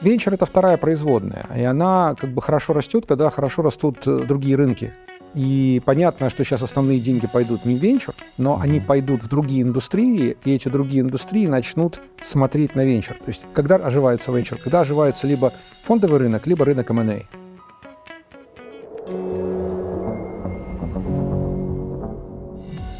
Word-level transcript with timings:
Венчур— 0.00 0.34
это 0.34 0.46
вторая 0.46 0.76
производная, 0.76 1.46
и 1.56 1.62
она 1.62 2.14
как 2.14 2.30
бы 2.30 2.40
хорошо 2.40 2.72
растет, 2.72 3.04
когда 3.06 3.30
хорошо 3.30 3.62
растут 3.62 4.06
э, 4.06 4.24
другие 4.26 4.56
рынки. 4.56 4.94
И 5.34 5.82
понятно, 5.84 6.30
что 6.30 6.44
сейчас 6.44 6.62
основные 6.62 7.00
деньги 7.00 7.26
пойдут 7.26 7.64
не 7.64 7.76
в 7.76 7.82
венчур, 7.82 8.14
но 8.38 8.58
они 8.60 8.80
пойдут 8.80 9.22
в 9.24 9.28
другие 9.28 9.62
индустрии, 9.62 10.36
и 10.44 10.54
эти 10.54 10.68
другие 10.68 11.02
индустрии 11.02 11.46
начнут 11.46 12.00
смотреть 12.22 12.74
на 12.76 12.84
венчур. 12.84 13.16
То 13.16 13.28
есть 13.28 13.42
когда 13.52 13.76
оживается 13.76 14.32
венчур? 14.32 14.58
Когда 14.58 14.80
оживается 14.80 15.26
либо 15.26 15.52
фондовый 15.82 16.20
рынок, 16.20 16.46
либо 16.46 16.64
рынок 16.64 16.90
M&A. 16.90 17.22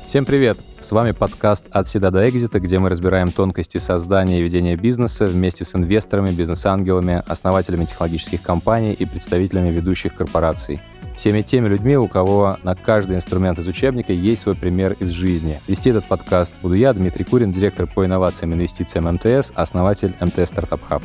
Всем 0.08 0.24
привет! 0.24 0.56
С 0.78 0.90
вами 0.90 1.10
подкаст 1.12 1.66
«От 1.70 1.86
седа 1.86 2.10
до 2.10 2.26
экзита», 2.26 2.60
где 2.60 2.78
мы 2.78 2.88
разбираем 2.88 3.30
тонкости 3.30 3.76
создания 3.76 4.40
и 4.40 4.42
ведения 4.42 4.74
бизнеса 4.74 5.26
вместе 5.26 5.66
с 5.66 5.74
инвесторами, 5.74 6.30
бизнес-ангелами, 6.30 7.22
основателями 7.26 7.84
технологических 7.84 8.40
компаний 8.40 8.94
и 8.94 9.04
представителями 9.04 9.68
ведущих 9.68 10.14
корпораций. 10.14 10.80
Всеми 11.14 11.42
теми 11.42 11.68
людьми, 11.68 11.98
у 11.98 12.08
кого 12.08 12.56
на 12.62 12.74
каждый 12.74 13.16
инструмент 13.16 13.58
из 13.58 13.66
учебника 13.66 14.14
есть 14.14 14.40
свой 14.40 14.54
пример 14.54 14.96
из 14.98 15.10
жизни. 15.10 15.60
Вести 15.68 15.90
этот 15.90 16.06
подкаст 16.06 16.54
буду 16.62 16.72
я, 16.72 16.94
Дмитрий 16.94 17.26
Курин, 17.26 17.52
директор 17.52 17.86
по 17.86 18.06
инновациям 18.06 18.52
и 18.52 18.54
инвестициям 18.54 19.12
МТС, 19.12 19.52
основатель 19.54 20.14
МТС 20.22 20.48
Стартап 20.48 20.80
Хаб. 20.88 21.02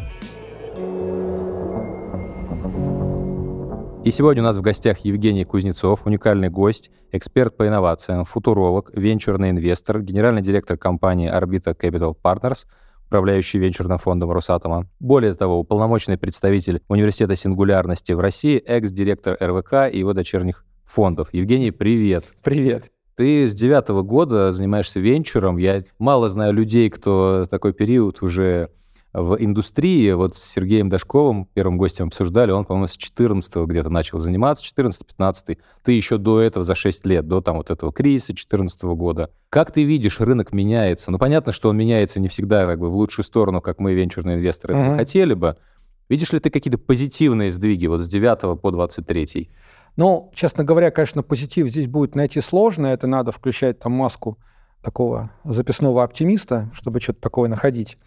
И 4.03 4.11
сегодня 4.11 4.43
у 4.43 4.45
нас 4.45 4.57
в 4.57 4.61
гостях 4.61 4.99
Евгений 5.05 5.45
Кузнецов, 5.45 6.05
уникальный 6.05 6.49
гость, 6.49 6.91
эксперт 7.13 7.55
по 7.55 7.65
инновациям, 7.65 8.25
футуролог, 8.25 8.91
венчурный 8.93 9.51
инвестор, 9.51 10.01
генеральный 10.01 10.41
директор 10.41 10.77
компании 10.77 11.31
Orbita 11.33 11.73
Capital 11.73 12.13
Partners, 12.21 12.65
управляющий 13.05 13.59
венчурным 13.59 13.97
фондом 13.99 14.29
Росатома. 14.31 14.89
Более 14.99 15.33
того, 15.35 15.57
уполномоченный 15.57 16.17
представитель 16.17 16.81
Университета 16.89 17.37
сингулярности 17.37 18.11
в 18.11 18.19
России, 18.19 18.57
экс-директор 18.57 19.37
РВК 19.39 19.89
и 19.89 19.99
его 19.99 20.11
дочерних 20.11 20.65
фондов. 20.83 21.29
Евгений, 21.31 21.71
привет. 21.71 22.25
Привет. 22.43 22.91
Ты 23.15 23.47
с 23.47 23.53
девятого 23.53 24.01
года 24.01 24.51
занимаешься 24.51 24.99
венчуром. 24.99 25.55
Я 25.55 25.81
мало 25.97 26.27
знаю 26.27 26.51
людей, 26.51 26.89
кто 26.89 27.45
такой 27.49 27.71
период 27.71 28.21
уже 28.21 28.69
в 29.13 29.37
индустрии, 29.39 30.11
вот 30.13 30.35
с 30.35 30.43
Сергеем 30.43 30.89
Дашковым, 30.89 31.45
первым 31.53 31.77
гостем 31.77 32.07
обсуждали, 32.07 32.51
он, 32.51 32.65
по-моему, 32.65 32.87
с 32.87 32.97
14 32.97 33.55
где-то 33.67 33.89
начал 33.89 34.17
заниматься, 34.17 34.65
14-15. 34.65 35.59
Ты 35.83 35.91
еще 35.91 36.17
до 36.17 36.41
этого, 36.41 36.63
за 36.63 36.73
6 36.73 37.05
лет, 37.05 37.27
до 37.27 37.39
там 37.39 37.57
вот 37.57 37.69
этого 37.69 37.93
кризиса 37.93 38.35
14 38.35 38.83
года. 38.83 39.29
Как 39.49 39.71
ты 39.71 39.83
видишь, 39.83 40.19
рынок 40.19 40.51
меняется? 40.51 41.11
Ну, 41.11 41.19
понятно, 41.19 41.51
что 41.51 41.69
он 41.69 41.77
меняется 41.77 42.19
не 42.19 42.27
всегда 42.27 42.65
как 42.65 42.79
бы 42.79 42.89
в 42.89 42.95
лучшую 42.95 43.23
сторону, 43.23 43.61
как 43.61 43.79
мы, 43.79 43.93
венчурные 43.93 44.37
инвесторы, 44.37 44.73
mm-hmm. 44.73 44.97
хотели 44.97 45.35
бы. 45.35 45.57
Видишь 46.09 46.33
ли 46.33 46.39
ты 46.39 46.49
какие-то 46.49 46.79
позитивные 46.79 47.51
сдвиги 47.51 47.85
вот 47.85 48.01
с 48.01 48.07
9 48.07 48.59
по 48.59 48.71
23? 48.71 49.49
Ну, 49.95 50.31
честно 50.33 50.63
говоря, 50.63 50.89
конечно, 50.89 51.21
позитив 51.21 51.67
здесь 51.67 51.87
будет 51.87 52.15
найти 52.15 52.41
сложно. 52.41 52.87
Это 52.87 53.05
надо 53.05 53.31
включать 53.31 53.79
там 53.79 53.93
маску 53.93 54.39
такого 54.81 55.31
записного 55.43 56.03
оптимиста, 56.03 56.69
чтобы 56.73 56.99
что-то 56.99 57.21
такое 57.21 57.47
находить. 57.47 57.97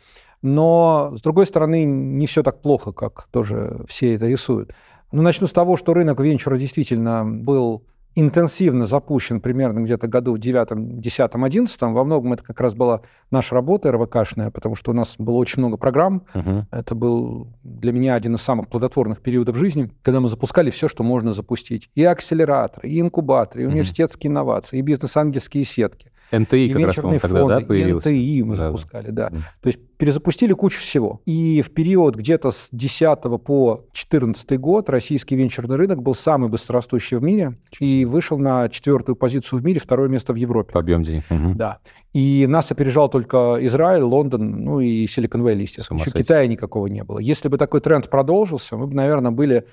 Но, 0.46 1.12
с 1.16 1.22
другой 1.22 1.44
стороны, 1.44 1.82
не 1.84 2.26
все 2.28 2.44
так 2.44 2.62
плохо, 2.62 2.92
как 2.92 3.26
тоже 3.32 3.84
все 3.88 4.14
это 4.14 4.28
рисуют. 4.28 4.72
Ну, 5.10 5.22
начну 5.22 5.48
с 5.48 5.52
того, 5.52 5.76
что 5.76 5.92
рынок 5.92 6.20
венчура 6.20 6.56
действительно 6.56 7.24
был 7.24 7.82
интенсивно 8.14 8.86
запущен 8.86 9.40
примерно 9.40 9.80
где-то 9.80 10.06
году 10.06 10.34
в 10.34 10.38
9, 10.38 11.00
10, 11.00 11.30
11. 11.34 11.82
Во 11.82 12.04
многом 12.04 12.32
это 12.32 12.44
как 12.44 12.60
раз 12.60 12.74
была 12.74 13.02
наша 13.32 13.56
работа 13.56 13.90
РВКшная, 13.90 14.52
потому 14.52 14.76
что 14.76 14.92
у 14.92 14.94
нас 14.94 15.16
было 15.18 15.34
очень 15.34 15.58
много 15.58 15.76
программ. 15.76 16.22
Uh-huh. 16.32 16.64
Это 16.70 16.94
был 16.94 17.48
для 17.64 17.92
меня 17.92 18.14
один 18.14 18.36
из 18.36 18.42
самых 18.42 18.68
плодотворных 18.68 19.20
периодов 19.20 19.56
жизни, 19.56 19.90
когда 20.02 20.20
мы 20.20 20.28
запускали 20.28 20.70
все, 20.70 20.88
что 20.88 21.02
можно 21.02 21.32
запустить. 21.32 21.90
И 21.94 22.04
акселераторы, 22.04 22.88
и 22.88 23.00
инкубаторы, 23.00 23.64
и 23.64 23.66
университетские 23.66 24.30
uh-huh. 24.30 24.32
инновации, 24.32 24.78
и 24.78 24.82
бизнес-ангельские 24.82 25.64
сетки. 25.64 26.10
НТИ 26.32 26.72
как 26.72 26.86
раз, 26.86 26.96
по-моему, 26.96 27.20
тогда 27.20 27.46
да, 27.46 27.60
появился. 27.60 28.10
НТИ 28.10 28.42
мы 28.42 28.56
да, 28.56 28.66
запускали, 28.66 29.10
да. 29.10 29.28
да. 29.30 29.36
То 29.60 29.66
есть 29.68 29.80
перезапустили 29.98 30.52
кучу 30.52 30.80
всего. 30.80 31.20
И 31.24 31.62
в 31.62 31.72
период 31.72 32.16
где-то 32.16 32.50
с 32.50 32.68
10 32.72 33.18
по 33.44 33.84
14 33.92 34.58
год 34.58 34.90
российский 34.90 35.36
венчурный 35.36 35.76
рынок 35.76 36.02
был 36.02 36.14
самый 36.14 36.48
быстрорастущий 36.48 37.16
в 37.16 37.22
мире 37.22 37.58
и 37.80 38.04
вышел 38.04 38.38
на 38.38 38.68
четвертую 38.68 39.16
позицию 39.16 39.60
в 39.60 39.64
мире, 39.64 39.80
второе 39.80 40.08
место 40.08 40.32
в 40.32 40.36
Европе. 40.36 40.72
По 40.72 40.80
объему 40.80 41.04
денег. 41.04 41.24
Угу. 41.30 41.54
Да. 41.54 41.78
И 42.12 42.46
нас 42.48 42.70
опережал 42.70 43.08
только 43.08 43.58
Израиль, 43.60 44.02
Лондон, 44.02 44.64
ну 44.64 44.80
и 44.80 45.06
Силикон 45.06 45.42
Вэлли, 45.42 45.62
естественно. 45.62 45.98
Еще 45.98 46.10
Китая 46.10 46.46
никакого 46.46 46.86
не 46.86 47.04
было. 47.04 47.18
Если 47.18 47.48
бы 47.48 47.58
такой 47.58 47.80
тренд 47.80 48.08
продолжился, 48.10 48.76
мы 48.76 48.86
бы, 48.86 48.94
наверное, 48.94 49.30
были 49.30 49.66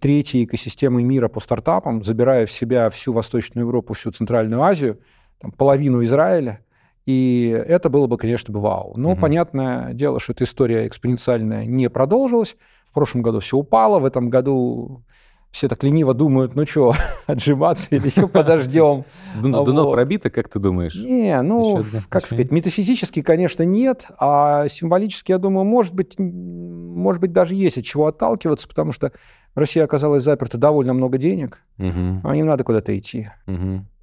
третьей 0.00 0.44
экосистемой 0.44 1.04
мира 1.04 1.28
по 1.28 1.40
стартапам, 1.40 2.02
забирая 2.02 2.46
в 2.46 2.52
себя 2.52 2.90
всю 2.90 3.12
Восточную 3.12 3.64
Европу, 3.64 3.94
всю 3.94 4.10
Центральную 4.10 4.62
Азию, 4.62 4.98
там, 5.40 5.50
половину 5.50 6.02
Израиля, 6.04 6.60
и 7.08 7.48
это 7.66 7.88
было 7.88 8.06
бы, 8.06 8.18
конечно, 8.18 8.52
бы 8.52 8.60
вау. 8.60 8.92
Но 8.98 9.12
угу. 9.12 9.22
понятное 9.22 9.94
дело, 9.94 10.20
что 10.20 10.32
эта 10.32 10.44
история 10.44 10.86
экспоненциальная 10.86 11.64
не 11.64 11.88
продолжилась. 11.88 12.58
В 12.90 12.92
прошлом 12.92 13.22
году 13.22 13.40
все 13.40 13.56
упало, 13.56 13.98
в 13.98 14.04
этом 14.04 14.28
году 14.28 15.02
все 15.50 15.68
так 15.68 15.82
лениво 15.82 16.12
думают, 16.12 16.54
ну 16.54 16.66
что, 16.66 16.94
отжиматься 17.26 17.96
или 17.96 18.08
еще 18.08 18.28
подождем. 18.28 19.06
Дно 19.42 19.90
пробито, 19.90 20.28
как 20.28 20.50
ты 20.50 20.58
думаешь? 20.58 20.96
Не, 20.96 21.40
ну, 21.40 21.82
как 22.10 22.26
сказать, 22.26 22.50
метафизически, 22.50 23.22
конечно, 23.22 23.62
нет, 23.62 24.10
а 24.18 24.68
символически, 24.68 25.32
я 25.32 25.38
думаю, 25.38 25.64
может 25.64 25.94
быть, 25.94 26.18
может 26.18 27.22
быть, 27.22 27.32
даже 27.32 27.54
есть 27.54 27.78
от 27.78 27.84
чего 27.86 28.08
отталкиваться, 28.08 28.68
потому 28.68 28.92
что 28.92 29.12
Россия 29.54 29.82
оказалась 29.82 30.24
заперта 30.24 30.58
довольно 30.58 30.92
много 30.92 31.16
денег, 31.16 31.62
а 31.78 32.36
им 32.36 32.44
надо 32.44 32.64
куда-то 32.64 32.96
идти. 32.98 33.30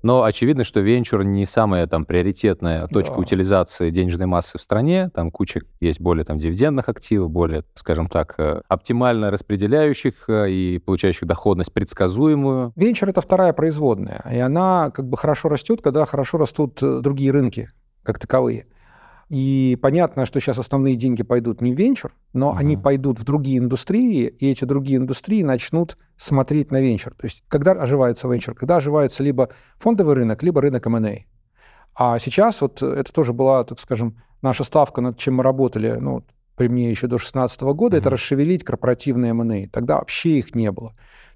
Но 0.06 0.22
очевидно, 0.22 0.64
что 0.64 0.82
венчур 0.82 1.24
не 1.24 1.48
самая 1.48 1.88
там 1.88 2.06
приоритетная 2.06 2.86
точка 2.86 3.16
да. 3.16 3.22
утилизации 3.22 3.90
денежной 3.90 4.28
массы 4.28 4.60
в 4.60 4.62
стране. 4.62 5.10
Там 5.10 5.32
куча 5.32 5.62
есть 5.80 6.00
более 6.00 6.24
там 6.24 6.38
дивидендных 6.38 6.90
активов, 6.90 7.32
более, 7.32 7.64
скажем 7.74 8.08
так, 8.08 8.36
э, 8.38 8.62
оптимально 8.68 9.32
распределяющих 9.32 10.30
э, 10.30 10.52
и 10.52 10.78
получающих 10.78 11.26
доходность 11.28 11.74
предсказуемую. 11.74 12.72
Венчур— 12.76 13.10
это 13.10 13.22
вторая 13.22 13.52
производная, 13.52 14.24
и 14.32 14.38
она 14.38 14.92
как 14.92 15.10
бы 15.10 15.18
хорошо 15.18 15.50
растет, 15.50 15.82
когда 15.82 16.06
хорошо 16.06 16.38
растут 16.38 16.84
э, 16.84 17.00
другие 17.02 17.32
рынки 17.32 17.70
как 18.04 18.20
таковые. 18.20 18.68
И 19.30 19.78
понятно, 19.82 20.26
что 20.26 20.40
сейчас 20.40 20.60
основные 20.60 20.96
деньги 20.96 21.24
пойдут 21.24 21.60
не 21.62 21.74
в 21.74 21.78
венчур, 21.78 22.14
но 22.34 22.52
uh-huh. 22.52 22.58
они 22.60 22.78
пойдут 22.78 23.20
в 23.20 23.24
другие 23.24 23.58
индустрии, 23.58 24.28
и 24.28 24.52
эти 24.52 24.66
другие 24.66 24.98
индустрии 24.98 25.42
начнут 25.42 25.98
смотреть 26.16 26.72
на 26.72 26.80
венчур. 26.80 27.14
То 27.16 27.26
есть 27.26 27.44
когда 27.48 27.72
оживается 27.72 28.28
венчур? 28.28 28.54
Когда 28.54 28.78
оживается 28.78 29.24
либо 29.24 29.50
фондовый 29.80 30.16
рынок, 30.16 30.44
либо 30.44 30.62
рынок 30.62 30.86
M&A. 30.86 31.26
А 31.96 32.20
сейчас 32.20 32.62
вот 32.62 32.84
это 32.84 33.12
тоже 33.12 33.34
была, 33.34 33.64
так 33.64 33.80
скажем, 33.80 34.22
наша 34.42 34.64
ставка, 34.64 35.02
над 35.02 35.18
чем 35.18 35.36
мы 35.36 35.44
работали, 35.44 35.96
ну, 36.00 36.24
при 36.56 36.68
мне 36.68 36.92
еще 36.92 37.08
до 37.08 37.18
2016 37.18 37.62
года, 37.62 37.98
uh-huh. 37.98 38.00
это 38.02 38.10
расшевелить 38.12 38.64
корпоративные 38.64 39.32
M&A. 39.32 39.68
Тогда 39.70 39.96
вообще 39.98 40.38
их 40.38 40.54
не 40.54 40.72
было. 40.72 40.94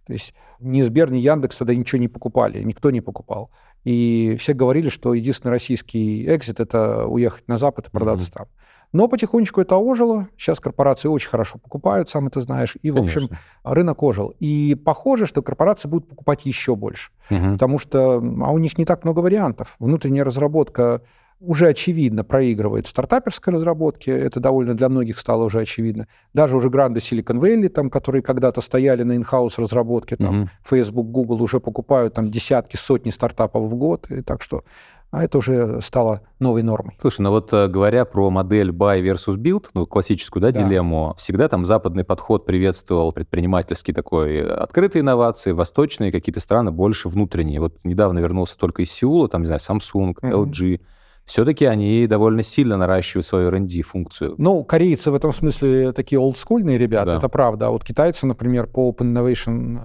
То 0.10 0.14
есть 0.14 0.34
ни 0.60 0.82
Сбер, 0.82 1.12
ни 1.12 1.20
Яндекс 1.20 1.58
тогда 1.58 1.76
ничего 1.76 2.02
не 2.02 2.08
покупали, 2.08 2.64
никто 2.64 2.90
не 2.90 3.00
покупал. 3.00 3.52
И 3.84 4.36
все 4.40 4.54
говорили, 4.54 4.90
что 4.90 5.14
единственный 5.14 5.52
российский 5.52 6.26
экзит– 6.26 6.60
это 6.60 7.06
уехать 7.06 7.48
на 7.48 7.60
Запад 7.60 7.90
и 7.90 7.92
продаться 7.92 8.26
mm-hmm. 8.26 8.34
там. 8.34 8.48
Но 8.92 9.08
потихонечку 9.08 9.62
это 9.62 9.76
ожило. 9.76 10.28
Сейчас 10.36 10.60
корпорации 10.60 11.10
очень 11.10 11.30
хорошо 11.30 11.60
покупают, 11.60 12.10
сам 12.10 12.26
это 12.26 12.42
знаешь. 12.42 12.76
И, 12.82 12.90
в 12.90 12.96
Конечно. 12.96 13.22
общем, 13.22 13.38
рынок 13.64 14.02
ожил. 14.02 14.34
И 14.40 14.74
похоже, 14.74 15.28
что 15.28 15.44
корпорации 15.44 15.88
будут 15.88 16.10
покупать 16.10 16.48
еще 16.48 16.76
больше. 16.76 17.12
Угу. 17.30 17.52
Потому 17.52 17.78
что 17.78 18.16
а 18.16 18.52
у 18.52 18.58
них 18.58 18.80
не 18.80 18.86
так 18.86 19.04
много 19.04 19.20
вариантов. 19.20 19.76
Внутренняя 19.78 20.26
разработка 20.26 21.04
уже 21.40 21.68
очевидно 21.68 22.24
проигрывает 22.24 22.86
стартаперской 22.86 23.54
разработке. 23.54 24.12
Это 24.12 24.40
довольно 24.40 24.74
для 24.76 24.90
многих 24.90 25.20
стало 25.20 25.46
уже 25.46 25.60
очевидно. 25.60 26.08
Даже 26.34 26.58
уже 26.58 26.70
гранды 26.70 27.00
Silicon 27.00 27.40
Valley, 27.40 27.70
там, 27.70 27.90
которые 27.90 28.22
когда-то 28.22 28.62
стояли 28.62 29.04
на 29.04 29.16
инхаус 29.16 29.58
разработке, 29.58 30.18
там, 30.18 30.44
mm-hmm. 30.44 30.48
Facebook, 30.64 31.08
Google 31.08 31.42
уже 31.42 31.60
покупают 31.60 32.14
там 32.14 32.30
десятки, 32.30 32.76
сотни 32.76 33.10
стартапов 33.10 33.64
в 33.64 33.76
год. 33.76 34.12
И 34.12 34.22
так 34.22 34.42
что 34.42 34.64
а 35.12 35.24
это 35.24 35.40
уже 35.40 35.82
стало 35.82 36.22
новой 36.38 36.62
нормой. 36.62 36.96
Слушай, 37.02 37.22
ну 37.22 37.32
вот 37.32 37.52
э, 37.52 37.68
говоря 37.68 38.06
про 38.06 38.30
модель 38.30 38.70
buy 38.70 39.02
versus 39.02 39.38
build, 39.38 39.66
ну 39.74 39.88
классическую 39.88 40.40
да, 40.40 40.52
да. 40.52 40.62
дилемму, 40.62 41.16
всегда 41.18 41.48
там 41.48 41.66
западный 41.66 42.04
подход 42.04 42.46
приветствовал 42.46 43.12
предпринимательский 43.12 43.92
такой 43.92 44.36
э, 44.36 44.48
открытые 44.48 45.02
инновации, 45.02 45.52
восточные 45.52 46.12
какие-то 46.12 46.40
страны 46.40 46.72
больше 46.72 47.10
внутренние. 47.10 47.60
Вот 47.60 47.78
недавно 47.84 48.20
вернулся 48.20 48.56
только 48.56 48.84
из 48.84 48.92
Сеула, 48.92 49.28
там, 49.28 49.42
не 49.42 49.48
знаю, 49.48 49.62
Samsung, 49.62 50.14
mm-hmm. 50.14 50.32
LG, 50.32 50.82
все-таки 51.30 51.66
они 51.66 52.08
довольно 52.08 52.42
сильно 52.42 52.76
наращивают 52.76 53.24
свою 53.24 53.50
R&D 53.50 53.84
функцию. 53.84 54.34
Ну, 54.40 54.64
корейцы 54.64 55.12
в 55.12 55.14
этом 55.14 55.32
смысле 55.32 55.92
такие 55.92 56.20
олдскульные 56.20 56.80
ребята, 56.80 57.12
да. 57.12 57.18
это 57.18 57.30
правда. 57.30 57.68
А 57.68 57.70
вот 57.70 57.84
китайцы, 57.84 58.26
например, 58.26 58.66
по 58.66 58.90
Open 58.90 59.14
Innovation 59.14 59.80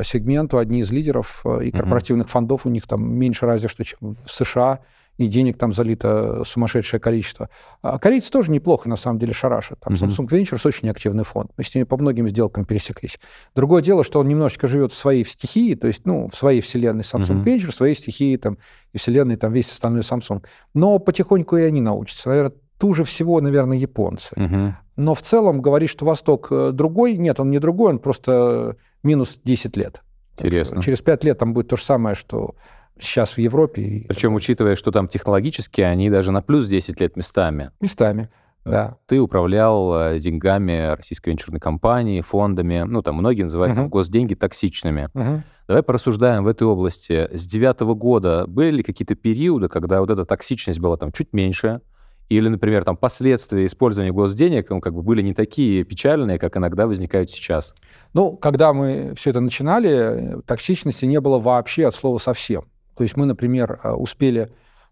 э, 0.00 0.04
сегменту 0.04 0.58
одни 0.58 0.80
из 0.80 0.92
лидеров, 0.92 1.40
э, 1.46 1.64
и 1.64 1.70
корпоративных 1.70 2.26
угу. 2.26 2.32
фондов 2.32 2.66
у 2.66 2.68
них 2.68 2.86
там 2.86 3.14
меньше 3.14 3.46
разве 3.46 3.70
что, 3.70 3.82
чем 3.82 3.98
в 4.26 4.30
США 4.30 4.80
и 5.20 5.26
денег 5.26 5.58
там 5.58 5.70
залито 5.70 6.44
сумасшедшее 6.44 6.98
количество. 6.98 7.50
А 7.82 7.98
корейцы 7.98 8.30
тоже 8.30 8.50
неплохо, 8.50 8.88
на 8.88 8.96
самом 8.96 9.18
деле, 9.18 9.34
шарашат. 9.34 9.78
Там. 9.80 9.92
Samsung 9.92 10.26
Ventures 10.26 10.66
очень 10.66 10.88
активный 10.88 11.24
фонд. 11.24 11.50
Мы 11.58 11.64
с 11.64 11.74
ними 11.74 11.84
по 11.84 11.98
многим 11.98 12.26
сделкам 12.26 12.64
пересеклись. 12.64 13.18
Другое 13.54 13.82
дело, 13.82 14.02
что 14.02 14.20
он 14.20 14.28
немножечко 14.28 14.66
живет 14.66 14.92
в 14.92 14.96
своей 14.96 15.26
стихии, 15.26 15.74
то 15.74 15.88
есть, 15.88 16.06
ну, 16.06 16.28
в 16.28 16.34
своей 16.34 16.62
вселенной 16.62 17.02
Samsung. 17.02 17.44
Ventures, 17.44 17.72
в 17.72 17.74
своей 17.74 17.94
стихии 17.94 18.34
там, 18.36 18.56
и 18.94 18.98
вселенной 18.98 19.36
там 19.36 19.52
весь 19.52 19.70
остальной 19.70 20.00
Samsung. 20.00 20.42
Но 20.72 20.98
потихоньку 20.98 21.58
и 21.58 21.64
они 21.64 21.82
научатся. 21.82 22.30
Наверное, 22.30 22.54
туже 22.78 23.04
всего, 23.04 23.42
наверное, 23.42 23.76
японцы. 23.76 24.34
Mm-hmm. 24.36 24.72
Но 24.96 25.14
в 25.14 25.20
целом 25.20 25.60
говорить, 25.60 25.90
что 25.90 26.06
Восток 26.06 26.48
э, 26.50 26.70
другой, 26.72 27.18
нет, 27.18 27.40
он 27.40 27.50
не 27.50 27.58
другой, 27.58 27.90
он 27.90 27.98
просто 27.98 28.76
минус 29.02 29.38
10 29.44 29.76
лет. 29.76 30.02
Интересно. 30.38 30.82
Через 30.82 31.02
5 31.02 31.24
лет 31.24 31.38
там 31.38 31.52
будет 31.52 31.68
то 31.68 31.76
же 31.76 31.84
самое, 31.84 32.14
что 32.14 32.54
сейчас 33.00 33.32
в 33.32 33.38
Европе. 33.38 34.04
Причем, 34.08 34.34
учитывая, 34.34 34.76
что 34.76 34.90
там 34.90 35.08
технологически 35.08 35.80
они 35.80 36.10
даже 36.10 36.32
на 36.32 36.42
плюс 36.42 36.68
10 36.68 37.00
лет 37.00 37.16
местами. 37.16 37.70
Местами, 37.80 38.28
да. 38.64 38.96
Ты 39.06 39.20
управлял 39.20 39.94
э, 39.94 40.18
деньгами 40.18 40.94
российской 40.94 41.30
венчурной 41.30 41.60
компании, 41.60 42.20
фондами, 42.20 42.84
ну, 42.86 43.02
там 43.02 43.16
многие 43.16 43.42
называют 43.42 43.72
угу. 43.72 43.82
там, 43.82 43.88
госденьги 43.88 44.34
токсичными. 44.34 45.08
Угу. 45.14 45.42
Давай 45.68 45.82
порассуждаем 45.82 46.44
в 46.44 46.48
этой 46.48 46.64
области. 46.64 47.28
С 47.32 47.46
девятого 47.46 47.94
года 47.94 48.46
были 48.46 48.78
ли 48.78 48.82
какие-то 48.82 49.14
периоды, 49.14 49.68
когда 49.68 50.00
вот 50.00 50.10
эта 50.10 50.24
токсичность 50.24 50.78
была 50.78 50.96
там 50.96 51.12
чуть 51.12 51.32
меньше, 51.32 51.80
или, 52.28 52.46
например, 52.46 52.84
там 52.84 52.96
последствия 52.96 53.66
использования 53.66 54.12
госденег 54.12 54.70
ну, 54.70 54.80
как 54.80 54.94
бы 54.94 55.02
были 55.02 55.20
не 55.20 55.34
такие 55.34 55.82
печальные, 55.82 56.38
как 56.38 56.56
иногда 56.56 56.86
возникают 56.86 57.30
сейчас? 57.30 57.74
Ну, 58.14 58.36
когда 58.36 58.72
мы 58.72 59.14
все 59.16 59.30
это 59.30 59.40
начинали, 59.40 60.36
токсичности 60.46 61.06
не 61.06 61.20
было 61.20 61.40
вообще 61.40 61.86
от 61.86 61.94
слова 61.94 62.18
совсем. 62.18 62.66
То 62.96 63.02
есть 63.02 63.16
мы, 63.16 63.26
например, 63.26 63.80
э, 63.82 63.92
успели 63.92 64.50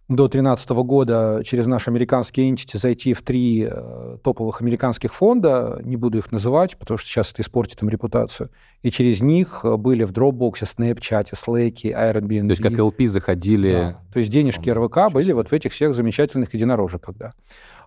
до 0.09 0.27
2013 0.27 0.71
года 0.71 1.43
через 1.45 1.67
наши 1.67 1.91
американские 1.91 2.51
entity 2.51 2.79
зайти 2.79 3.13
в 3.13 3.21
три 3.21 3.69
э, 3.71 4.17
топовых 4.25 4.63
американских 4.63 5.13
фонда, 5.13 5.81
не 5.85 5.97
буду 5.97 6.17
их 6.17 6.33
называть, 6.33 6.79
потому 6.79 6.97
что 6.97 7.09
сейчас 7.09 7.33
это 7.33 7.43
испортит 7.43 7.83
им 7.83 7.91
репутацию, 7.91 8.49
и 8.83 8.91
через 8.91 9.21
них 9.21 9.61
э, 9.65 9.77
были 9.77 10.05
в 10.05 10.13
Dropbox, 10.13 10.63
Snapchat, 10.63 11.35
Slack, 11.35 11.83
Airbnb. 11.85 12.41
То 12.41 12.53
есть 12.53 12.63
как 12.63 12.73
LP 12.73 13.07
заходили... 13.07 13.71
Да. 13.71 13.99
То 14.11 14.21
есть 14.21 14.33
денежки 14.33 14.71
РВК 14.71 15.13
были 15.13 15.33
вот 15.33 15.49
в 15.49 15.53
этих 15.53 15.73
всех 15.73 15.95
замечательных 15.95 16.55
единорожек, 16.55 17.05
да. 17.19 17.35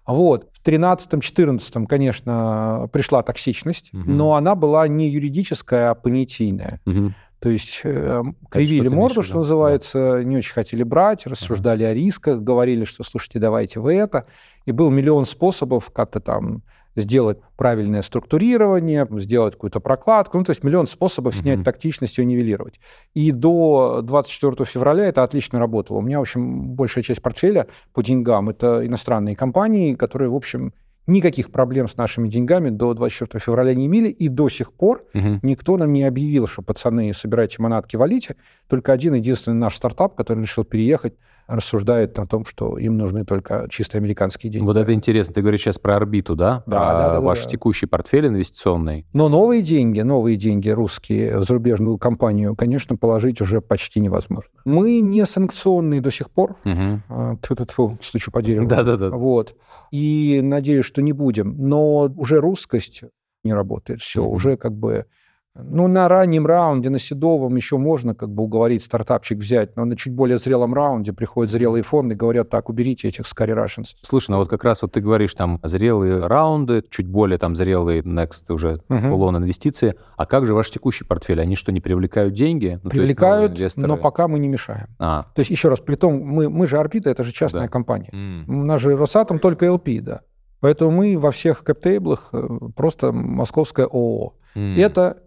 Вот. 0.05 0.47
В 0.53 0.67
13-14, 0.67 1.87
конечно, 1.87 2.89
пришла 2.91 3.23
токсичность, 3.23 3.93
угу. 3.93 4.03
но 4.05 4.35
она 4.35 4.55
была 4.55 4.87
не 4.87 5.09
юридическая, 5.09 5.91
а 5.91 5.95
понятийная. 5.95 6.81
Угу. 6.85 7.13
То 7.41 7.49
есть 7.49 7.81
э, 7.83 8.21
кривили 8.51 8.87
морду, 8.87 9.23
что 9.23 9.37
называется, 9.37 10.17
да. 10.17 10.23
не 10.23 10.37
очень 10.37 10.53
хотели 10.53 10.83
брать, 10.83 11.25
рассуждали 11.25 11.83
uh-huh. 11.83 11.89
о 11.89 11.93
рисках, 11.95 12.39
говорили, 12.39 12.83
что, 12.83 13.03
слушайте, 13.03 13.39
давайте 13.39 13.79
вы 13.79 13.95
это. 13.95 14.27
И 14.65 14.71
был 14.71 14.91
миллион 14.91 15.25
способов 15.25 15.89
как-то 15.89 16.19
там 16.19 16.61
сделать 16.95 17.39
правильное 17.57 18.03
структурирование, 18.03 19.07
сделать 19.13 19.55
какую-то 19.55 19.79
прокладку. 19.79 20.37
Ну, 20.37 20.43
то 20.43 20.51
есть 20.51 20.63
миллион 20.63 20.85
способов 20.85 21.35
снять 21.35 21.59
uh-huh. 21.59 21.63
тактичность 21.63 22.19
и 22.19 22.25
нивелировать. 22.25 22.79
И 23.15 23.31
до 23.31 24.01
24 24.03 24.63
февраля 24.65 25.05
это 25.05 25.23
отлично 25.23 25.57
работало. 25.57 25.97
У 25.97 26.01
меня, 26.01 26.19
в 26.19 26.21
общем, 26.21 26.75
большая 26.75 27.03
часть 27.03 27.23
портфеля 27.23 27.65
по 27.91 28.03
деньгам— 28.03 28.49
это 28.51 28.85
иностранные 28.85 29.35
компании, 29.35 29.95
которые, 29.95 30.29
в 30.29 30.35
общем, 30.35 30.73
никаких 31.11 31.51
проблем 31.51 31.87
с 31.87 31.97
нашими 31.97 32.27
деньгами 32.27 32.69
до 32.69 32.93
24 32.93 33.39
февраля 33.39 33.75
не 33.75 33.85
имели, 33.85 34.09
и 34.09 34.27
до 34.27 34.49
сих 34.49 34.73
пор 34.73 35.05
угу. 35.13 35.39
никто 35.41 35.77
нам 35.77 35.93
не 35.93 36.03
объявил, 36.03 36.47
что 36.47 36.61
пацаны, 36.61 37.13
собирайте 37.13 37.61
манатки, 37.61 37.95
валите. 37.95 38.35
Только 38.71 38.93
один 38.93 39.15
единственный 39.15 39.57
наш 39.57 39.75
стартап, 39.75 40.15
который 40.15 40.43
решил 40.43 40.63
переехать, 40.63 41.15
рассуждает 41.45 42.17
о 42.19 42.25
том, 42.25 42.45
что 42.45 42.77
им 42.77 42.97
нужны 42.97 43.25
только 43.25 43.67
чисто 43.69 43.97
американские 43.97 44.49
деньги. 44.49 44.65
Вот 44.65 44.77
это 44.77 44.93
интересно. 44.93 45.33
Ты 45.33 45.41
говоришь 45.41 45.59
сейчас 45.59 45.77
про 45.77 45.97
орбиту, 45.97 46.37
да? 46.37 46.63
Да, 46.65 46.91
про 46.91 46.93
да, 46.93 47.13
да. 47.15 47.19
Ваш 47.19 47.43
да. 47.43 47.49
текущий 47.49 47.85
портфель 47.85 48.27
инвестиционный. 48.27 49.05
Но 49.11 49.27
новые 49.27 49.61
деньги, 49.61 49.99
новые 49.99 50.37
деньги 50.37 50.69
русские 50.69 51.39
в 51.39 51.43
зарубежную 51.43 51.97
компанию, 51.97 52.55
конечно, 52.55 52.95
положить 52.95 53.41
уже 53.41 53.59
почти 53.59 53.99
невозможно. 53.99 54.51
Мы 54.63 55.01
не 55.01 55.25
санкционные 55.25 55.99
до 55.99 56.09
сих 56.09 56.31
пор. 56.31 56.55
Угу. 56.63 57.39
Тьфу-тьфу, 57.41 57.97
стучу 58.01 58.31
по 58.31 58.41
дереву. 58.41 58.67
Да-да-да. 58.69 59.09
Вот. 59.09 59.53
И 59.91 60.39
надеюсь, 60.41 60.85
что 60.85 61.01
не 61.01 61.11
будем. 61.11 61.57
Но 61.57 62.09
уже 62.15 62.39
русскость 62.39 63.03
не 63.43 63.53
работает. 63.53 63.99
Все, 63.99 64.23
угу. 64.23 64.33
уже 64.33 64.55
как 64.55 64.71
бы 64.71 65.07
ну, 65.53 65.87
на 65.87 66.07
раннем 66.07 66.47
раунде, 66.47 66.89
на 66.89 66.97
седовом 66.97 67.55
еще 67.57 67.77
можно 67.77 68.15
как 68.15 68.29
бы 68.29 68.43
уговорить 68.43 68.83
стартапчик 68.83 69.39
взять, 69.39 69.75
но 69.75 69.83
на 69.83 69.97
чуть 69.97 70.13
более 70.13 70.37
зрелом 70.37 70.73
раунде 70.73 71.11
приходят 71.11 71.51
зрелые 71.51 71.83
фонды 71.83 72.15
и 72.15 72.17
говорят, 72.17 72.49
так, 72.49 72.69
уберите 72.69 73.09
этих 73.09 73.25
Scary 73.25 73.53
Russians. 73.53 73.95
Слушай, 74.01 74.31
ну 74.31 74.37
вот 74.37 74.47
как 74.47 74.63
раз 74.63 74.81
вот 74.81 74.93
ты 74.93 75.01
говоришь 75.01 75.35
там 75.35 75.59
зрелые 75.63 76.25
раунды, 76.25 76.83
чуть 76.89 77.07
более 77.07 77.37
там 77.37 77.55
зрелые 77.55 78.01
next 78.01 78.51
уже 78.51 78.77
uh-huh. 78.87 79.37
инвестиции. 79.37 79.95
А 80.15 80.25
как 80.25 80.45
же 80.45 80.53
ваш 80.53 80.69
текущий 80.69 81.03
портфель? 81.03 81.41
Они 81.41 81.57
что, 81.57 81.73
не 81.73 81.81
привлекают 81.81 82.33
деньги? 82.33 82.79
Ну, 82.81 82.89
привлекают, 82.89 83.59
но 83.75 83.97
пока 83.97 84.29
мы 84.29 84.39
не 84.39 84.47
мешаем. 84.47 84.87
А. 84.99 85.27
То 85.35 85.41
есть, 85.41 85.51
еще 85.51 85.67
раз, 85.67 85.81
при 85.81 85.95
том, 85.95 86.15
мы, 86.21 86.49
мы 86.49 86.65
же 86.65 86.77
Орбита, 86.77 87.09
это 87.09 87.25
же 87.25 87.33
частная 87.33 87.63
да. 87.63 87.67
компания. 87.67 88.09
Mm. 88.13 88.45
У 88.47 88.63
нас 88.63 88.79
же 88.79 88.95
Росатом 88.95 89.39
только 89.39 89.65
LP, 89.65 89.99
да. 89.99 90.21
Поэтому 90.61 90.91
мы 90.91 91.17
во 91.17 91.31
всех 91.31 91.63
кэптейблах 91.63 92.29
э, 92.31 92.47
просто 92.75 93.11
московская 93.11 93.87
ООО. 93.87 94.35
Mm. 94.55 94.79
Это 94.79 95.17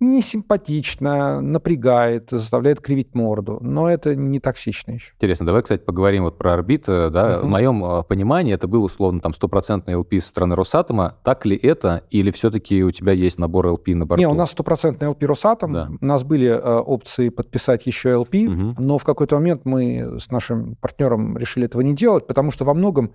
несимпатично, 0.00 1.40
напрягает, 1.40 2.30
заставляет 2.30 2.80
кривить 2.80 3.14
морду, 3.14 3.58
но 3.60 3.90
это 3.90 4.14
не 4.14 4.38
токсично 4.38 4.92
еще. 4.92 5.12
Интересно, 5.14 5.46
давай, 5.46 5.62
кстати, 5.62 5.82
поговорим 5.82 6.24
вот 6.24 6.38
про 6.38 6.54
орбит. 6.54 6.84
Да? 6.86 7.00
Uh-huh. 7.02 7.40
В 7.42 7.46
моем 7.46 7.84
а, 7.84 8.02
понимании 8.02 8.54
это 8.54 8.68
был 8.68 8.84
условно 8.84 9.20
там 9.20 9.34
стопроцентный 9.34 9.94
LP 9.94 10.20
со 10.20 10.28
стороны 10.28 10.54
Росатома. 10.54 11.16
Так 11.24 11.46
ли 11.46 11.56
это, 11.56 12.04
или 12.10 12.30
все-таки 12.30 12.84
у 12.84 12.90
тебя 12.90 13.12
есть 13.12 13.38
набор 13.38 13.66
LP 13.66 13.94
на 13.94 14.06
борту? 14.06 14.20
Не, 14.20 14.28
у 14.28 14.34
нас 14.34 14.52
стопроцентный 14.52 15.08
LP 15.08 15.26
Росатом. 15.26 15.72
Да. 15.72 15.88
У 16.00 16.04
нас 16.04 16.22
были 16.22 16.46
э, 16.46 16.78
опции 16.78 17.28
подписать 17.28 17.86
еще 17.86 18.10
LP, 18.10 18.30
uh-huh. 18.30 18.74
но 18.78 18.98
в 18.98 19.04
какой-то 19.04 19.36
момент 19.36 19.62
мы 19.64 20.18
с 20.20 20.30
нашим 20.30 20.76
партнером 20.76 21.36
решили 21.36 21.66
этого 21.66 21.82
не 21.82 21.94
делать, 21.94 22.26
потому 22.26 22.52
что 22.52 22.64
во 22.64 22.74
многом 22.74 23.12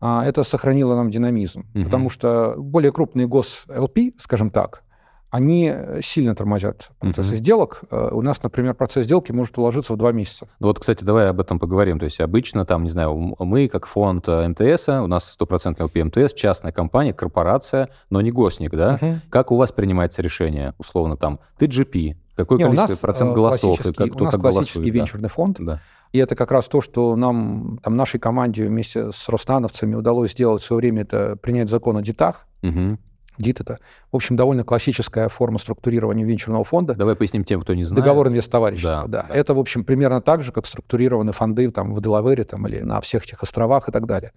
а, 0.00 0.24
это 0.24 0.44
сохранило 0.44 0.94
нам 0.94 1.10
динамизм. 1.10 1.66
Uh-huh. 1.74 1.84
Потому 1.84 2.08
что 2.08 2.54
более 2.56 2.92
крупные 2.92 3.26
гос-ЛП, 3.26 3.98
скажем 4.18 4.50
так, 4.50 4.84
они 5.30 5.70
э, 5.72 6.00
сильно 6.02 6.34
тормозят 6.34 6.90
процессы 6.98 7.34
uh-huh. 7.34 7.38
сделок. 7.38 7.82
Э, 7.90 8.10
у 8.12 8.20
нас, 8.20 8.42
например, 8.42 8.74
процесс 8.74 9.04
сделки 9.04 9.32
может 9.32 9.56
уложиться 9.58 9.92
в 9.92 9.96
два 9.96 10.12
месяца. 10.12 10.48
Ну 10.58 10.66
вот, 10.66 10.80
кстати, 10.80 11.04
давай 11.04 11.28
об 11.28 11.40
этом 11.40 11.58
поговорим. 11.58 11.98
То 11.98 12.04
есть 12.04 12.20
обычно 12.20 12.64
там, 12.64 12.82
не 12.82 12.90
знаю, 12.90 13.36
мы 13.38 13.68
как 13.68 13.86
фонд 13.86 14.28
э, 14.28 14.48
МТС, 14.48 14.88
у 14.88 15.06
нас 15.06 15.30
стопроцентный 15.30 15.86
LP 15.86 16.04
МТС, 16.04 16.34
частная 16.34 16.72
компания, 16.72 17.12
корпорация, 17.12 17.88
но 18.10 18.20
не 18.20 18.32
госник, 18.32 18.72
да? 18.72 18.98
Uh-huh. 19.00 19.16
Как 19.30 19.52
у 19.52 19.56
вас 19.56 19.70
принимается 19.70 20.20
решение, 20.20 20.74
условно, 20.78 21.16
там, 21.16 21.38
ты 21.58 21.66
GP, 21.66 22.16
какой 22.34 22.58
не, 22.58 22.64
количество 22.64 23.06
процент 23.06 23.32
голосов, 23.32 23.80
и 23.80 23.92
как, 23.92 24.12
кто 24.12 24.24
у 24.24 24.24
нас 24.24 24.32
как 24.32 24.40
классический 24.40 24.78
голосует, 24.78 24.94
венчурный 24.94 25.28
да. 25.28 25.34
фонд. 25.34 25.56
Да. 25.60 25.80
И 26.12 26.18
это 26.18 26.34
как 26.34 26.50
раз 26.50 26.68
то, 26.68 26.80
что 26.80 27.14
нам, 27.14 27.78
там, 27.82 27.96
нашей 27.96 28.18
команде 28.18 28.66
вместе 28.66 29.12
с 29.12 29.28
роснановцами 29.28 29.94
удалось 29.94 30.32
сделать 30.32 30.62
в 30.62 30.64
свое 30.64 30.80
время, 30.80 31.02
это 31.02 31.36
принять 31.36 31.68
закон 31.68 31.96
о 31.96 32.02
детах. 32.02 32.46
Угу. 32.62 32.98
ДИТ 33.40 33.60
это, 33.60 33.78
в 34.12 34.16
общем, 34.16 34.36
довольно 34.36 34.64
классическая 34.64 35.28
форма 35.28 35.58
структурирования 35.58 36.24
венчурного 36.24 36.64
фонда. 36.64 36.94
Давай 36.94 37.16
поясним 37.16 37.44
тем, 37.44 37.60
кто 37.62 37.74
не 37.74 37.84
знает. 37.84 38.04
Договор 38.04 38.28
инвесттоварищества, 38.28 39.04
да, 39.06 39.22
да. 39.22 39.26
да. 39.28 39.34
Это, 39.34 39.54
в 39.54 39.58
общем, 39.58 39.84
примерно 39.84 40.20
так 40.20 40.42
же, 40.42 40.52
как 40.52 40.66
структурированы 40.66 41.32
фонды 41.32 41.70
там, 41.70 41.94
в 41.94 42.00
Делавере 42.00 42.44
там, 42.44 42.66
или 42.66 42.80
на 42.80 43.00
всех 43.00 43.24
этих 43.24 43.42
островах 43.42 43.88
и 43.88 43.92
так 43.92 44.06
далее. 44.06 44.32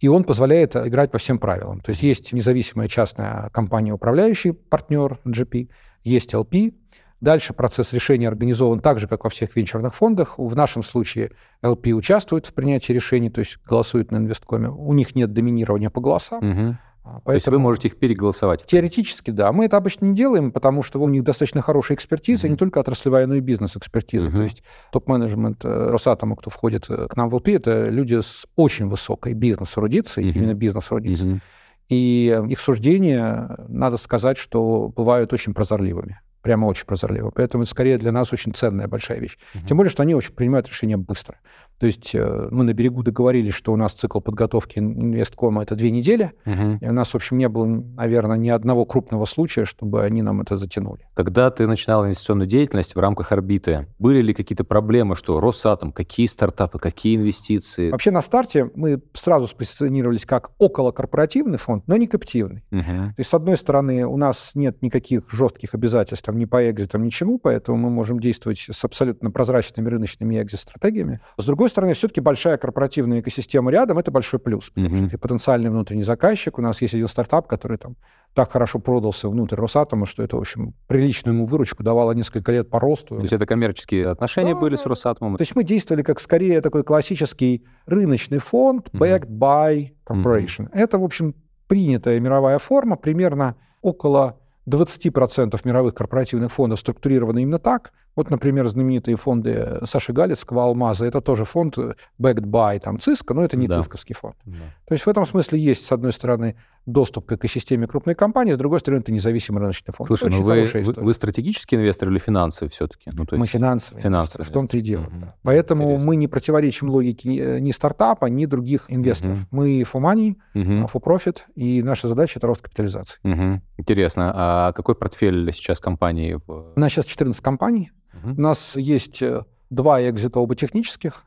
И 0.00 0.08
он 0.08 0.24
позволяет 0.24 0.76
играть 0.76 1.10
по 1.10 1.18
всем 1.18 1.38
правилам. 1.38 1.80
То 1.80 1.90
есть 1.90 2.02
есть 2.02 2.32
независимая 2.32 2.88
частная 2.88 3.50
компания, 3.50 3.92
управляющий 3.92 4.52
партнер 4.52 5.18
GP, 5.24 5.68
есть 6.04 6.34
LP, 6.34 6.72
Дальше 7.20 7.52
процесс 7.52 7.92
решения 7.92 8.28
организован 8.28 8.78
так 8.78 9.00
же, 9.00 9.08
как 9.08 9.24
во 9.24 9.30
всех 9.30 9.56
венчурных 9.56 9.94
фондах. 9.94 10.38
В 10.38 10.54
нашем 10.54 10.84
случае 10.84 11.32
LP 11.64 11.90
участвует 11.90 12.46
в 12.46 12.54
принятии 12.54 12.92
решений, 12.92 13.28
то 13.28 13.40
есть 13.40 13.58
голосует 13.66 14.12
на 14.12 14.18
инвесткоме. 14.18 14.68
У 14.68 14.92
них 14.92 15.16
нет 15.16 15.32
доминирования 15.32 15.90
по 15.90 16.00
голосам. 16.00 16.48
Угу. 16.48 16.76
Поэтому, 17.08 17.22
То 17.24 17.32
есть 17.32 17.48
вы 17.48 17.58
можете 17.58 17.88
их 17.88 17.98
переголосовать? 17.98 18.64
Теоретически, 18.66 19.30
да. 19.30 19.52
Мы 19.52 19.66
это 19.66 19.76
обычно 19.76 20.06
не 20.06 20.14
делаем, 20.14 20.52
потому 20.52 20.82
что 20.82 21.00
у 21.00 21.08
них 21.08 21.24
достаточно 21.24 21.62
хорошая 21.62 21.96
экспертиза, 21.96 22.46
mm-hmm. 22.46 22.50
не 22.50 22.56
только 22.56 22.78
отраслевая, 22.78 23.26
но 23.26 23.34
и 23.34 23.40
бизнес-экспертиза. 23.40 24.26
Mm-hmm. 24.26 24.32
То 24.32 24.42
есть 24.42 24.62
топ-менеджмент 24.92 25.64
э, 25.64 25.90
Росатома, 25.90 26.36
кто 26.36 26.50
входит 26.50 26.86
э, 26.88 27.08
к 27.08 27.16
нам 27.16 27.28
в 27.30 27.34
ЛП, 27.34 27.48
это 27.48 27.88
люди 27.88 28.20
с 28.20 28.46
очень 28.56 28.88
высокой 28.88 29.34
бизнес-эрудицией, 29.34 30.28
mm-hmm. 30.28 30.36
именно 30.36 30.54
бизнес-эрудицией. 30.54 31.34
Mm-hmm. 31.34 31.40
И 31.88 32.42
их 32.50 32.60
суждения, 32.60 33.56
надо 33.68 33.96
сказать, 33.96 34.36
что 34.36 34.92
бывают 34.94 35.32
очень 35.32 35.54
прозорливыми. 35.54 36.20
Прямо 36.48 36.64
очень 36.64 36.86
прозорливо. 36.86 37.30
Поэтому 37.30 37.64
это 37.64 37.70
скорее 37.70 37.98
для 37.98 38.10
нас 38.10 38.32
очень 38.32 38.54
ценная 38.54 38.88
большая 38.88 39.18
вещь. 39.20 39.36
Угу. 39.54 39.66
Тем 39.66 39.76
более, 39.76 39.90
что 39.90 40.02
они 40.02 40.14
очень 40.14 40.32
принимают 40.32 40.66
решения 40.66 40.96
быстро. 40.96 41.36
То 41.78 41.84
есть 41.84 42.14
э, 42.14 42.48
мы 42.50 42.64
на 42.64 42.72
берегу 42.72 43.02
договорились, 43.02 43.52
что 43.52 43.70
у 43.70 43.76
нас 43.76 43.92
цикл 43.92 44.20
подготовки 44.20 44.78
инвесткома 44.78 45.62
это 45.62 45.76
две 45.76 45.90
недели. 45.90 46.32
Угу. 46.46 46.78
И 46.80 46.88
у 46.88 46.92
нас, 46.92 47.10
в 47.10 47.14
общем, 47.14 47.36
не 47.36 47.50
было, 47.50 47.66
наверное, 47.66 48.38
ни 48.38 48.48
одного 48.48 48.86
крупного 48.86 49.26
случая, 49.26 49.66
чтобы 49.66 50.02
они 50.02 50.22
нам 50.22 50.40
это 50.40 50.56
затянули. 50.56 51.06
Когда 51.12 51.50
ты 51.50 51.66
начинал 51.66 52.06
инвестиционную 52.06 52.48
деятельность 52.48 52.94
в 52.94 52.98
рамках 52.98 53.30
орбиты, 53.30 53.86
были 53.98 54.22
ли 54.22 54.32
какие-то 54.32 54.64
проблемы, 54.64 55.16
что 55.16 55.38
Росатом, 55.40 55.92
какие 55.92 56.26
стартапы, 56.28 56.78
какие 56.78 57.16
инвестиции? 57.16 57.90
Вообще 57.90 58.10
на 58.10 58.22
старте 58.22 58.70
мы 58.74 59.02
сразу 59.12 59.46
спозиционировались 59.48 60.24
как 60.24 60.52
околокорпоративный 60.58 61.58
фонд, 61.58 61.84
но 61.86 61.98
не 61.98 62.06
каптивный. 62.06 62.64
Угу. 62.72 62.80
То 62.80 63.14
есть, 63.18 63.28
с 63.28 63.34
одной 63.34 63.58
стороны, 63.58 64.06
у 64.06 64.16
нас 64.16 64.52
нет 64.54 64.80
никаких 64.80 65.30
жестких 65.30 65.74
обязательств 65.74 66.28
ни 66.38 66.44
по 66.44 66.70
экзитам, 66.70 67.02
ничему, 67.02 67.38
поэтому 67.38 67.76
мы 67.76 67.90
можем 67.90 68.20
действовать 68.20 68.66
с 68.70 68.84
абсолютно 68.84 69.30
прозрачными 69.30 69.88
рыночными 69.88 70.40
экзит-стратегиями. 70.40 71.20
С 71.36 71.44
другой 71.44 71.68
стороны, 71.68 71.94
все-таки 71.94 72.20
большая 72.20 72.56
корпоративная 72.56 73.20
экосистема 73.20 73.70
рядом— 73.70 73.98
это 74.00 74.10
большой 74.10 74.40
плюс. 74.40 74.70
Потому 74.70 74.94
mm-hmm. 74.94 75.00
что 75.00 75.10
ты 75.10 75.18
потенциальный 75.18 75.70
внутренний 75.70 76.02
заказчик. 76.02 76.58
У 76.58 76.62
нас 76.62 76.80
есть 76.80 76.94
один 76.94 77.08
стартап, 77.08 77.46
который 77.46 77.78
там 77.78 77.96
так 78.34 78.52
хорошо 78.52 78.78
продался 78.78 79.28
внутрь 79.28 79.56
Росатома, 79.56 80.06
что 80.06 80.22
это, 80.22 80.36
в 80.36 80.40
общем, 80.40 80.74
приличную 80.86 81.34
ему 81.34 81.46
выручку 81.46 81.82
давало 81.82 82.12
несколько 82.12 82.52
лет 82.52 82.70
по 82.70 82.78
росту. 82.78 83.16
То 83.16 83.22
есть 83.22 83.32
это 83.32 83.46
коммерческие 83.46 84.06
отношения 84.06 84.54
да, 84.54 84.60
были 84.60 84.76
с 84.76 84.86
Росатомом? 84.86 85.36
То 85.36 85.42
есть 85.42 85.56
мы 85.56 85.64
действовали 85.64 86.02
как 86.02 86.20
скорее 86.20 86.60
такой 86.60 86.84
классический 86.84 87.64
рыночный 87.86 88.38
фонд, 88.38 88.90
backed 88.92 89.28
mm-hmm. 89.28 89.38
by 89.38 89.90
corporation. 90.06 90.66
Mm-hmm. 90.66 90.74
Это, 90.74 90.98
в 90.98 91.04
общем, 91.04 91.34
принятая 91.66 92.20
мировая 92.20 92.58
форма, 92.58 92.96
примерно 92.96 93.56
около 93.82 94.38
20% 94.68 95.60
мировых 95.64 95.94
корпоративных 95.94 96.52
фондов 96.52 96.80
структурированы 96.80 97.42
именно 97.42 97.58
так. 97.58 97.92
Вот, 98.16 98.30
например, 98.30 98.66
знаменитые 98.66 99.16
фонды 99.16 99.80
Саши 99.84 100.12
Галицкого 100.12 100.64
«Алмаза»— 100.64 101.06
это 101.06 101.20
тоже 101.20 101.44
фонд 101.44 101.78
backed 102.20 102.46
by 102.46 102.80
там, 102.80 102.98
ЦИСКа, 102.98 103.34
но 103.34 103.44
это 103.44 103.56
не 103.56 103.68
да. 103.68 103.80
ЦИСКовский 103.80 104.14
фонд. 104.14 104.36
Да. 104.44 104.58
То 104.86 104.94
есть 104.94 105.06
в 105.06 105.08
этом 105.08 105.24
смысле 105.24 105.58
есть, 105.58 105.84
с 105.84 105.92
одной 105.92 106.12
стороны, 106.12 106.56
доступ 106.88 107.26
к 107.26 107.32
экосистеме 107.32 107.86
крупной 107.86 108.14
компании, 108.14 108.52
с 108.52 108.56
другой 108.56 108.80
стороны, 108.80 109.02
это 109.02 109.12
независимый 109.12 109.60
рыночный 109.60 109.92
фонд. 109.92 110.08
Слушай, 110.08 110.30
ну 110.30 110.42
вы, 110.42 110.64
вы, 110.64 110.82
вы 110.82 111.14
стратегический 111.14 111.76
инвестор 111.76 112.08
или 112.08 112.18
финансовый 112.18 112.70
все-таки? 112.70 113.10
Ну, 113.12 113.26
мы 113.32 113.46
финансовый. 113.46 114.00
Финансовый. 114.00 114.42
В 114.42 114.50
том-то 114.50 114.78
и 114.78 114.80
дело. 114.80 115.02
Угу. 115.02 115.20
Да. 115.20 115.34
Поэтому 115.42 115.84
Интересно. 115.84 116.06
мы 116.06 116.16
не 116.16 116.28
противоречим 116.28 116.88
логике 116.90 117.28
ни, 117.28 117.60
ни 117.60 117.72
стартапа, 117.72 118.26
ни 118.26 118.46
других 118.46 118.86
инвесторов. 118.88 119.38
Угу. 119.38 119.46
Мы 119.50 119.82
for 119.82 120.00
money, 120.00 120.36
угу. 120.54 120.88
for 120.92 121.02
profit, 121.02 121.40
и 121.54 121.82
наша 121.82 122.08
задача— 122.08 122.34
это 122.38 122.46
рост 122.46 122.62
капитализации. 122.62 123.18
Угу. 123.22 123.62
Интересно. 123.76 124.32
А 124.34 124.72
какой 124.72 124.94
портфель 124.94 125.52
сейчас 125.52 125.80
компании? 125.80 126.40
У 126.46 126.80
нас 126.80 126.90
сейчас 126.90 127.04
14 127.04 127.40
компаний. 127.42 127.92
Угу. 128.32 128.38
У 128.38 128.40
нас 128.40 128.76
есть 128.76 129.22
э, 129.22 129.44
два 129.70 130.08
экзита 130.08 130.40
оба 130.40 130.54
технических, 130.54 131.24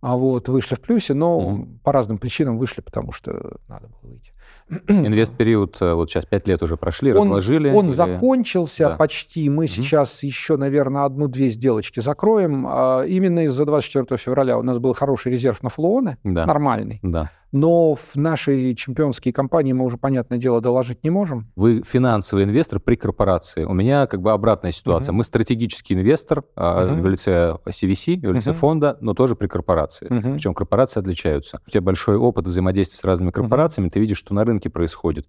а 0.00 0.16
вот 0.16 0.48
вышли 0.48 0.74
в 0.74 0.80
плюсе, 0.80 1.14
но 1.14 1.38
угу. 1.38 1.68
по 1.82 1.92
разным 1.92 2.18
причинам 2.18 2.58
вышли, 2.58 2.80
потому 2.80 3.12
что 3.12 3.58
надо 3.66 3.88
было 3.88 4.10
выйти. 4.10 4.32
Инвест-период, 4.88 5.76
э, 5.80 5.94
вот 5.94 6.10
сейчас 6.10 6.26
пять 6.26 6.46
лет 6.46 6.62
уже 6.62 6.76
прошли, 6.76 7.12
он, 7.12 7.18
разложили? 7.18 7.70
Он 7.70 7.86
или... 7.86 7.92
закончился 7.92 8.90
да. 8.90 8.96
почти. 8.96 9.48
Мы 9.48 9.64
угу. 9.64 9.72
сейчас 9.72 10.22
еще, 10.22 10.56
наверное, 10.56 11.04
одну-две 11.04 11.50
сделочки 11.50 12.00
закроем. 12.00 12.66
А 12.68 13.02
именно 13.02 13.44
из-за 13.46 13.64
24 13.64 14.18
февраля 14.18 14.58
у 14.58 14.62
нас 14.62 14.78
был 14.78 14.92
хороший 14.92 15.32
резерв 15.32 15.62
на 15.62 15.70
флоны, 15.70 16.18
да. 16.24 16.46
нормальный. 16.46 17.00
Да 17.02 17.30
но 17.52 17.94
в 17.94 18.16
нашей 18.16 18.74
чемпионские 18.74 19.32
компании 19.32 19.72
мы 19.72 19.84
уже, 19.84 19.96
понятное 19.96 20.38
дело, 20.38 20.60
доложить 20.60 21.04
не 21.04 21.10
можем. 21.10 21.50
Вы 21.56 21.82
финансовый 21.86 22.44
инвестор 22.44 22.80
при 22.80 22.96
корпорации. 22.96 23.64
У 23.64 23.72
меня 23.72 24.06
как 24.06 24.20
бы 24.20 24.32
обратная 24.32 24.72
ситуация. 24.72 25.12
Uh-huh. 25.12 25.16
Мы 25.16 25.24
стратегический 25.24 25.94
инвестор 25.94 26.44
uh-huh. 26.56 27.00
в 27.00 27.08
лице 27.08 27.56
CVC, 27.66 28.26
в 28.26 28.32
лице 28.32 28.50
uh-huh. 28.50 28.54
фонда, 28.54 28.98
но 29.00 29.14
тоже 29.14 29.36
при 29.36 29.46
корпорации. 29.46 30.08
Uh-huh. 30.08 30.34
Причем 30.34 30.54
корпорации 30.54 31.00
отличаются. 31.00 31.60
У 31.66 31.70
тебя 31.70 31.80
большой 31.80 32.16
опыт 32.16 32.46
взаимодействия 32.46 32.98
с 32.98 33.04
разными 33.04 33.30
корпорациями, 33.30 33.88
uh-huh. 33.88 33.92
ты 33.92 34.00
видишь, 34.00 34.18
что 34.18 34.34
на 34.34 34.44
рынке 34.44 34.68
происходит. 34.68 35.26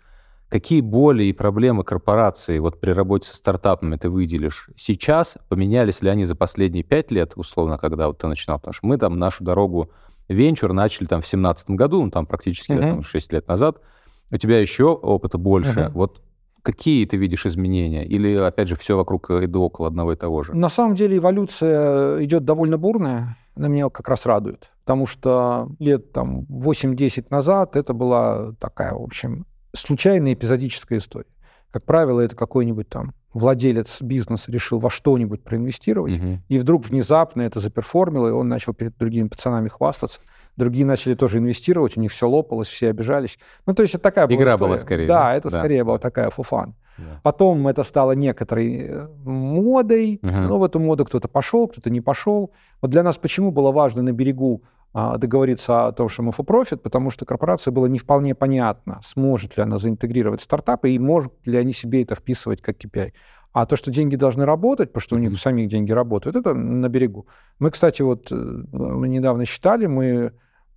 Какие 0.49 0.79
боли 0.79 1.25
и 1.25 1.33
проблемы 1.33 1.83
корпорации 1.83 2.59
вот 2.59 2.79
при 2.79 2.91
работе 2.91 3.27
со 3.27 3.35
стартапами 3.35 3.97
ты 3.97 4.09
выделишь 4.09 4.69
сейчас? 4.77 5.37
Поменялись 5.49 6.01
ли 6.01 6.09
они 6.09 6.23
за 6.23 6.35
последние 6.35 6.85
пять 6.85 7.11
лет, 7.11 7.33
условно, 7.35 7.77
когда 7.77 8.07
вот 8.07 8.19
ты 8.19 8.27
начинал? 8.27 8.57
Потому 8.57 8.73
что 8.73 8.87
мы 8.87 8.97
там 8.97 9.19
нашу 9.19 9.43
дорогу 9.43 9.91
Венчур 10.27 10.73
начали 10.73 11.05
там 11.05 11.21
в 11.21 11.27
семнадцатом 11.27 11.75
году, 11.75 12.03
ну, 12.03 12.11
там 12.11 12.25
практически 12.25 12.71
uh-huh. 12.71 12.79
там, 12.79 13.03
6 13.03 13.33
лет 13.33 13.47
назад. 13.47 13.81
У 14.29 14.37
тебя 14.37 14.59
еще 14.59 14.85
опыта 14.85 15.37
больше. 15.37 15.79
Uh-huh. 15.79 15.91
Вот 15.91 16.21
какие 16.61 17.05
ты 17.05 17.15
видишь 17.15 17.45
изменения? 17.45 18.05
Или, 18.05 18.35
опять 18.35 18.67
же, 18.67 18.75
все 18.75 18.97
вокруг 18.97 19.31
и 19.31 19.47
до 19.47 19.63
около 19.63 19.87
одного 19.87 20.11
и 20.11 20.15
того 20.15 20.43
же? 20.43 20.53
На 20.53 20.69
самом 20.69 20.95
деле 20.95 21.17
эволюция 21.17 22.23
идет 22.23 22.43
довольно 22.43 22.77
бурная. 22.77 23.37
Она 23.55 23.69
меня 23.69 23.89
как 23.89 24.09
раз 24.09 24.25
радует. 24.25 24.71
Потому 24.83 25.05
что 25.05 25.69
лет 25.79 26.11
там 26.11 26.41
8-10 26.41 27.27
назад 27.29 27.75
это 27.75 27.93
была 27.93 28.51
такая, 28.59 28.93
в 28.93 29.01
общем, 29.01 29.45
случайная 29.73 30.33
эпизодическая 30.33 30.99
история. 30.99 31.31
Как 31.71 31.85
правило, 31.85 32.19
это 32.19 32.35
какой-нибудь 32.35 32.89
там 32.89 33.13
владелец 33.37 34.01
бизнеса 34.01 34.51
решил 34.51 34.79
во 34.79 34.89
что-нибудь 34.89 35.43
проинвестировать, 35.43 36.17
угу. 36.17 36.39
и 36.47 36.59
вдруг 36.59 36.85
внезапно 36.85 37.43
это 37.43 37.59
заперформило, 37.59 38.27
и 38.27 38.31
он 38.31 38.47
начал 38.47 38.73
перед 38.73 38.97
другими 38.97 39.27
пацанами 39.27 39.67
хвастаться. 39.67 40.19
Другие 40.55 40.85
начали 40.85 41.13
тоже 41.13 41.37
инвестировать, 41.37 41.97
у 41.97 42.01
них 42.01 42.11
все 42.11 42.27
лопалось, 42.27 42.67
все 42.67 42.89
обижались. 42.89 43.37
Ну, 43.65 43.73
то 43.73 43.83
есть 43.83 43.95
это 43.95 44.03
такая 44.03 44.27
была 44.27 44.37
Игра 44.37 44.51
история. 44.51 44.67
была 44.67 44.77
скорее. 44.77 45.07
Да, 45.07 45.35
это 45.35 45.49
да. 45.49 45.59
скорее 45.59 45.83
была 45.83 45.99
такая 45.99 46.29
фуфан. 46.29 46.75
Да. 46.97 47.21
Потом 47.21 47.67
это 47.67 47.83
стало 47.83 48.13
некоторой 48.13 48.87
э, 48.87 49.07
модой. 49.23 50.19
Угу. 50.23 50.31
Ну, 50.31 50.57
в 50.57 50.63
эту 50.63 50.79
моду 50.79 51.05
кто-то 51.05 51.27
пошел, 51.27 51.67
кто-то 51.67 51.91
не 51.91 52.01
пошел. 52.01 52.51
Вот 52.81 52.89
для 52.89 53.03
нас 53.03 53.17
почему 53.17 53.51
было 53.51 53.71
важно 53.71 54.01
на 54.01 54.11
берегу 54.13 54.63
договориться 54.97 55.85
о 55.85 55.91
том, 55.91 56.09
что 56.09 56.23
мы 56.23 56.31
for 56.31 56.43
profit, 56.43 56.77
потому 56.77 57.11
что 57.11 57.23
корпорация 57.23 57.71
было 57.71 57.85
не 57.85 57.99
вполне 57.99 58.33
понятно, 58.33 58.99
сможет 59.03 59.55
ли 59.55 59.61
она 59.63 59.77
заинтегрировать 59.77 60.41
стартапы 60.41 60.89
и 60.89 60.99
может 60.99 61.33
ли 61.45 61.55
они 61.57 61.73
себе 61.73 62.01
это 62.01 62.15
вписывать 62.15 62.61
как 62.61 62.77
KPI. 62.77 63.11
А 63.53 63.65
то, 63.65 63.75
что 63.75 63.91
деньги 63.91 64.15
должны 64.15 64.45
работать, 64.45 64.89
потому 64.89 65.01
что 65.01 65.15
у 65.15 65.19
них 65.19 65.39
самих 65.39 65.69
деньги 65.69 65.91
работают, 65.91 66.35
это 66.35 66.53
на 66.55 66.89
берегу. 66.89 67.27
Мы, 67.59 67.69
кстати, 67.69 68.01
вот 68.01 68.31
э, 68.31 68.35
мы 68.35 69.07
недавно 69.07 69.45
считали, 69.45 69.85
мы 69.85 70.31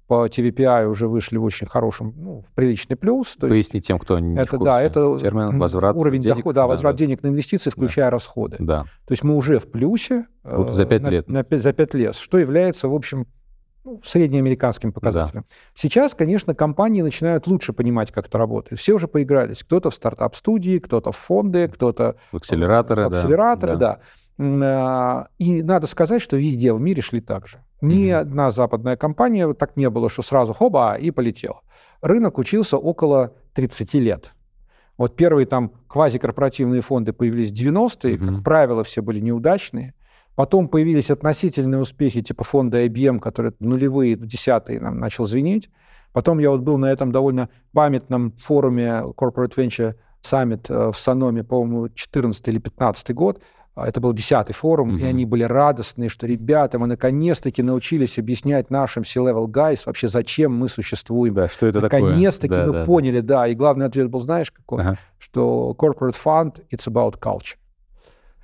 по 0.06 0.26
TVPI 0.26 0.86
уже 0.86 1.08
вышли 1.08 1.36
в 1.38 1.44
очень 1.44 1.66
хорошем, 1.66 2.12
ну, 2.16 2.42
в 2.42 2.54
приличный 2.54 2.96
плюс. 2.96 3.36
То 3.36 3.48
Поясни 3.48 3.78
есть, 3.78 3.86
тем, 3.86 3.98
кто 3.98 4.18
не 4.18 4.34
это, 4.34 4.56
в 4.56 4.58
курсе. 4.58 4.64
Да, 4.64 4.82
это 4.82 5.18
термин 5.18 5.58
возврат 5.58 5.96
уровень 5.96 6.20
денег, 6.20 6.36
дохода, 6.38 6.62
да, 6.62 6.66
возврат 6.66 6.94
да. 6.96 6.98
денег 6.98 7.22
на 7.22 7.28
инвестиции, 7.28 7.70
включая 7.70 8.06
да. 8.06 8.10
расходы. 8.10 8.56
Да. 8.58 8.82
То 9.06 9.12
есть 9.12 9.22
мы 9.22 9.36
уже 9.36 9.58
в 9.58 9.70
плюсе. 9.70 10.26
Вот 10.42 10.74
за 10.74 10.84
пять 10.84 11.02
на, 11.02 11.08
лет. 11.08 11.28
На, 11.28 11.46
на, 11.48 11.58
за 11.58 11.72
пять 11.72 11.94
лет, 11.94 12.16
что 12.16 12.38
является, 12.38 12.88
в 12.88 12.94
общем, 12.94 13.26
ну, 13.84 14.00
среднеамериканским 14.04 14.92
показателям. 14.92 15.44
Да. 15.48 15.56
Сейчас, 15.74 16.14
конечно, 16.14 16.54
компании 16.54 17.02
начинают 17.02 17.46
лучше 17.46 17.72
понимать, 17.72 18.12
как 18.12 18.26
это 18.26 18.38
работает. 18.38 18.80
Все 18.80 18.94
уже 18.94 19.08
поигрались. 19.08 19.62
Кто-то 19.64 19.90
в 19.90 19.94
стартап-студии, 19.94 20.78
кто-то 20.78 21.12
в 21.12 21.16
фонды, 21.16 21.68
кто-то... 21.68 22.16
В 22.32 22.36
акселераторы, 22.36 23.08
в 23.08 23.12
акселераторы, 23.12 23.76
да. 23.76 24.00
да. 24.38 25.28
И 25.38 25.62
надо 25.62 25.86
сказать, 25.86 26.22
что 26.22 26.36
везде 26.36 26.72
в 26.72 26.80
мире 26.80 27.02
шли 27.02 27.20
так 27.20 27.46
же. 27.46 27.58
Ни 27.80 28.08
mm-hmm. 28.08 28.14
одна 28.14 28.50
западная 28.50 28.96
компания 28.96 29.52
так 29.54 29.76
не 29.76 29.88
было, 29.88 30.10
что 30.10 30.22
сразу 30.22 30.52
хоба 30.52 30.94
и 30.94 31.10
полетела. 31.10 31.62
Рынок 32.02 32.38
учился 32.38 32.76
около 32.76 33.34
30 33.54 33.94
лет. 33.94 34.34
Вот 34.98 35.16
первые 35.16 35.46
там 35.46 35.72
квазикорпоративные 35.88 36.82
фонды 36.82 37.14
появились 37.14 37.50
в 37.50 37.54
90-е, 37.54 38.14
mm-hmm. 38.14 38.34
как 38.34 38.44
правило, 38.44 38.84
все 38.84 39.00
были 39.00 39.20
неудачные. 39.20 39.94
Потом 40.34 40.68
появились 40.68 41.10
относительные 41.10 41.80
успехи 41.80 42.22
типа 42.22 42.44
фонда 42.44 42.84
IBM, 42.86 43.18
который 43.18 43.52
в 43.58 43.64
нулевые, 43.64 44.16
в 44.16 44.26
десятые 44.26 44.80
нам 44.80 44.98
начал 44.98 45.24
звенеть. 45.24 45.68
Потом 46.12 46.38
я 46.38 46.50
вот 46.50 46.60
был 46.60 46.78
на 46.78 46.86
этом 46.86 47.12
довольно 47.12 47.48
памятном 47.72 48.32
форуме 48.38 49.02
Corporate 49.16 49.54
Venture 49.54 49.94
Summit 50.22 50.66
э, 50.68 50.92
в 50.92 50.98
Саноме, 50.98 51.44
по-моему, 51.44 51.88
14 51.88 52.48
или 52.48 52.58
15 52.58 53.14
год. 53.14 53.40
А, 53.74 53.86
это 53.86 54.00
был 54.00 54.12
десятый 54.12 54.52
форум, 54.52 54.96
mm-hmm. 54.96 55.00
и 55.00 55.04
они 55.04 55.24
были 55.24 55.44
радостные, 55.44 56.08
что, 56.08 56.26
ребята, 56.26 56.78
мы 56.78 56.86
наконец-таки 56.86 57.62
научились 57.62 58.18
объяснять 58.18 58.70
нашим 58.70 59.04
C-level 59.04 59.46
guys 59.46 59.82
вообще, 59.86 60.08
зачем 60.08 60.52
мы 60.52 60.68
существуем. 60.68 61.34
Да, 61.34 61.48
что 61.48 61.66
это 61.66 61.80
наконец-таки 61.80 62.52
такое? 62.52 62.66
мы 62.66 62.72
да, 62.72 62.84
поняли, 62.84 63.20
да. 63.20 63.36
да. 63.36 63.48
И 63.48 63.54
главный 63.54 63.86
ответ 63.86 64.10
был, 64.10 64.20
знаешь, 64.20 64.50
какой? 64.50 64.82
Ага. 64.82 64.98
Что 65.18 65.74
corporate 65.78 66.16
fund, 66.22 66.62
it's 66.72 66.86
about 66.88 67.18
culture. 67.20 67.56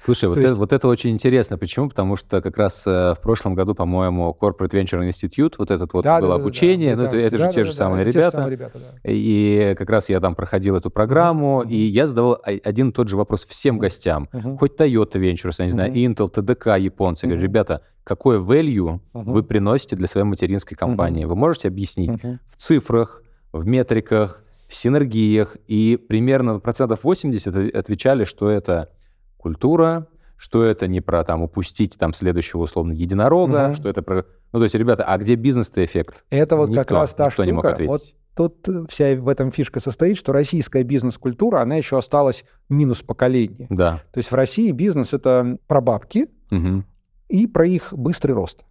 Слушай, 0.05 0.29
вот, 0.29 0.37
есть... 0.37 0.51
это, 0.51 0.57
вот 0.57 0.73
это 0.73 0.89
очень 0.89 1.11
интересно. 1.11 1.57
Почему? 1.59 1.89
Потому 1.89 2.17
что 2.17 2.43
как 2.43 2.57
раз 2.59 2.87
э, 2.87 3.15
в 3.15 3.21
прошлом 3.21 3.55
году, 3.55 3.75
по-моему, 3.75 4.37
Corporate 4.39 4.71
Venture 4.71 5.09
Institute, 5.09 5.55
вот 5.59 5.71
этот 5.71 5.93
вот 5.95 6.05
да, 6.05 6.21
было 6.21 6.37
да, 6.37 6.43
обучение, 6.43 6.95
да, 6.95 7.03
ну, 7.03 7.09
это, 7.09 7.17
это 7.17 7.39
же 7.39 7.51
те 7.51 7.65
же 7.65 7.73
самые 7.73 8.05
ребята. 8.05 8.31
Те 8.31 8.37
самые 8.37 8.51
ребята 8.51 8.79
да. 8.79 9.11
И 9.11 9.75
как 9.77 9.89
раз 9.89 10.09
я 10.09 10.21
там 10.21 10.35
проходил 10.35 10.77
эту 10.77 10.91
программу, 10.91 11.63
mm-hmm. 11.63 11.71
и 11.71 11.81
я 11.81 12.07
задавал 12.07 12.41
один 12.45 12.91
и 12.91 12.93
тот 12.93 13.09
же 13.09 13.17
вопрос 13.17 13.47
всем 13.47 13.79
гостям. 13.79 14.29
Mm-hmm. 14.33 14.59
Хоть 14.59 14.79
Toyota 14.79 15.15
Ventures, 15.15 15.55
я 15.59 15.65
не 15.65 15.71
знаю, 15.71 15.93
mm-hmm. 15.93 16.15
Intel, 16.15 16.33
TDK, 16.33 16.81
японцы. 16.81 17.27
Mm-hmm. 17.27 17.31
Говорю, 17.31 17.43
ребята, 17.43 17.83
какое 18.05 18.39
value 18.39 19.01
mm-hmm. 19.15 19.25
вы 19.25 19.43
приносите 19.43 19.97
для 19.97 20.09
своей 20.09 20.27
материнской 20.27 20.77
компании? 20.77 21.25
Mm-hmm. 21.25 21.29
Вы 21.29 21.37
можете 21.37 21.69
объяснить 21.69 22.11
mm-hmm. 22.11 22.39
в 22.49 22.57
цифрах, 22.57 23.23
в 23.53 23.67
метриках, 23.67 24.43
в 24.69 24.75
синергиях? 24.75 25.57
И 25.67 25.97
примерно 25.97 26.61
процентов 26.61 27.03
80 27.03 27.75
отвечали, 27.75 28.25
что 28.25 28.51
это 28.51 28.91
культура, 29.37 30.07
что 30.37 30.65
это 30.65 30.87
не 30.87 31.01
про 31.01 31.25
там 31.25 31.43
упустить 31.43 31.97
там 31.99 32.13
следующего 32.13 32.63
условно 32.63 32.93
единорога, 32.93 33.67
Мгм. 33.69 33.75
что 33.75 33.89
это 33.89 34.03
про... 34.03 34.25
Ну, 34.53 34.59
то 34.59 34.65
есть, 34.65 34.75
ребята, 34.75 35.05
а 35.05 35.17
где 35.19 35.35
бизнес-то 35.35 35.85
эффект? 35.85 36.25
Это 36.31 36.57
вот 36.57 36.69
как 36.69 36.79
Никто- 36.87 36.95
раз 36.97 37.15
та 37.15 37.27
никто 37.27 37.45
не 37.45 37.53
мог 37.53 37.65
штука. 37.65 37.73
ответить. 37.75 37.91
Вот 37.91 38.03
тут 38.35 38.69
э, 38.69 38.85
вся 38.89 39.15
в 39.17 39.29
этом 39.29 39.51
фишка 39.51 39.81
состоит, 39.81 40.19
что 40.19 40.33
российская 40.33 40.83
бизнес-культура, 40.83 41.61
она 41.63 41.77
еще 41.77 41.97
осталась 41.97 42.45
минус 42.69 43.03
поколения. 43.03 43.67
Да. 43.71 44.03
То 44.13 44.19
есть 44.19 44.31
в 44.31 44.35
России 44.35 44.71
бизнес 44.73 45.15
это 45.15 45.59
про 45.67 45.81
бабки 45.81 46.29
Мгм. 46.51 46.85
и 47.29 47.47
про 47.47 47.67
их 47.67 47.95
быстрый 47.95 48.33
рост. 48.33 48.67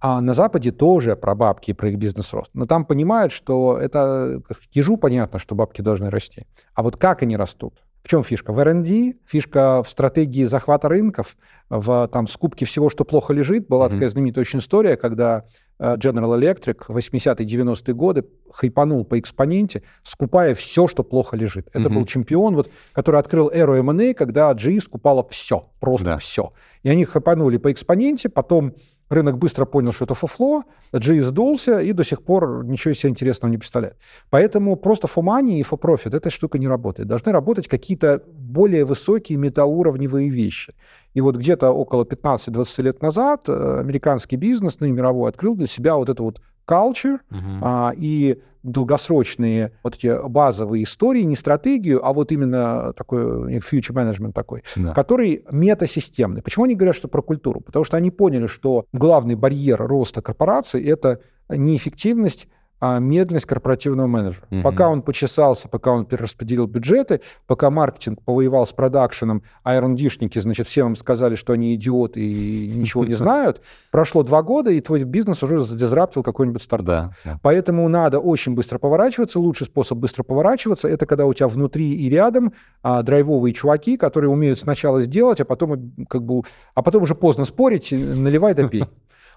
А 0.00 0.20
на 0.20 0.34
Западе 0.34 0.72
тоже 0.72 1.14
про 1.14 1.34
бабки 1.36 1.70
и 1.70 1.74
про 1.74 1.90
их 1.90 1.96
бизнес-рост. 1.98 2.50
Но 2.54 2.66
там 2.66 2.84
понимают, 2.84 3.32
что 3.32 3.78
это 3.78 4.40
как 4.48 4.58
ежу 4.72 4.96
понятно, 4.96 5.38
что 5.38 5.54
бабки 5.54 5.80
должны 5.82 6.10
расти. 6.10 6.46
А 6.74 6.82
вот 6.82 6.96
как 6.96 7.22
они 7.22 7.36
растут? 7.36 7.74
В 8.02 8.08
чем 8.08 8.24
фишка? 8.24 8.52
В 8.52 8.58
R&D, 8.58 9.14
фишка 9.24 9.82
в 9.84 9.88
стратегии 9.88 10.44
захвата 10.44 10.88
рынков, 10.88 11.36
в 11.70 12.08
там, 12.12 12.26
скупке 12.26 12.64
всего, 12.66 12.90
что 12.90 13.04
плохо 13.04 13.32
лежит. 13.32 13.68
Была 13.68 13.86
Мгм. 13.86 13.94
такая 13.94 14.10
знаменитая 14.10 14.42
очень 14.42 14.58
история, 14.58 14.96
когда 14.96 15.44
э, 15.78 15.96
General 15.96 16.38
Electric 16.38 16.84
в 16.88 16.96
80-е, 16.96 17.44
90-е 17.46 17.94
годы 17.94 18.24
хайпанул 18.52 19.04
по 19.04 19.18
экспоненте, 19.18 19.82
скупая 20.04 20.54
все, 20.54 20.86
что 20.86 21.02
плохо 21.02 21.36
лежит. 21.36 21.68
Это 21.72 21.88
Мгм. 21.88 21.94
был 21.94 22.06
чемпион, 22.06 22.54
вот, 22.56 22.70
который 22.92 23.18
открыл 23.20 23.50
эру 23.52 23.74
M&A, 23.76 24.14
когда 24.14 24.52
GE 24.52 24.80
скупала 24.80 25.26
все, 25.28 25.70
просто 25.80 26.06
Да. 26.06 26.16
все. 26.18 26.50
И 26.84 26.88
они 26.88 27.04
хайпанули 27.04 27.56
по 27.56 27.72
экспоненте, 27.72 28.28
потом 28.28 28.74
рынок 29.12 29.38
быстро 29.38 29.64
понял, 29.64 29.92
что 29.92 30.04
это 30.04 30.14
фуфло, 30.14 30.62
GE 30.92 31.22
сдулся 31.22 31.80
и 31.80 31.92
до 31.92 32.04
сих 32.04 32.22
пор 32.22 32.64
ничего 32.64 32.94
себе 32.94 33.10
интересного 33.10 33.50
не 33.50 33.58
представляет. 33.58 33.96
Поэтому 34.30 34.76
просто 34.76 35.06
money 35.06 35.60
и 35.60 35.62
profit 35.62 36.16
эта 36.16 36.30
штука 36.30 36.58
не 36.58 36.68
работает. 36.68 37.08
Должны 37.08 37.32
работать 37.32 37.68
какие-то 37.68 38.22
более 38.26 38.84
высокие 38.84 39.38
метауровневые 39.38 40.28
вещи. 40.28 40.74
И 41.14 41.20
вот 41.20 41.36
где-то 41.36 41.70
около 41.70 42.04
15-20 42.04 42.82
лет 42.82 43.02
назад 43.02 43.48
э, 43.48 43.80
американский 43.80 44.36
бизнес, 44.36 44.80
ну 44.80 44.86
и 44.86 44.92
мировой, 44.92 45.30
открыл 45.30 45.56
для 45.56 45.66
себя 45.66 45.96
вот 45.96 46.08
это 46.08 46.22
вот 46.22 46.40
culture 46.66 47.18
Мгм. 47.30 47.60
а, 47.62 47.92
и 47.96 48.40
долгосрочные 48.62 49.72
вот 49.82 49.94
эти 49.96 50.28
базовые 50.28 50.84
истории, 50.84 51.22
не 51.22 51.34
стратегию, 51.36 52.04
а 52.06 52.12
вот 52.12 52.30
именно 52.32 52.92
такой 52.92 53.54
э, 53.54 53.58
future 53.58 53.92
management 53.92 54.32
такой, 54.32 54.62
Да. 54.76 54.92
который 54.92 55.44
метасистемный. 55.50 56.42
Почему 56.42 56.64
они 56.64 56.74
говорят, 56.76 56.94
что 56.96 57.08
про 57.08 57.22
культуру? 57.22 57.60
Потому 57.60 57.84
что 57.84 57.96
они 57.96 58.10
поняли, 58.10 58.46
что 58.46 58.84
главный 58.92 59.34
барьер 59.34 59.78
роста 59.84 60.22
корпорации– 60.22 60.84
это 60.88 61.20
неэффективность, 61.48 62.46
медленность 62.82 63.46
корпоративного 63.46 64.06
менеджера. 64.06 64.46
Мгм. 64.50 64.62
Пока 64.62 64.88
он 64.88 65.02
почесался, 65.02 65.68
пока 65.68 65.92
он 65.92 66.04
перераспределил 66.04 66.66
бюджеты, 66.66 67.20
пока 67.46 67.70
маркетинг 67.70 68.22
повоевал 68.22 68.66
с 68.66 68.72
продакшеном, 68.72 69.42
а 69.62 69.74
R&D-шники, 69.74 70.38
значит, 70.40 70.66
всем 70.66 70.88
им 70.88 70.96
сказали, 70.96 71.36
что 71.36 71.52
они 71.52 71.74
идиоты 71.74 72.20
и 72.20 72.66
ничего 72.66 73.04
не 73.04 73.14
знают, 73.22 73.62
прошло 73.90 74.22
два 74.22 74.42
года, 74.42 74.70
и 74.70 74.80
твой 74.80 75.04
бизнес 75.04 75.42
уже 75.42 75.60
задизраптил 75.60 76.22
какой-нибудь 76.22 76.62
стартап. 76.62 76.86
Да. 76.86 77.14
да. 77.24 77.40
Поэтому 77.42 77.86
надо 77.88 78.18
очень 78.18 78.54
быстро 78.54 78.78
поворачиваться. 78.78 79.38
Лучший 79.38 79.66
способ 79.66 79.98
быстро 79.98 80.22
поворачиваться– 80.24 80.88
это 80.88 81.06
когда 81.06 81.26
у 81.26 81.32
тебя 81.32 81.48
внутри 81.48 81.92
и 81.92 82.08
рядом 82.08 82.52
а, 82.82 83.02
драйвовые 83.02 83.54
чуваки, 83.54 83.96
которые 83.96 84.30
умеют 84.30 84.58
сначала 84.58 85.02
сделать, 85.02 85.40
а 85.40 85.44
потом, 85.44 85.74
э, 85.74 86.04
как 86.08 86.24
бы, 86.24 86.42
а 86.74 86.82
потом 86.82 87.04
уже 87.04 87.14
поздно 87.14 87.44
спорить, 87.44 87.92
наливай 87.92 88.54
да 88.54 88.68
пей. 88.68 88.84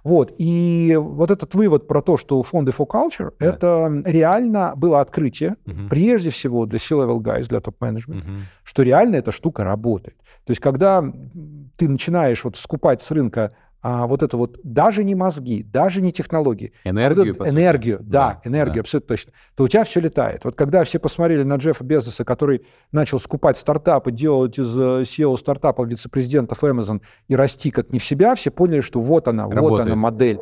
Вот. 0.05 0.31
И 0.37 0.95
вот 0.97 1.31
этот 1.31 1.55
вывод 1.55 1.87
про 1.87 2.01
то, 2.01 2.15
что 2.15 2.41
фонды 2.43 2.71
for 2.71 2.85
culture, 2.87 3.31
Да. 3.39 3.45
это 3.47 4.03
реально 4.05 4.73
было 4.77 5.01
открытие, 5.01 5.55
Мгм. 5.65 5.89
прежде 5.89 6.29
всего 6.29 6.65
для 6.67 6.77
C-level 6.79 7.19
guys, 7.21 7.49
для 7.49 7.59
топ-менеджмента, 7.59 8.27
Мгм. 8.27 8.39
что 8.63 8.83
реально 8.83 9.15
эта 9.17 9.31
штука 9.31 9.63
работает. 9.63 10.15
То 10.45 10.51
есть, 10.51 10.61
когда 10.61 11.03
ты 11.75 11.89
начинаешь 11.89 12.43
вот 12.43 12.55
скупать 12.55 13.01
с 13.01 13.09
рынка 13.11 13.51
а, 13.87 14.07
вот 14.07 14.23
это 14.23 14.35
вот 14.35 14.59
даже 14.63 15.03
не 15.03 15.13
мозги, 15.13 15.61
даже 15.61 16.01
не 16.01 16.11
технологии, 16.11 16.73
а 16.83 16.89
вот 16.89 16.95
Энергию, 16.95 17.25
эту 17.29 17.35
по 17.37 17.45
сути. 17.45 17.55
энергию, 17.55 17.99
да, 18.01 18.39
Да, 18.43 18.49
энергию, 18.49 18.75
да. 18.77 18.79
абсолютно 18.81 19.07
точно, 19.09 19.31
то 19.55 19.63
у 19.63 19.67
тебя 19.67 19.83
все 19.83 19.99
летает. 19.99 20.43
Вот 20.43 20.55
когда 20.55 20.83
все 20.85 20.97
посмотрели 20.97 21.43
на 21.43 21.57
Джеффа 21.57 21.83
Безоса, 21.83 22.25
который 22.25 22.65
начал 22.91 23.19
скупать 23.19 23.57
стартапы, 23.57 24.11
делать 24.11 24.57
из 24.57 24.75
э, 24.75 25.03
SEO 25.03 25.37
стартапов 25.37 25.87
вице-президентов 25.87 26.63
Amazon 26.63 26.99
и 27.27 27.35
расти 27.35 27.69
как 27.69 27.93
не 27.93 27.99
в 27.99 28.03
себя, 28.03 28.33
все 28.33 28.49
поняли, 28.49 28.81
что 28.81 28.99
вот 28.99 29.27
она, 29.27 29.45
вот 29.45 29.53
Работает. 29.53 29.85
она 29.85 29.95
модель. 29.95 30.39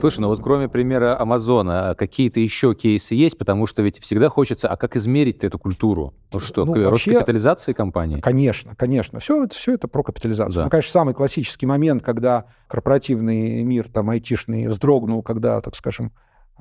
Слушай, 0.00 0.20
ну 0.20 0.28
вот 0.28 0.40
кроме 0.42 0.68
примера 0.68 1.20
Амазона, 1.20 1.94
какие-то 1.96 2.40
еще 2.40 2.74
кейсы 2.74 3.14
есть? 3.14 3.36
Потому 3.38 3.66
что 3.66 3.82
ведь 3.82 4.00
всегда 4.00 4.28
хочется, 4.28 4.68
а 4.68 4.76
как 4.76 4.96
измерить 4.96 5.44
эту 5.44 5.58
культуру? 5.58 6.14
Ну 6.32 6.40
что, 6.40 6.64
Ну, 6.64 6.74
рост 6.74 6.90
вообще- 6.90 7.12
капитализации 7.14 7.72
компании? 7.72 8.20
Конечно, 8.20 8.74
конечно. 8.76 9.20
Все, 9.20 9.44
это- 9.44 9.54
все 9.54 9.74
это 9.74 9.88
про 9.88 10.02
капитализацию. 10.02 10.56
Да. 10.56 10.64
Ну, 10.64 10.70
конечно, 10.70 10.90
самый 10.90 11.14
классический 11.14 11.66
момент, 11.66 12.02
когда 12.02 12.46
корпоративный 12.66 13.62
мир, 13.62 13.88
там, 13.88 14.10
айтишный, 14.10 14.68
вздрогнул, 14.68 15.22
когда, 15.22 15.60
так 15.60 15.74
скажем, 15.76 16.12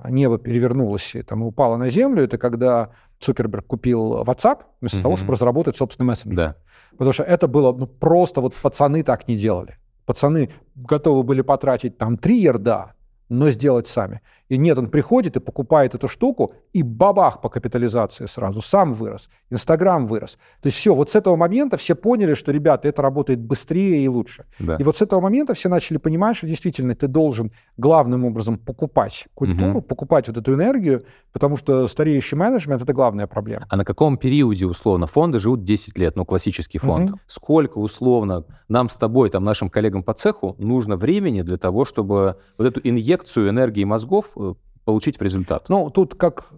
небо 0.08 0.38
перевернулось 0.38 1.16
и, 1.16 1.24
там, 1.24 1.44
и 1.44 1.46
упало 1.46 1.78
на 1.78 1.90
землю, 1.90 2.24
это 2.24 2.38
когда 2.38 2.92
Цукерберг 3.20 3.66
купил 3.68 4.22
WhatsApp 4.24 4.60
вместо 4.80 4.98
Мгм. 4.98 5.04
того, 5.04 5.16
чтобы 5.18 5.34
разработать 5.34 5.76
собственный 5.76 6.08
мессенджер. 6.08 6.36
Да. 6.38 6.56
Потому 6.92 7.12
что 7.14 7.24
это 7.24 7.48
было 7.48 7.74
ну, 7.74 7.86
просто 7.88 8.42
вот 8.42 8.54
пацаны 8.56 9.04
так 9.04 9.28
не 9.28 9.36
делали. 9.38 9.78
Пацаны 10.06 10.50
готовы 10.76 11.24
были 11.24 11.42
потратить 11.42 11.98
там 11.98 12.18
три 12.18 12.38
ярда, 12.40 12.94
но 13.30 13.50
сделать 13.52 13.88
сами. 13.88 14.22
И 14.50 14.58
нет, 14.58 14.78
он 14.80 14.88
приходит 14.88 15.38
и 15.38 15.40
покупает 15.40 15.94
эту 15.96 16.08
штуку, 16.08 16.54
и 16.74 16.82
бабах 16.84 17.42
по 17.42 17.50
капитализации 17.50 18.26
сразу. 18.26 18.62
Сам 18.62 18.94
вырос, 18.94 19.30
Инстаграм 19.52 20.08
вырос. 20.08 20.38
То 20.62 20.68
есть 20.68 20.78
все, 20.78 20.96
вот 20.96 21.10
с 21.10 21.16
этого 21.16 21.36
момента 21.36 21.78
все 21.78 21.96
поняли, 21.96 22.34
что, 22.34 22.52
ребята, 22.52 22.88
это 22.88 23.02
работает 23.04 23.40
быстрее 23.40 24.04
и 24.04 24.08
лучше. 24.08 24.46
да. 24.60 24.76
И 24.76 24.84
вот 24.84 24.98
с 24.98 25.02
этого 25.04 25.22
момента 25.22 25.54
все 25.54 25.70
начали 25.70 25.98
понимать, 25.98 26.38
что 26.38 26.48
действительно 26.48 26.96
ты 26.96 27.08
должен 27.08 27.52
главным 27.78 28.26
образом 28.26 28.58
покупать 28.58 29.28
культуру, 29.36 29.70
Мгм. 29.70 29.82
покупать 29.84 30.28
вот 30.28 30.38
эту 30.38 30.54
энергию, 30.56 31.04
потому 31.32 31.56
что 31.58 31.88
стареющий 31.88 32.36
менеджмент– 32.38 32.82
это 32.84 32.94
главная 32.94 33.28
проблема. 33.28 33.68
А 33.70 33.78
на 33.78 33.86
каком 33.86 34.18
периоде, 34.18 34.66
условно, 34.66 35.06
фонды 35.06 35.38
живут 35.40 35.64
10 35.64 35.98
лет, 36.00 36.16
ну, 36.16 36.26
классический 36.26 36.80
фонд? 36.80 37.12
Мгм. 37.12 37.20
Сколько, 37.28 37.78
условно, 37.78 38.46
нам 38.68 38.90
с 38.90 38.98
тобой, 38.98 39.30
там, 39.30 39.44
нашим 39.44 39.70
коллегам 39.70 40.02
по 40.04 40.14
цеху 40.14 40.56
нужно 40.58 40.98
времени 40.98 41.44
для 41.44 41.58
того, 41.58 41.86
чтобы 41.86 42.38
вот 42.58 42.66
эту 42.68 42.80
инъекцию 42.84 43.19
энергии 43.24 43.84
мозгов 43.84 44.32
э, 44.36 44.54
получить 44.86 45.20
в 45.20 45.22
результат? 45.22 45.70
Ну, 45.70 45.90
тут, 45.90 46.16
как 46.16 46.52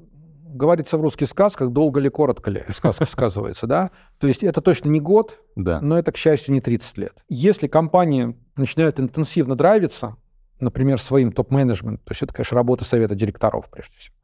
говорится 0.54 0.98
в 0.98 1.02
русских 1.02 1.28
сказках, 1.30 1.70
долго 1.72 2.00
ли, 2.00 2.10
коротко 2.10 2.52
ли 2.52 2.64
сказка 2.74 3.06
сказывается, 3.06 3.68
да? 3.68 3.92
То 4.20 4.28
есть 4.28 4.44
это 4.44 4.62
точно 4.62 4.90
не 4.90 5.00
год, 5.00 5.40
Да. 5.56 5.80
но 5.82 5.98
это, 5.98 6.12
к 6.12 6.18
счастью, 6.18 6.54
не 6.54 6.62
30 6.62 6.98
лет. 6.98 7.24
Если 7.30 7.68
компания 7.68 8.36
начинает 8.56 9.00
интенсивно 9.00 9.56
драйвиться, 9.56 10.18
например, 10.60 11.00
своим 11.02 11.32
топ-менеджментом, 11.32 12.04
то 12.06 12.12
есть 12.12 12.22
это, 12.22 12.34
конечно, 12.34 12.56
работа 12.56 12.84
совета 12.86 13.16
директоров, 13.16 13.70
прежде 13.70 13.96
всего, 13.98 14.16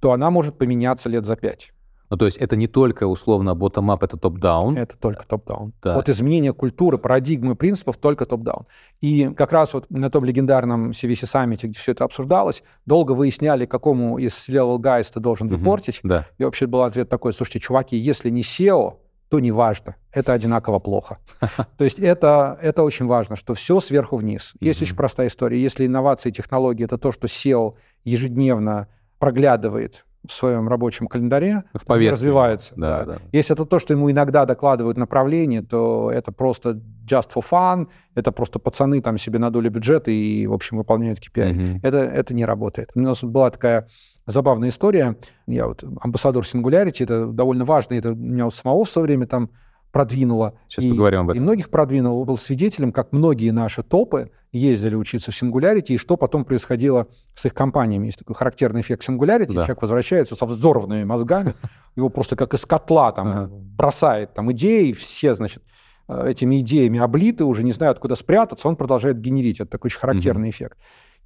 то 0.00 0.12
она 0.12 0.30
может 0.30 0.56
поменяться 0.58 1.08
лет 1.08 1.24
за 1.24 1.36
пять. 1.36 1.72
Ну, 2.10 2.16
то 2.16 2.24
есть 2.24 2.36
это 2.36 2.56
не 2.56 2.66
только, 2.66 3.06
условно, 3.06 3.50
bottom-up, 3.50 3.98
это 4.02 4.16
топ-даун. 4.16 4.76
Это 4.76 4.96
только 4.96 5.26
топ-даун. 5.26 5.72
Вот 5.82 6.08
изменение 6.08 6.52
культуры, 6.52 6.98
парадигмы, 6.98 7.56
принципов 7.56 7.96
только 7.96 8.26
топ-даун. 8.26 8.64
И 9.00 9.30
как 9.36 9.52
раз 9.52 9.74
вот 9.74 9.86
на 9.90 10.10
том 10.10 10.24
легендарном 10.24 10.90
CVC 10.90 11.26
саммите, 11.26 11.66
где 11.66 11.78
все 11.78 11.92
это 11.92 12.04
обсуждалось, 12.04 12.62
долго 12.86 13.12
выясняли, 13.12 13.66
какому 13.66 14.18
из 14.18 14.48
level 14.48 14.78
guys 14.78 15.10
ты 15.12 15.20
должен 15.20 15.50
репортить. 15.50 16.00
Да. 16.02 16.26
И 16.38 16.44
вообще 16.44 16.66
был 16.66 16.82
ответ 16.82 17.08
такой, 17.08 17.32
слушайте, 17.32 17.60
чуваки, 17.60 17.96
если 17.96 18.30
не 18.30 18.42
SEO, 18.42 18.98
то 19.28 19.40
не 19.40 19.50
важно. 19.50 19.96
Это 20.12 20.32
одинаково 20.32 20.78
плохо. 20.78 21.18
То 21.76 21.84
есть 21.84 21.98
это, 21.98 22.58
это 22.62 22.82
очень 22.82 23.06
важно, 23.06 23.36
что 23.36 23.54
все 23.54 23.80
сверху 23.80 24.16
вниз. 24.16 24.54
Есть 24.60 24.82
очень 24.82 24.96
простая 24.96 25.28
история. 25.28 25.60
Если 25.60 25.86
инновации 25.86 26.28
и 26.28 26.32
технологии— 26.32 26.84
это 26.86 26.96
то, 26.96 27.10
что 27.10 27.26
SEO 27.26 27.72
ежедневно 28.04 28.88
проглядывает 29.18 30.05
в 30.28 30.32
своем 30.32 30.68
рабочем 30.68 31.06
календаре, 31.06 31.62
В 31.74 31.84
повестке. 31.84 32.14
развивается. 32.14 32.74
Да, 32.76 33.04
да. 33.04 33.12
да. 33.14 33.18
Если 33.32 33.54
это 33.54 33.64
то, 33.64 33.78
что 33.78 33.92
ему 33.94 34.10
иногда 34.10 34.44
докладывают 34.44 34.96
направление, 34.98 35.62
то 35.62 36.10
это 36.12 36.32
просто 36.32 36.80
just 37.06 37.30
for 37.34 37.44
fun, 37.48 37.88
это 38.14 38.32
просто 38.32 38.58
пацаны 38.58 39.00
там 39.00 39.18
себе 39.18 39.38
надули 39.38 39.68
бюджет 39.68 40.08
и, 40.08 40.46
в 40.46 40.52
общем, 40.52 40.76
выполняют 40.78 41.20
KPI. 41.20 41.52
Мгм. 41.52 41.80
Это, 41.82 41.98
это 41.98 42.34
не 42.34 42.44
работает. 42.44 42.90
У 42.94 43.00
нас 43.00 43.22
была 43.22 43.50
такая 43.50 43.86
забавная 44.26 44.70
история. 44.70 45.16
Я 45.46 45.66
вот 45.68 45.84
амбассадор 46.00 46.44
Singularity, 46.44 47.04
это 47.04 47.26
довольно 47.26 47.64
важно, 47.64 47.94
это 47.94 48.10
меня 48.14 48.44
вот 48.44 48.54
самого 48.54 48.84
в 48.84 48.90
свое 48.90 49.06
время 49.06 49.26
там 49.26 49.50
продвинуло. 49.96 50.52
Сейчас 50.66 50.84
и, 50.84 50.90
поговорим 50.90 51.20
об 51.20 51.28
И 51.30 51.32
этом. 51.32 51.44
многих 51.44 51.70
продвинул. 51.70 52.22
Был 52.26 52.36
свидетелем, 52.36 52.92
как 52.92 53.12
многие 53.12 53.50
наши 53.50 53.82
топы 53.82 54.30
ездили 54.52 54.94
учиться 54.94 55.32
в 55.32 55.42
Singularity, 55.42 55.94
и 55.94 55.96
что 55.96 56.18
потом 56.18 56.44
происходило 56.44 57.06
с 57.34 57.46
их 57.46 57.54
компаниями. 57.54 58.06
Есть 58.06 58.18
такой 58.18 58.34
характерный 58.34 58.82
эффект 58.82 59.08
Singularity. 59.08 59.54
Да. 59.54 59.62
Человек 59.62 59.80
возвращается 59.80 60.36
со 60.36 60.44
взорванными 60.44 61.04
мозгами, 61.04 61.54
его 61.96 62.10
просто 62.10 62.36
как 62.36 62.52
из 62.52 62.66
котла 62.66 63.10
там 63.12 63.28
Ага. 63.28 63.48
бросает 63.50 64.34
там 64.34 64.52
идеи, 64.52 64.92
все, 64.92 65.34
значит, 65.34 65.62
э, 66.08 66.28
этими 66.30 66.60
идеями 66.60 66.98
облиты, 66.98 67.44
уже 67.44 67.64
не 67.64 67.72
знают, 67.72 67.98
куда 67.98 68.16
спрятаться, 68.16 68.68
он 68.68 68.76
продолжает 68.76 69.18
генерить. 69.18 69.60
Это 69.60 69.70
такой 69.70 69.88
очень 69.88 70.00
характерный 70.00 70.50
эффект. 70.50 70.76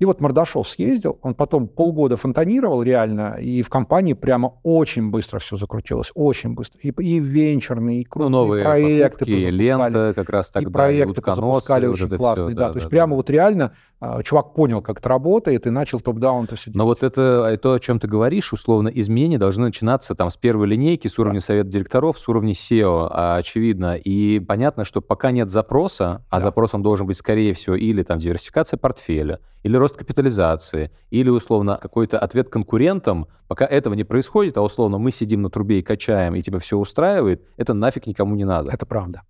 И 0.00 0.06
вот 0.06 0.20
Мордашов 0.22 0.66
съездил, 0.66 1.18
он 1.20 1.34
потом 1.34 1.68
полгода 1.68 2.16
фонтанировал 2.16 2.82
реально, 2.82 3.36
и 3.38 3.62
в 3.62 3.68
компании 3.68 4.14
прямо 4.14 4.54
очень 4.62 5.10
быстро 5.10 5.38
все 5.38 5.56
закрутилось, 5.56 6.10
очень 6.14 6.54
быстро. 6.54 6.80
И, 6.80 6.88
и 6.88 7.20
венчурные, 7.20 8.00
и 8.00 8.04
крупные 8.04 8.30
ну, 8.30 8.38
новые 8.38 8.64
проекты 8.64 9.26
покупки, 9.26 9.50
лента 9.50 10.12
как 10.16 10.30
раз 10.30 10.50
тогда, 10.50 10.70
и 10.70 10.72
проекты 10.72 11.20
и 11.20 11.24
запускали 11.34 11.86
очень 11.86 12.06
вот 12.06 12.16
классные, 12.16 12.48
все, 12.48 12.56
да, 12.56 12.66
да, 12.68 12.72
то 12.72 12.76
есть 12.78 12.86
да, 12.86 12.90
прямо 12.90 13.10
да. 13.10 13.16
вот 13.16 13.28
реально 13.28 13.72
а, 14.00 14.22
чувак 14.22 14.54
понял, 14.54 14.80
как 14.80 15.00
это 15.00 15.10
работает, 15.10 15.66
и 15.66 15.70
начал 15.70 16.00
топ-даун 16.00 16.44
это 16.44 16.56
все 16.56 16.70
делать. 16.70 16.78
Но 16.78 16.86
вот 16.86 17.02
это 17.02 17.58
то, 17.60 17.74
о 17.74 17.78
чем 17.78 18.00
ты 18.00 18.08
говоришь, 18.08 18.54
условно, 18.54 18.88
изменения 18.88 19.36
должны 19.36 19.66
начинаться 19.66 20.14
там 20.14 20.30
с 20.30 20.38
первой 20.38 20.66
линейки, 20.66 21.08
с 21.08 21.18
уровня 21.18 21.40
да. 21.40 21.44
совета 21.44 21.68
директоров, 21.68 22.18
с 22.18 22.26
уровня 22.26 22.54
SEO, 22.54 23.06
а, 23.10 23.36
очевидно. 23.36 23.96
И 23.96 24.40
понятно, 24.40 24.86
что 24.86 25.02
пока 25.02 25.30
нет 25.30 25.50
запроса, 25.50 26.24
а 26.30 26.38
да. 26.38 26.40
запрос 26.40 26.72
он 26.72 26.82
должен 26.82 27.06
быть, 27.06 27.18
скорее 27.18 27.52
всего, 27.52 27.76
или 27.76 28.02
там 28.02 28.18
диверсификация 28.18 28.78
портфеля, 28.78 29.40
или 29.62 29.77
рост 29.77 29.96
капитализации, 29.96 30.90
или, 31.11 31.29
условно, 31.29 31.79
какой-то 31.81 32.18
ответ 32.18 32.49
конкурентам, 32.49 33.27
пока 33.49 33.66
этого 33.66 33.94
не 33.94 34.05
происходит, 34.05 34.57
а, 34.57 34.62
условно, 34.62 34.99
мы 34.99 35.11
сидим 35.11 35.42
на 35.42 35.51
трубе 35.51 35.79
и 35.81 35.83
качаем, 35.83 36.35
и 36.35 36.42
тебя 36.42 36.59
все 36.59 36.77
устраивает, 36.79 37.42
это 37.57 37.75
нафиг 37.75 38.07
никому 38.07 38.37
не 38.37 38.44
надо. 38.44 38.70
Это 38.73 38.87
правда. 38.87 39.23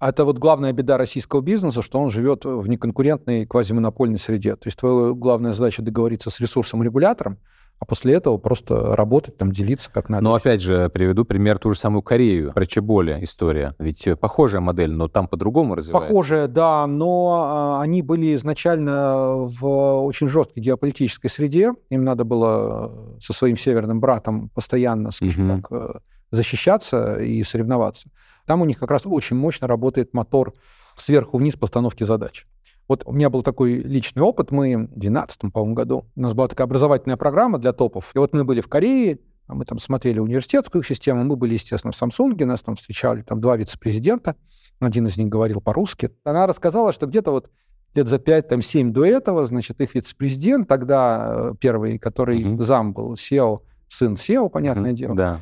Это 0.00 0.24
вот 0.24 0.38
главная 0.38 0.72
беда 0.72 0.96
российского 0.96 1.40
бизнеса, 1.40 1.82
что 1.82 1.98
он 1.98 2.10
живет 2.10 2.44
в 2.44 2.68
неконкурентной 2.68 3.46
квазимонопольной 3.46 4.18
среде. 4.18 4.54
То 4.54 4.68
есть 4.68 4.78
твоя 4.78 5.12
главная 5.12 5.54
задача 5.54 5.82
договориться 5.82 6.30
с 6.30 6.38
ресурсом-регулятором, 6.38 7.38
а 7.80 7.84
после 7.84 8.14
этого 8.14 8.38
просто 8.38 8.96
работать, 8.96 9.36
там, 9.36 9.52
делиться 9.52 9.90
как 9.92 10.08
надо. 10.08 10.24
Но 10.24 10.34
опять 10.34 10.60
же, 10.60 10.88
приведу 10.88 11.24
пример 11.24 11.58
ту 11.58 11.72
же 11.72 11.78
самую 11.78 12.02
Корею, 12.02 12.52
про 12.52 12.66
Чеболи 12.66 13.18
история. 13.22 13.74
Ведь 13.78 14.08
похожая 14.20 14.60
модель, 14.60 14.92
но 14.92 15.08
там 15.08 15.28
по-другому 15.28 15.76
развивается. 15.76 16.08
Похожая, 16.08 16.48
да, 16.48 16.86
но 16.86 17.78
а, 17.78 17.82
они 17.82 18.02
были 18.02 18.34
изначально 18.34 19.34
в 19.36 20.02
очень 20.02 20.28
жесткой 20.28 20.62
геополитической 20.62 21.28
среде. 21.28 21.72
Им 21.90 22.04
надо 22.04 22.24
было 22.24 23.16
со 23.20 23.32
своим 23.32 23.56
северным 23.56 24.00
братом 24.00 24.48
постоянно, 24.50 25.12
скажем 25.12 25.50
угу. 25.50 25.62
так, 25.62 25.72
э, 25.72 25.98
защищаться 26.32 27.18
и 27.18 27.44
соревноваться. 27.44 28.10
Там 28.44 28.60
у 28.60 28.64
них 28.64 28.78
как 28.78 28.90
раз 28.90 29.06
очень 29.06 29.36
мощно 29.36 29.68
работает 29.68 30.14
мотор 30.14 30.54
сверху 30.96 31.38
вниз 31.38 31.54
постановки 31.54 32.02
задач. 32.02 32.46
Вот 32.88 33.02
у 33.04 33.12
меня 33.12 33.28
был 33.28 33.42
такой 33.42 33.74
личный 33.74 34.22
опыт. 34.22 34.50
Мы 34.50 34.74
в 34.76 34.98
2012, 34.98 35.52
по-моему, 35.52 35.74
году, 35.74 36.06
у 36.16 36.20
нас 36.20 36.34
была 36.34 36.48
такая 36.48 36.66
образовательная 36.66 37.18
программа 37.18 37.58
для 37.58 37.72
топов. 37.72 38.10
И 38.14 38.18
вот 38.18 38.32
мы 38.32 38.44
были 38.44 38.62
в 38.62 38.68
Корее, 38.68 39.20
а 39.46 39.54
мы 39.54 39.64
там 39.64 39.78
смотрели 39.78 40.18
университетскую 40.18 40.82
систему, 40.82 41.24
мы 41.24 41.36
были, 41.36 41.54
естественно, 41.54 41.92
в 41.92 41.96
Самсунге, 41.96 42.44
нас 42.44 42.62
там 42.62 42.76
встречали 42.76 43.22
там 43.22 43.40
два 43.40 43.56
вице-президента, 43.56 44.36
один 44.78 45.06
из 45.06 45.16
них 45.16 45.28
говорил 45.28 45.60
по-русски. 45.60 46.10
Она 46.24 46.46
рассказала, 46.46 46.92
что 46.92 47.06
где-то 47.06 47.30
вот 47.30 47.50
лет 47.94 48.06
за 48.06 48.16
5-7 48.16 48.90
до 48.90 49.04
этого, 49.06 49.46
значит, 49.46 49.80
их 49.80 49.94
вице-президент, 49.94 50.68
тогда 50.68 51.52
э, 51.52 51.54
первый, 51.58 51.98
который 51.98 52.44
угу. 52.44 52.62
зам 52.62 52.92
был, 52.92 53.14
SEO, 53.14 53.60
сын 53.88 54.12
SEO, 54.12 54.50
понятное 54.50 54.90
угу. 54.90 54.98
дело, 54.98 55.14
да. 55.14 55.40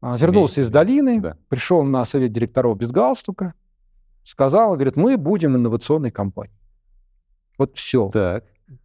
А, 0.00 0.16
вернулся 0.16 0.62
из 0.62 0.70
долины, 0.70 1.20
да. 1.20 1.36
пришел 1.48 1.82
на 1.82 2.04
совет 2.04 2.32
директоров 2.32 2.78
без 2.78 2.92
галстука, 2.92 3.54
сказал, 4.22 4.74
говорит, 4.74 4.96
мы 4.96 5.16
будем 5.18 5.54
инновационной 5.54 6.10
компанией. 6.10 6.63
Вот 7.58 7.76
все. 7.76 8.10
Так. 8.12 8.44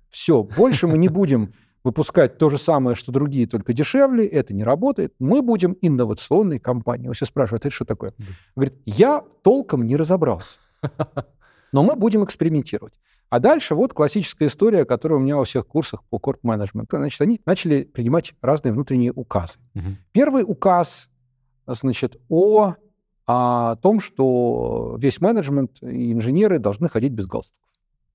Все. 0.09 0.43
Больше 0.43 0.87
мы 0.87 0.97
не 0.97 1.07
будем 1.09 1.53
выпускать 1.83 2.37
то 2.37 2.49
же 2.49 2.57
самое, 2.57 2.95
что 2.95 3.11
другие, 3.11 3.47
только 3.47 3.73
дешевле. 3.73 4.25
Это 4.25 4.53
не 4.53 4.63
работает. 4.63 5.13
Мы 5.19 5.41
будем 5.41 5.77
инновационной 5.81 6.59
компанией. 6.59 7.07
Он 7.07 7.13
все 7.13 7.25
спрашивает, 7.25 7.65
это 7.65 7.73
что 7.73 7.85
такое? 7.85 8.13
Говорит, 8.55 8.75
я 8.85 9.23
толком 9.43 9.85
не 9.85 9.95
разобрался. 9.95 10.59
Но 11.71 11.83
мы 11.83 11.95
будем 11.95 12.23
экспериментировать. 12.23 12.93
А 13.29 13.39
дальше 13.39 13.75
вот 13.75 13.93
классическая 13.93 14.47
история, 14.47 14.85
которая 14.85 15.19
у 15.19 15.21
меня 15.21 15.37
во 15.37 15.45
всех 15.45 15.67
курсах 15.67 16.03
по 16.09 16.17
корп-менеджменту. 16.17 16.97
Значит, 16.97 17.21
они 17.21 17.41
начали 17.45 17.83
принимать 17.83 18.33
разные 18.41 18.71
внутренние 18.71 19.11
указы. 19.11 19.59
Угу. 19.75 19.85
Первый 20.11 20.43
указ, 20.43 21.09
значит, 21.67 22.19
о, 22.27 22.73
о 23.27 23.75
том, 23.75 23.99
что 23.99 24.97
весь 24.99 25.21
менеджмент 25.21 25.83
и 25.83 26.11
инженеры 26.11 26.57
должны 26.57 26.89
ходить 26.89 27.11
без 27.11 27.27
галстуков. 27.27 27.68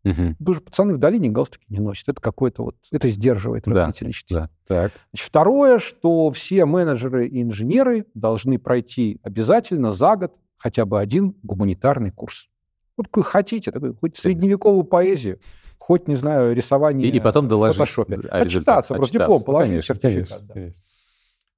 Угу. 0.04 0.36
Потому 0.38 0.54
что 0.54 0.64
пацаны 0.64 0.94
в 0.94 0.98
долине 0.98 1.30
галстуки 1.30 1.64
не 1.68 1.80
носят. 1.80 2.08
Это 2.10 2.20
какое-то 2.20 2.62
вот, 2.62 2.76
это 2.90 3.08
сдерживает 3.08 3.66
развитие 3.66 4.02
да, 4.02 4.08
личности. 4.08 4.34
Да, 4.34 4.50
так. 4.66 4.92
Значит, 5.12 5.28
второе, 5.28 5.78
что 5.78 6.30
все 6.30 6.66
менеджеры 6.66 7.26
и 7.26 7.42
инженеры 7.42 8.06
должны 8.14 8.58
пройти 8.58 9.18
обязательно 9.22 9.92
за 9.92 10.16
год 10.16 10.34
хотя 10.58 10.84
бы 10.84 11.00
один 11.00 11.34
гуманитарный 11.42 12.10
курс. 12.10 12.48
Вот 12.96 13.08
какой 13.08 13.24
хотите, 13.24 13.72
такой, 13.72 13.94
хоть 13.94 14.16
средневековую 14.16 14.84
поэзию, 14.84 15.40
хоть, 15.78 16.06
не 16.06 16.14
знаю, 16.14 16.54
рисование 16.54 17.08
И, 17.08 17.16
и 17.16 17.20
потом 17.20 17.48
доложить 17.48 17.76
в 17.76 17.78
фотошопе. 17.78 18.16
Отчитаться, 18.28 18.94
просто 18.94 19.18
диплом 19.18 19.42
положить, 19.42 19.70
конечно, 19.70 19.94
сертификат. 19.94 20.28
Конечно, 20.28 20.46
да. 20.46 20.54
конечно. 20.54 20.82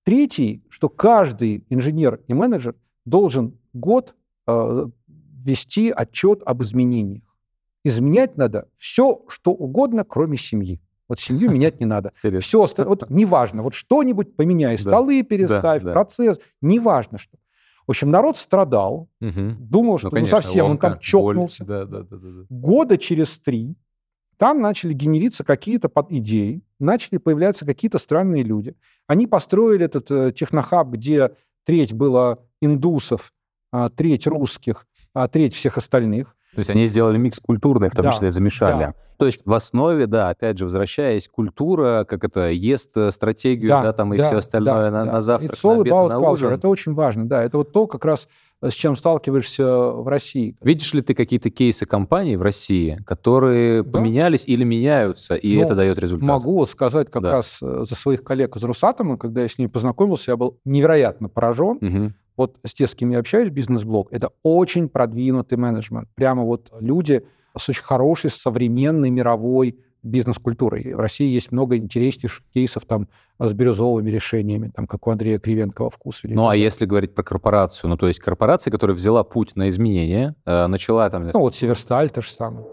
Третий, 0.05 0.65
что 0.69 0.89
каждый 0.89 1.65
инженер 1.69 2.21
и 2.29 2.33
менеджер 2.33 2.77
должен 3.05 3.59
год 3.73 4.15
э, 4.47 4.87
вести 5.45 5.91
отчет 5.91 6.43
об 6.45 6.63
изменениях. 6.63 7.26
Изменять 7.87 8.37
надо 8.37 8.69
все, 8.77 9.23
что 9.29 9.53
угодно, 9.53 10.05
кроме 10.05 10.37
семьи. 10.37 10.81
Вот 11.09 11.21
семью 11.21 11.51
менять 11.51 11.79
не 11.79 11.87
надо. 11.87 12.13
Все 12.41 12.63
остальное, 12.63 12.97
вот 12.97 13.11
неважно, 13.11 13.63
вот 13.63 13.75
что-нибудь 13.75 14.35
поменяй, 14.35 14.77
столы 14.77 15.23
переставь, 15.23 15.83
процесс, 15.83 16.39
неважно 16.61 17.19
что. 17.19 17.39
В 17.87 17.91
общем, 17.91 18.11
народ 18.11 18.37
страдал, 18.37 19.09
угу. 19.21 19.55
думал, 19.61 19.93
ну, 19.93 19.99
что 19.99 20.09
ну, 20.09 20.15
конечно, 20.15 20.37
ну, 20.37 20.43
совсем 20.43 20.67
ломка, 20.67 20.87
он 20.87 20.93
там 20.93 21.01
чокнулся. 21.01 21.65
Да, 21.65 21.85
да, 21.85 22.03
да, 22.03 22.17
да, 22.17 22.29
да. 22.29 22.47
Года 22.51 22.99
через 22.99 23.39
три 23.39 23.77
там 24.37 24.61
начали 24.61 24.93
генериться 24.93 25.45
какие-то 25.45 25.89
под 25.89 26.11
идеи, 26.11 26.63
начали 26.81 27.19
появляться 27.19 27.65
какие-то 27.65 27.99
странные 27.99 28.43
люди. 28.43 28.75
Они 29.07 29.29
построили 29.29 29.85
этот 29.85 30.11
э, 30.11 30.33
технохаб, 30.33 30.89
где 30.89 31.31
треть 31.65 31.93
было 31.93 32.45
индусов, 32.61 33.33
а 33.71 33.89
треть 33.89 34.27
русских, 34.27 34.89
а 35.15 35.29
треть 35.29 35.55
всех 35.55 35.79
остальных. 35.79 36.36
То 36.57 36.61
есть 36.61 36.71
они 36.71 36.87
сделали 36.87 37.19
микс 37.19 37.39
культурный, 37.39 37.91
в 37.91 37.95
том 37.95 38.07
да, 38.07 38.13
числе 38.13 38.31
замешали. 38.31 38.85
Да. 38.85 38.95
То 39.19 39.27
есть 39.27 39.43
в 39.45 39.53
основе, 39.53 40.07
да, 40.07 40.31
опять 40.31 40.57
же, 40.57 40.65
возвращаясь, 40.65 41.29
культура, 41.29 42.07
как 42.09 42.25
это, 42.25 42.51
ест 42.51 42.97
э, 42.97 43.11
стратегию, 43.11 43.69
да, 43.69 43.83
да 43.83 43.93
там 43.93 44.15
и 44.15 44.17
да, 44.17 44.29
все 44.29 44.37
остальное 44.39 44.91
да, 44.91 44.91
на, 44.91 45.05
да. 45.05 45.13
на 45.13 45.21
завтрак, 45.21 45.53
It's 45.53 45.75
на 45.75 45.81
обед, 45.81 46.11
на 46.11 46.31
ужин. 46.31 46.53
Это 46.53 46.69
очень 46.69 46.95
важно, 46.95 47.29
да. 47.29 47.45
Это 47.45 47.59
вот 47.59 47.73
то, 47.73 47.87
как 47.87 48.07
раз 48.07 48.27
с 48.63 48.73
чем 48.73 48.97
сталкиваешься 48.97 49.67
в 49.67 50.09
России. 50.09 50.57
Видишь 50.63 50.95
ли 50.95 51.03
ты 51.03 51.15
какие-то 51.15 51.51
кейсы 51.51 51.85
компаний 51.85 52.37
в 52.37 52.43
России, 52.43 52.99
которые 53.07 53.83
да. 53.83 53.91
поменялись 53.91 54.45
или 54.47 54.65
меняются, 54.65 55.35
и 55.35 55.57
ну, 55.57 55.63
это 55.63 55.75
дает 55.75 55.99
результат? 55.99 56.27
Могу 56.27 56.65
сказать 56.65 57.11
как 57.11 57.23
да. 57.23 57.33
раз 57.33 57.59
э, 57.63 57.85
за 57.85 57.95
своих 57.95 58.25
коллег 58.25 58.57
из 58.57 58.65
Росатома, 58.65 59.19
когда 59.19 59.43
я 59.43 59.49
с 59.49 59.59
ними 59.59 59.69
познакомился, 59.69 60.31
я 60.31 60.39
был 60.39 60.59
невероятно 60.65 61.29
поражен. 61.29 61.77
Угу 61.83 62.13
вот 62.37 62.59
с 62.65 62.75
тем, 62.75 62.87
с 62.87 62.95
кем 62.95 63.11
я 63.11 63.19
общаюсь, 63.19 63.51
бизнес-блог, 63.51 64.13
это 64.13 64.31
очень 64.43 64.89
продвинутый 64.89 65.59
менеджмент. 65.59 66.09
Прямо 66.15 66.45
вот 66.45 66.73
люди 66.81 67.25
с 67.57 67.69
очень 67.69 67.85
хорошей, 67.85 68.31
современной 68.31 69.11
мировой 69.11 69.79
бизнес-культурой. 70.03 70.95
В 70.95 71.01
России 71.01 71.27
есть 71.27 71.53
много 71.53 71.77
интереснейших 71.77 72.43
кейсов 72.55 72.85
там 72.85 73.09
с 73.39 73.53
бирюзовыми 73.53 74.09
решениями, 74.11 74.71
там, 74.75 74.87
как 74.87 75.07
у 75.07 75.11
Андрея 75.11 75.39
Кривенкова 75.39 75.91
«Вкус». 75.91 76.21
Ну, 76.23 76.49
а 76.49 76.57
если 76.57 76.87
говорить 76.87 77.15
про 77.15 77.23
корпорацию, 77.23 77.91
ну, 77.91 77.97
то 77.97 78.09
есть 78.09 78.21
корпорация, 78.21 78.71
которая 78.71 78.97
взяла 78.97 79.25
путь 79.25 79.57
на 79.57 79.69
изменения, 79.69 80.35
э, 80.45 80.67
начала 80.69 81.11
там... 81.11 81.27
Ну, 81.27 81.41
вот 81.41 81.55
Северсталь 81.55 82.11
то 82.11 82.23
же 82.23 82.31
самое. 82.31 82.65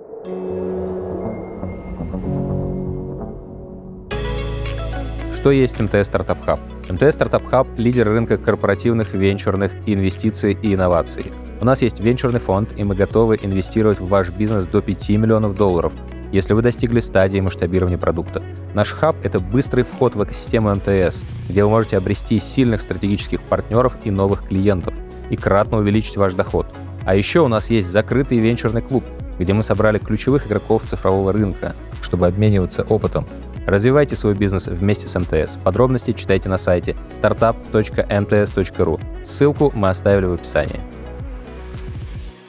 Что 5.44 5.52
есть 5.52 5.78
МТС 5.78 6.08
Стартап 6.08 6.46
Хаб? 6.46 6.62
МТС 6.88 7.16
Стартап 7.16 7.46
Хаб– 7.48 7.68
лидер 7.78 8.08
рынка 8.08 8.38
корпоративных 8.38 9.14
венчурных 9.14 9.74
инвестиций 9.86 10.58
и 10.62 10.74
инноваций. 10.74 11.34
У 11.60 11.66
нас 11.66 11.82
есть 11.82 12.00
венчурный 12.00 12.40
фонд, 12.40 12.74
и 12.78 12.86
мы 12.86 12.96
готовы 12.96 13.38
инвестировать 13.44 14.00
в 14.00 14.08
ваш 14.08 14.30
бизнес 14.30 14.66
до 14.68 14.82
5 14.82 15.10
миллионов 15.10 15.58
долларов, 15.58 15.92
если 16.32 16.54
вы 16.54 16.62
достигли 16.62 17.02
стадии 17.02 17.42
масштабирования 17.42 17.98
продукта. 17.98 18.42
Наш 18.74 18.94
хаб– 18.94 19.18
это 19.24 19.42
быстрый 19.42 19.84
вход 19.84 20.16
в 20.16 20.24
экосистему 20.24 20.74
МТС, 20.74 21.26
где 21.50 21.66
вы 21.66 21.72
можете 21.72 21.98
обрести 21.98 22.40
сильных 22.40 22.82
стратегических 22.82 23.42
партнеров 23.42 23.98
и 24.06 24.12
новых 24.12 24.48
клиентов, 24.48 24.94
и 25.30 25.36
кратно 25.36 25.80
увеличить 25.80 26.16
ваш 26.16 26.36
доход. 26.36 26.68
А 27.06 27.16
еще 27.16 27.42
у 27.42 27.50
нас 27.50 27.70
есть 27.70 27.90
закрытый 27.90 28.38
венчурный 28.38 28.82
клуб, 28.82 29.04
где 29.38 29.52
мы 29.52 29.62
собрали 29.62 29.98
ключевых 29.98 30.48
игроков 30.48 30.84
цифрового 30.86 31.34
рынка, 31.34 31.76
чтобы 32.02 32.28
обмениваться 32.28 32.84
опытом 32.84 33.28
Развивайте 33.66 34.18
свой 34.18 34.36
бизнес 34.36 34.68
вместе 34.68 35.08
с 35.08 35.18
МТС. 35.18 35.58
Подробности 35.64 36.12
читайте 36.12 36.50
на 36.50 36.58
сайте 36.58 36.98
startup.mts.ru. 37.12 39.24
Ссылку 39.24 39.72
мы 39.74 39.88
оставили 39.88 40.26
в 40.26 40.34
описании. 40.34 40.82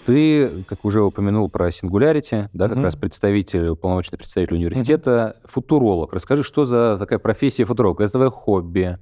Ты, 0.06 0.64
как 0.64 0.84
уже 0.84 1.02
упомянул 1.02 1.48
про 1.48 1.68
Singularity, 1.68 2.48
да, 2.52 2.68
как 2.68 2.76
mm-hmm. 2.76 2.82
раз 2.82 2.96
представитель, 2.96 3.68
уполномоченный 3.68 4.18
представитель 4.18 4.56
университета, 4.56 5.36
mm-hmm. 5.36 5.50
футуролог. 5.50 6.12
Расскажи, 6.12 6.42
что 6.42 6.64
за 6.64 6.98
такая 6.98 7.20
профессия 7.20 7.64
футуролог? 7.64 8.00
Это 8.00 8.12
твое 8.12 8.30
хобби? 8.30 8.98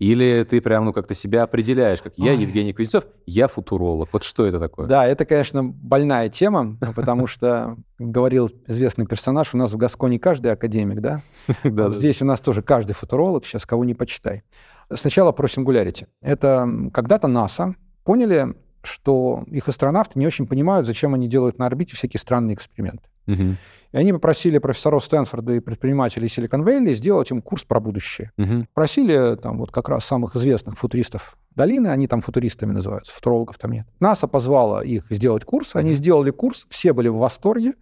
Или 0.00 0.44
ты 0.44 0.62
прям, 0.62 0.86
ну, 0.86 0.94
как-то 0.94 1.12
себя 1.12 1.42
определяешь, 1.42 2.00
как 2.00 2.16
я, 2.16 2.32
Ой. 2.32 2.38
Евгений 2.38 2.72
Кузнецов, 2.72 3.04
я 3.26 3.48
футуролог. 3.48 4.08
Вот 4.12 4.22
что 4.22 4.46
это 4.46 4.58
такое? 4.58 4.86
Да, 4.86 5.06
это, 5.06 5.26
конечно, 5.26 5.62
больная 5.62 6.30
тема, 6.30 6.78
потому 6.96 7.26
что, 7.26 7.76
говорил 7.98 8.50
известный 8.66 9.06
персонаж, 9.06 9.52
у 9.52 9.58
нас 9.58 9.72
в 9.72 9.76
Гасконе 9.76 10.18
каждый 10.18 10.52
академик, 10.52 11.00
да? 11.00 11.20
Да. 11.64 11.90
Здесь 11.90 12.22
у 12.22 12.24
нас 12.24 12.40
тоже 12.40 12.62
каждый 12.62 12.94
футуролог, 12.94 13.44
сейчас 13.44 13.66
кого 13.66 13.84
не 13.84 13.92
почитай. 13.92 14.42
Сначала 14.90 15.32
про 15.32 15.46
сингулярити. 15.48 16.06
Это 16.22 16.66
когда-то 16.94 17.28
НАСА 17.28 17.74
поняли, 18.02 18.54
что 18.82 19.44
их 19.48 19.68
астронавты 19.68 20.18
не 20.18 20.26
очень 20.26 20.46
понимают, 20.46 20.86
зачем 20.86 21.12
они 21.12 21.28
делают 21.28 21.58
на 21.58 21.66
орбите 21.66 21.94
всякие 21.94 22.20
странные 22.20 22.54
эксперименты. 22.54 23.09
Угу. 23.32 23.56
И 23.92 23.96
они 23.96 24.12
попросили 24.12 24.58
профессоров 24.58 25.04
Стэнфорда 25.04 25.54
и 25.54 25.60
предпринимателей 25.60 26.28
Силикон 26.28 26.62
Вэлли 26.62 26.94
сделать 26.94 27.30
им 27.30 27.42
курс 27.42 27.64
про 27.64 27.80
будущее. 27.80 28.30
Угу. 28.38 28.66
Просили 28.74 29.36
там 29.36 29.58
вот 29.58 29.72
как 29.72 29.88
раз 29.88 30.04
самых 30.04 30.36
известных 30.36 30.78
футуристов 30.78 31.36
долины, 31.56 31.88
они 31.88 32.06
там 32.06 32.20
футуристами 32.20 32.72
называются, 32.72 33.12
футурологов 33.12 33.58
там 33.58 33.72
нет. 33.72 33.86
НАСА 33.98 34.28
позвала 34.28 34.84
их 34.84 35.06
сделать 35.10 35.44
курс, 35.44 35.74
они 35.74 35.94
сделали 35.94 36.30
курс, 36.30 36.66
все 36.70 36.92
были 36.92 37.08
в 37.08 37.16
восторге, 37.16 37.72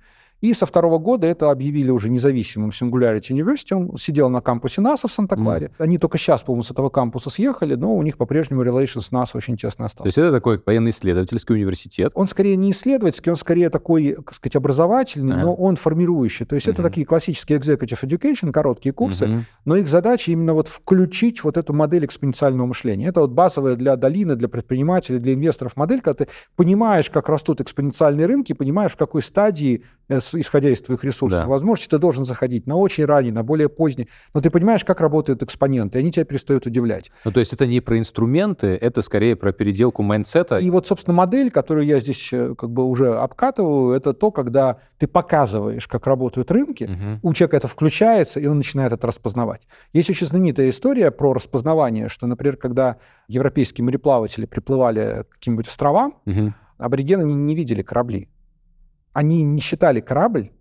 и 0.41 0.55
со 0.55 0.67
второго 0.67 0.99
года 0.99 1.27
это 1.27 1.51
объявили 1.51 1.91
уже 1.91 2.09
независимым 2.09 2.71
Singularity 2.71 3.31
University. 3.31 3.75
Он 3.75 3.97
сидел 3.97 4.29
на 4.29 4.41
кампусе 4.41 4.81
НАСА 4.81 5.09
в 5.09 5.13
Санта-Кларе. 5.13 5.67
Mm. 5.67 5.73
Они 5.79 5.99
только 5.99 6.17
сейчас, 6.17 6.43
по-моему, 6.43 6.63
с 6.63 6.71
этого 6.71 6.91
кампуса 6.91 7.31
съехали, 7.31 7.75
но 7.75 7.95
у 7.97 8.03
них 8.03 8.17
по-прежнему 8.17 8.63
relations 8.63 9.01
с 9.01 9.11
НАСА 9.11 9.37
очень 9.37 9.57
тесно 9.57 9.87
остался. 9.87 10.05
То 10.05 10.07
есть 10.07 10.19
это 10.19 10.31
такой 10.31 10.63
военно-исследовательский 10.65 11.55
университет? 11.55 12.13
Он 12.15 12.29
скорее 12.29 12.55
не 12.57 12.71
исследовательский, 12.71 13.31
он 13.31 13.37
скорее 13.37 13.69
такой, 13.69 14.13
так 14.13 14.35
сказать, 14.35 14.55
образовательный, 14.55 15.35
ага. 15.35 15.43
но 15.47 15.55
он 15.55 15.75
формирующий. 15.75 16.47
То 16.47 16.55
есть 16.55 16.69
mm-hmm. 16.69 16.73
это 16.73 16.83
такие 16.83 17.05
классические 17.07 17.59
executive 17.59 18.01
education, 18.03 18.53
короткие 18.53 18.93
курсы, 18.93 19.25
mm-hmm. 19.25 19.41
но 19.65 19.77
их 19.77 19.89
задача 19.89 20.31
именно 20.31 20.55
вот 20.55 20.69
включить 20.69 21.43
вот 21.43 21.57
эту 21.57 21.73
модель 21.73 22.05
экспоненциального 22.05 22.67
мышления. 22.67 23.09
Это 23.09 23.21
вот 23.21 23.33
базовая 23.33 23.75
для 23.75 23.97
долины, 23.97 24.37
для 24.37 24.49
предпринимателей, 24.49 25.19
для 25.19 25.35
инвесторов 25.35 25.77
модель, 25.77 26.01
когда 26.01 26.25
ты 26.25 26.31
понимаешь, 26.55 27.11
как 27.11 27.29
растут 27.29 27.61
экспоненциальные 27.61 28.27
рынки, 28.27 28.53
понимаешь, 28.53 28.93
в 28.93 28.97
какой 28.97 29.23
стадии 29.23 29.83
Э, 30.09 30.21
исходя 30.35 30.71
из 30.71 30.81
твоих 30.83 31.05
ресурсов. 31.05 31.41
Да. 31.41 31.47
Возможно, 31.47 31.87
ты 31.89 31.99
должен 31.99 32.25
заходить 32.25 32.67
на 32.67 32.77
очень 32.77 33.05
ранний, 33.05 33.31
на 33.31 33.43
более 33.43 33.69
поздний, 33.69 34.09
но 34.35 34.41
ты 34.41 34.51
понимаешь, 34.51 34.85
как 34.85 35.01
работают 35.01 35.43
экспоненты, 35.43 35.99
и 35.99 36.01
они 36.01 36.13
тебя 36.13 36.25
перестают 36.25 36.67
удивлять. 36.67 37.11
Ну, 37.25 37.33
то 37.33 37.41
есть 37.41 37.53
это 37.53 37.67
не 37.67 37.81
про 37.81 37.99
инструменты, 37.99 38.69
это 38.69 39.03
скорее 39.03 39.37
про 39.37 39.53
переделку 39.53 40.03
майндсета. 40.03 40.59
И 40.59 40.71
вот, 40.71 40.87
собственно, 40.87 41.15
модель, 41.15 41.51
которую 41.51 41.87
я 41.87 42.01
здесь 42.01 42.33
э, 42.33 42.55
как 42.57 42.71
бы 42.71 42.85
уже 42.85 43.17
обкатываю, 43.17 43.95
это 43.95 44.13
то, 44.13 44.31
когда 44.31 44.79
ты 44.99 45.07
показываешь, 45.07 45.87
как 45.87 46.07
работают 46.07 46.51
рынки, 46.51 46.85
угу. 46.85 47.29
у 47.29 47.35
человека 47.35 47.57
это 47.57 47.69
включается, 47.69 48.41
и 48.41 48.47
он 48.47 48.59
начинает 48.59 48.93
это 48.93 49.07
распознавать. 49.07 49.63
Есть 49.93 50.11
очень 50.11 50.27
знаменитая 50.27 50.71
история 50.71 51.11
про 51.11 51.33
распознавание, 51.33 52.09
что, 52.09 52.27
например, 52.27 52.57
когда 52.57 52.97
европейские 53.29 53.85
мореплаватели 53.85 54.47
приплывали 54.47 55.25
к 55.29 55.35
каким-нибудь 55.35 55.69
островам, 55.69 56.15
угу. 56.27 56.53
аборигены 56.79 57.23
не, 57.23 57.35
не 57.35 57.55
видели 57.55 57.83
корабли 57.83 58.29
они 59.13 59.43
не 59.43 59.61
считали 59.61 60.01
корабль 60.01 60.53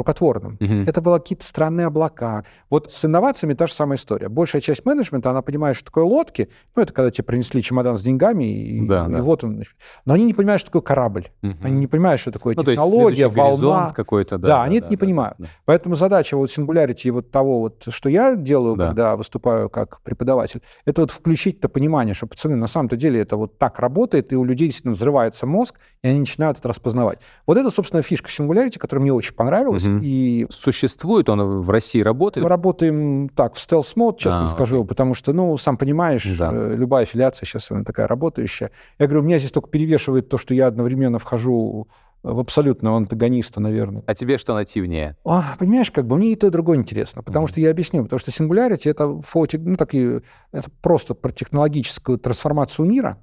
рукотворным. 0.00 0.58
Угу. 0.60 0.74
Это 0.86 1.00
были 1.00 1.18
какие-то 1.18 1.44
странные 1.44 1.86
облака. 1.86 2.44
Вот 2.68 2.90
с 2.92 3.04
инновациями 3.04 3.54
та 3.54 3.66
же 3.66 3.72
самая 3.72 3.98
история. 3.98 4.28
Большая 4.28 4.60
часть 4.60 4.84
менеджмента, 4.84 5.30
она 5.30 5.42
понимает, 5.42 5.76
что 5.76 5.86
такое 5.86 6.04
лодки. 6.04 6.48
Ну, 6.74 6.82
это 6.82 6.92
когда 6.92 7.10
тебе 7.10 7.24
принесли 7.24 7.62
чемодан 7.62 7.96
с 7.96 8.02
деньгами, 8.02 8.44
и, 8.44 8.86
да, 8.86 9.06
и 9.06 9.12
да. 9.12 9.22
вот 9.22 9.44
он. 9.44 9.62
Но 10.04 10.14
они 10.14 10.24
не 10.24 10.34
понимают, 10.34 10.60
что 10.60 10.70
такое 10.70 10.82
корабль. 10.82 11.28
Угу. 11.42 11.54
Они 11.62 11.76
не 11.76 11.86
понимают, 11.86 12.20
что 12.20 12.32
такое 12.32 12.54
ну, 12.56 12.64
технология, 12.64 13.28
волна. 13.28 13.92
какой-то, 13.94 14.38
да. 14.38 14.48
Да, 14.48 14.56
да 14.56 14.62
они 14.64 14.80
да, 14.80 14.86
это 14.86 14.90
не 14.90 14.96
да, 14.96 15.00
понимают. 15.00 15.36
Да, 15.38 15.44
да. 15.44 15.50
Поэтому 15.64 15.94
задача 15.94 16.36
вот 16.36 16.50
Singularity 16.50 17.10
вот 17.10 17.30
того, 17.30 17.60
вот, 17.60 17.86
что 17.88 18.08
я 18.08 18.34
делаю, 18.34 18.76
да. 18.76 18.88
когда 18.88 19.16
выступаю 19.16 19.68
как 19.68 20.00
преподаватель, 20.02 20.62
это 20.84 21.02
вот 21.02 21.10
включить 21.10 21.58
это 21.58 21.68
понимание, 21.68 22.14
что, 22.14 22.26
пацаны, 22.26 22.56
на 22.56 22.66
самом-то 22.66 22.96
деле 22.96 23.20
это 23.20 23.36
вот 23.36 23.58
так 23.58 23.78
работает, 23.78 24.32
и 24.32 24.36
у 24.36 24.44
людей 24.44 24.68
действительно 24.68 24.94
взрывается 24.94 25.46
мозг, 25.46 25.76
и 26.02 26.08
они 26.08 26.20
начинают 26.20 26.58
это 26.58 26.68
распознавать. 26.68 27.18
Вот 27.46 27.58
это, 27.58 27.70
собственно, 27.70 28.02
фишка 28.02 28.30
Singularity, 28.30 28.78
которая 28.78 29.02
мне 29.02 29.12
очень 29.12 29.34
понравилась. 29.34 29.86
Угу. 29.86 29.89
И 29.98 30.46
существует 30.50 31.28
он 31.28 31.60
в 31.60 31.70
России 31.70 32.00
работает? 32.00 32.44
Мы 32.44 32.48
работаем 32.48 33.28
так 33.28 33.54
в 33.54 33.60
стелс-мод, 33.60 34.18
честно 34.18 34.44
а, 34.44 34.46
скажу, 34.46 34.78
окей. 34.78 34.88
потому 34.88 35.14
что, 35.14 35.32
ну, 35.32 35.56
сам 35.56 35.76
понимаешь, 35.76 36.24
да. 36.38 36.50
э, 36.52 36.74
любая 36.76 37.02
аффилиация 37.02 37.46
сейчас 37.46 37.70
она 37.70 37.84
такая 37.84 38.06
работающая. 38.06 38.70
Я 38.98 39.06
говорю, 39.06 39.22
у 39.22 39.24
меня 39.24 39.38
здесь 39.38 39.52
только 39.52 39.68
перевешивает 39.68 40.28
то, 40.28 40.38
что 40.38 40.54
я 40.54 40.66
одновременно 40.66 41.18
вхожу 41.18 41.88
в 42.22 42.38
абсолютного 42.38 42.98
антагониста, 42.98 43.60
наверное. 43.60 44.02
А 44.06 44.14
тебе 44.14 44.38
что 44.38 44.54
нативнее? 44.54 45.16
А, 45.24 45.56
понимаешь, 45.58 45.90
как 45.90 46.06
бы 46.06 46.16
мне 46.16 46.32
и 46.32 46.36
то, 46.36 46.48
и 46.48 46.50
другое 46.50 46.76
интересно, 46.76 47.22
потому 47.22 47.46
mm-hmm. 47.46 47.50
что 47.50 47.60
я 47.60 47.70
объясню, 47.70 48.02
потому 48.02 48.18
что 48.20 48.30
Singularity— 48.30 48.82
это, 48.90 49.20
фоти, 49.22 49.56
ну, 49.56 49.76
такие, 49.76 50.22
это 50.52 50.70
просто 50.82 51.14
про 51.14 51.30
технологическую 51.30 52.18
трансформацию 52.18 52.86
мира, 52.86 53.18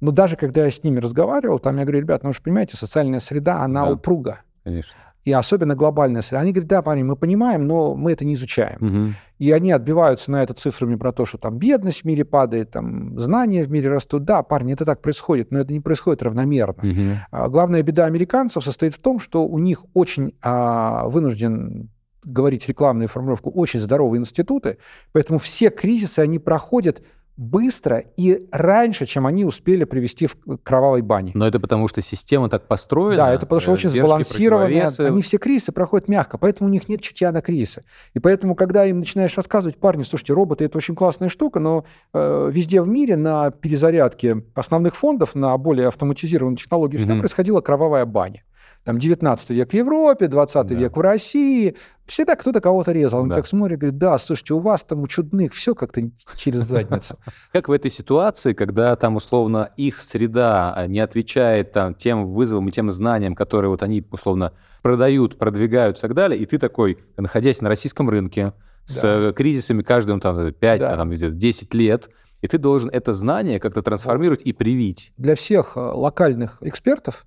но 0.00 0.10
даже 0.10 0.36
когда 0.36 0.66
я 0.66 0.70
с 0.70 0.82
ними 0.82 1.00
разговаривал, 1.00 1.58
там 1.58 1.78
я 1.78 1.84
говорю, 1.84 2.00
ребят, 2.00 2.22
ну 2.22 2.30
вы 2.30 2.34
же 2.34 2.42
понимаете, 2.42 2.76
социальная 2.76 3.20
среда, 3.20 3.62
она 3.62 3.86
да. 3.86 3.92
упруга. 3.92 4.40
Конечно 4.62 4.92
и 5.24 5.32
особенно 5.32 5.74
глобальная 5.74 6.22
среда. 6.22 6.40
Они 6.40 6.52
говорят, 6.52 6.68
да, 6.68 6.82
парни, 6.82 7.02
мы 7.02 7.16
понимаем, 7.16 7.66
но 7.66 7.94
мы 7.94 8.12
это 8.12 8.24
не 8.24 8.34
изучаем. 8.34 8.78
Угу. 8.80 9.14
И 9.38 9.50
они 9.50 9.72
отбиваются 9.72 10.30
на 10.30 10.42
это 10.42 10.52
цифрами 10.54 10.96
про 10.96 11.12
то, 11.12 11.24
что 11.24 11.38
там 11.38 11.58
бедность 11.58 12.02
в 12.02 12.04
мире 12.04 12.24
падает, 12.24 12.70
там 12.70 13.18
знания 13.18 13.64
в 13.64 13.70
мире 13.70 13.88
растут. 13.88 14.24
Да, 14.24 14.42
парни, 14.42 14.74
это 14.74 14.84
так 14.84 15.00
происходит, 15.00 15.50
но 15.50 15.60
это 15.60 15.72
не 15.72 15.80
происходит 15.80 16.22
равномерно. 16.22 16.82
Угу. 16.82 17.18
А, 17.30 17.48
главная 17.48 17.82
беда 17.82 18.04
американцев 18.04 18.62
состоит 18.62 18.94
в 18.94 18.98
том, 18.98 19.18
что 19.18 19.46
у 19.46 19.58
них 19.58 19.84
очень 19.94 20.34
а, 20.42 21.08
вынужден 21.08 21.90
говорить 22.22 22.68
рекламную 22.68 23.08
формулировку, 23.08 23.50
очень 23.50 23.80
здоровые 23.80 24.20
институты, 24.20 24.78
поэтому 25.12 25.38
все 25.38 25.68
кризисы 25.70 26.20
они 26.20 26.38
проходят 26.38 27.02
быстро 27.36 27.98
и 28.16 28.46
раньше, 28.52 29.06
чем 29.06 29.26
они 29.26 29.44
успели 29.44 29.84
привести 29.84 30.26
в 30.26 30.36
кровавой 30.62 31.02
бане. 31.02 31.32
Но 31.34 31.46
это 31.46 31.58
потому, 31.58 31.88
что 31.88 32.00
система 32.00 32.48
так 32.48 32.68
построена. 32.68 33.16
Да, 33.16 33.32
это 33.32 33.46
потому, 33.46 33.60
что 33.60 33.72
очень 33.72 33.90
сбалансированная. 33.90 34.90
Они 34.98 35.22
все 35.22 35.38
кризисы 35.38 35.72
проходят 35.72 36.08
мягко, 36.08 36.38
поэтому 36.38 36.68
у 36.68 36.72
них 36.72 36.88
нет 36.88 37.00
чутья 37.00 37.32
на 37.32 37.40
кризисы. 37.40 37.84
И 38.14 38.20
поэтому, 38.20 38.54
когда 38.54 38.84
им 38.86 39.00
начинаешь 39.00 39.36
рассказывать, 39.36 39.78
парни, 39.78 40.04
слушайте, 40.04 40.32
роботы— 40.32 40.64
это 40.66 40.78
очень 40.78 40.94
классная 40.94 41.28
штука, 41.28 41.58
но 41.58 41.84
э, 42.12 42.50
везде 42.52 42.80
в 42.80 42.88
мире 42.88 43.16
на 43.16 43.50
перезарядке 43.50 44.42
основных 44.54 44.94
фондов, 44.94 45.34
на 45.34 45.56
более 45.58 45.88
автоматизированные 45.88 46.56
технологии, 46.56 46.98
всегда 46.98 47.14
mm-hmm. 47.14 47.20
происходила 47.20 47.60
кровавая 47.60 48.06
баня 48.06 48.44
там 48.84 48.98
19 48.98 49.50
век 49.50 49.70
в 49.70 49.74
Европе, 49.74 50.28
20 50.28 50.66
да. 50.66 50.74
век 50.74 50.96
в 50.96 51.00
России, 51.00 51.76
всегда 52.06 52.36
кто-то 52.36 52.60
кого-то 52.60 52.92
резал. 52.92 53.22
Он 53.22 53.28
да. 53.28 53.36
так 53.36 53.46
смотрит, 53.46 53.78
говорит, 53.78 53.98
да, 53.98 54.18
слушайте, 54.18 54.54
у 54.54 54.60
вас 54.60 54.84
там 54.84 55.00
у 55.00 55.06
чудных 55.06 55.54
все 55.54 55.74
как-то 55.74 56.02
через 56.36 56.62
задницу. 56.62 57.18
Как 57.52 57.68
в 57.68 57.72
этой 57.72 57.90
ситуации, 57.90 58.52
когда 58.52 58.94
там 58.96 59.16
условно 59.16 59.70
их 59.76 60.02
среда 60.02 60.74
а, 60.74 60.86
не 60.86 61.00
отвечает 61.00 61.72
там 61.72 61.94
тем 61.94 62.26
вызовам 62.26 62.68
и 62.68 62.72
тем 62.72 62.90
знаниям, 62.90 63.34
которые 63.34 63.70
вот 63.70 63.82
они 63.82 64.04
условно 64.10 64.52
продают, 64.82 65.38
продвигают 65.38 65.98
и 65.98 66.00
так 66.00 66.14
далее, 66.14 66.38
и 66.38 66.44
ты 66.44 66.58
такой, 66.58 66.98
находясь 67.16 67.60
на 67.62 67.68
российском 67.68 68.10
рынке, 68.10 68.52
с 68.84 69.00
да. 69.00 69.32
кризисами 69.32 69.82
каждым 69.82 70.20
там 70.20 70.52
5, 70.52 70.80
да. 70.80 70.96
там, 70.96 71.12
10 71.14 71.74
лет, 71.74 72.10
и 72.42 72.46
ты 72.46 72.58
должен 72.58 72.90
это 72.90 73.14
знание 73.14 73.58
как-то 73.58 73.80
трансформировать 73.80 74.40
вот. 74.40 74.46
и 74.46 74.52
привить. 74.52 75.12
Для 75.16 75.34
всех 75.34 75.76
э, 75.76 75.80
локальных 75.80 76.58
экспертов 76.60 77.24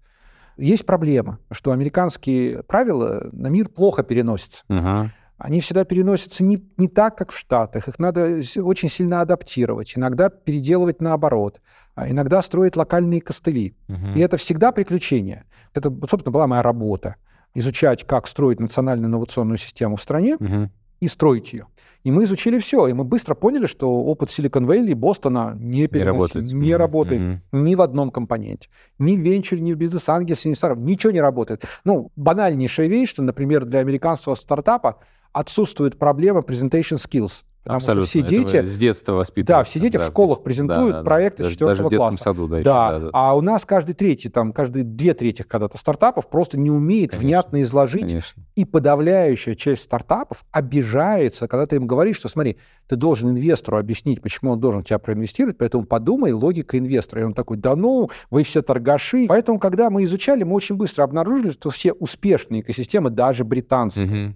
есть 0.58 0.86
проблема, 0.86 1.40
что 1.52 1.72
американские 1.72 2.64
правила 2.64 3.30
на 3.32 3.48
мир 3.48 3.70
плохо 3.70 4.04
переносятся. 4.04 4.64
Угу. 4.70 5.10
Они 5.38 5.62
всегда 5.62 5.86
переносятся 5.86 6.44
не, 6.44 6.64
не 6.78 6.88
так, 6.88 7.16
как 7.16 7.32
в 7.32 7.38
Штатах. 7.38 7.88
Их 7.88 8.00
надо 8.00 8.42
очень 8.58 8.90
сильно 8.90 9.22
адаптировать, 9.22 9.94
иногда 9.96 10.30
переделывать 10.30 11.00
наоборот, 11.00 11.62
а 11.94 12.10
иногда 12.10 12.42
строить 12.42 12.76
локальные 12.76 13.22
костыли. 13.22 13.76
Угу. 13.88 14.16
И 14.16 14.20
это 14.20 14.38
всегда 14.38 14.72
приключение. 14.72 15.46
Это, 15.74 15.94
собственно, 16.10 16.32
была 16.32 16.48
моя 16.48 16.64
работа. 16.64 17.16
Изучать, 17.54 18.06
как 18.06 18.28
строить 18.28 18.60
национальную 18.60 19.10
инновационную 19.10 19.58
систему 19.58 19.96
в 19.96 20.04
стране 20.04 20.36
угу. 20.36 20.70
И 21.00 21.08
строить 21.08 21.54
ее. 21.54 21.68
И 22.04 22.12
мы 22.12 22.24
изучили 22.24 22.58
все, 22.60 22.88
и 22.88 22.94
мы 22.94 23.04
быстро 23.04 23.36
поняли, 23.36 23.66
что 23.66 23.90
опыт 23.90 24.30
Silicon 24.30 24.66
Valley 24.66 24.92
и 24.92 24.94
Бостона 24.94 25.56
не, 25.60 25.90
не 25.92 26.04
работает, 26.04 26.54
не 26.54 26.76
работает 26.76 27.22
mm-hmm. 27.22 27.40
ни 27.52 27.76
в 27.76 27.82
одном 27.82 28.12
компоненте. 28.12 28.70
Ни 28.98 29.18
в 29.18 29.20
венчуре, 29.20 29.62
ни 29.62 29.74
в 29.74 29.78
бизнес-ангелсе, 29.78 30.50
ни 30.50 30.54
в 30.54 30.58
старом. 30.58 30.86
Ничего 30.86 31.12
не 31.12 31.22
работает. 31.22 31.66
Ну, 31.84 32.12
банальнейшая 32.16 32.88
вещь, 32.88 33.10
что, 33.10 33.24
например, 33.24 33.66
для 33.66 33.80
американского 33.80 34.36
стартапа 34.36 35.00
отсутствует 35.34 36.00
проблема 36.00 36.40
presentation 36.40 36.98
skills. 36.98 37.44
Потому 37.68 37.78
Абсолютно. 37.78 38.08
что 38.08 38.20
все 38.20 38.22
дети... 38.22 38.56
Это 38.56 38.68
с 38.68 38.78
детства 38.78 39.14
воспитываются. 39.14 39.54
Да, 39.54 39.64
все 39.70 39.80
дети 39.82 39.98
да. 39.98 40.06
в 40.06 40.08
школах 40.08 40.42
презентуют 40.42 40.92
да, 40.92 40.98
да, 41.00 41.04
проекты 41.04 41.44
да. 41.44 41.50
с 41.50 41.52
четвертого 41.52 41.76
Даже 41.76 41.84
в 41.84 41.90
детском 41.90 42.18
саду, 42.18 42.48
да. 42.48 42.58
Да. 42.62 42.92
да, 42.92 43.00
да. 43.00 43.10
А 43.12 43.36
у 43.36 43.42
нас 43.42 43.66
каждый 43.66 43.94
третий, 43.94 44.30
там, 44.30 44.54
каждые 44.54 44.86
две 44.86 45.14
трети 45.14 45.42
когда-то 45.42 45.78
стартапов 45.78 46.30
просто 46.30 46.58
не 46.58 46.72
умеет 46.72 47.12
конечно, 47.12 47.28
внятно 47.28 47.62
изложить. 47.64 48.04
Конечно. 48.04 48.44
И 48.56 48.64
подавляющая 48.64 49.56
часть 49.56 49.84
стартапов 49.84 50.46
обижается, 50.54 51.50
когда 51.50 51.66
ты 51.66 51.76
им 51.76 51.88
говоришь, 51.88 52.16
что 52.16 52.30
смотри, 52.30 52.58
ты 52.88 52.96
должен 52.96 53.32
инвестору 53.32 53.78
объяснить, 53.78 54.22
почему 54.22 54.52
он 54.52 54.62
должен 54.62 54.84
тебя 54.84 54.98
проинвестировать, 54.98 55.58
поэтому 55.58 55.84
подумай, 55.86 56.32
логика 56.32 56.78
инвестора. 56.78 57.24
И 57.24 57.26
он 57.26 57.34
такой, 57.34 57.58
да 57.58 57.76
ну, 57.76 58.10
вы 58.30 58.44
все 58.44 58.62
торгаши. 58.62 59.26
Поэтому, 59.28 59.60
когда 59.60 59.90
мы 59.90 60.06
изучали, 60.06 60.44
мы 60.44 60.56
очень 60.56 60.76
быстро 60.78 61.04
обнаружили, 61.04 61.50
что 61.50 61.70
все 61.70 61.92
успешные 61.92 62.62
экосистемы, 62.62 63.10
даже 63.10 63.44
британские, 63.44 64.28
угу 64.28 64.36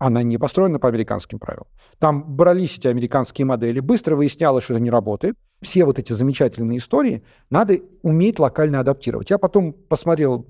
Она 0.00 0.22
не 0.22 0.38
построена 0.38 0.78
по 0.78 0.88
американским 0.88 1.38
правилам. 1.38 1.66
Там 1.98 2.24
брались 2.34 2.78
эти 2.78 2.88
американские 2.88 3.44
модели, 3.44 3.80
быстро 3.80 4.16
выяснялось, 4.16 4.64
что 4.64 4.72
это 4.72 4.82
не 4.82 4.90
работает. 4.90 5.36
Все 5.60 5.84
вот 5.84 5.98
эти 5.98 6.14
замечательные 6.14 6.78
истории 6.78 7.22
надо 7.50 7.80
уметь 8.00 8.38
локально 8.38 8.80
адаптировать. 8.80 9.28
Я 9.28 9.36
потом 9.36 9.74
посмотрел 9.74 10.46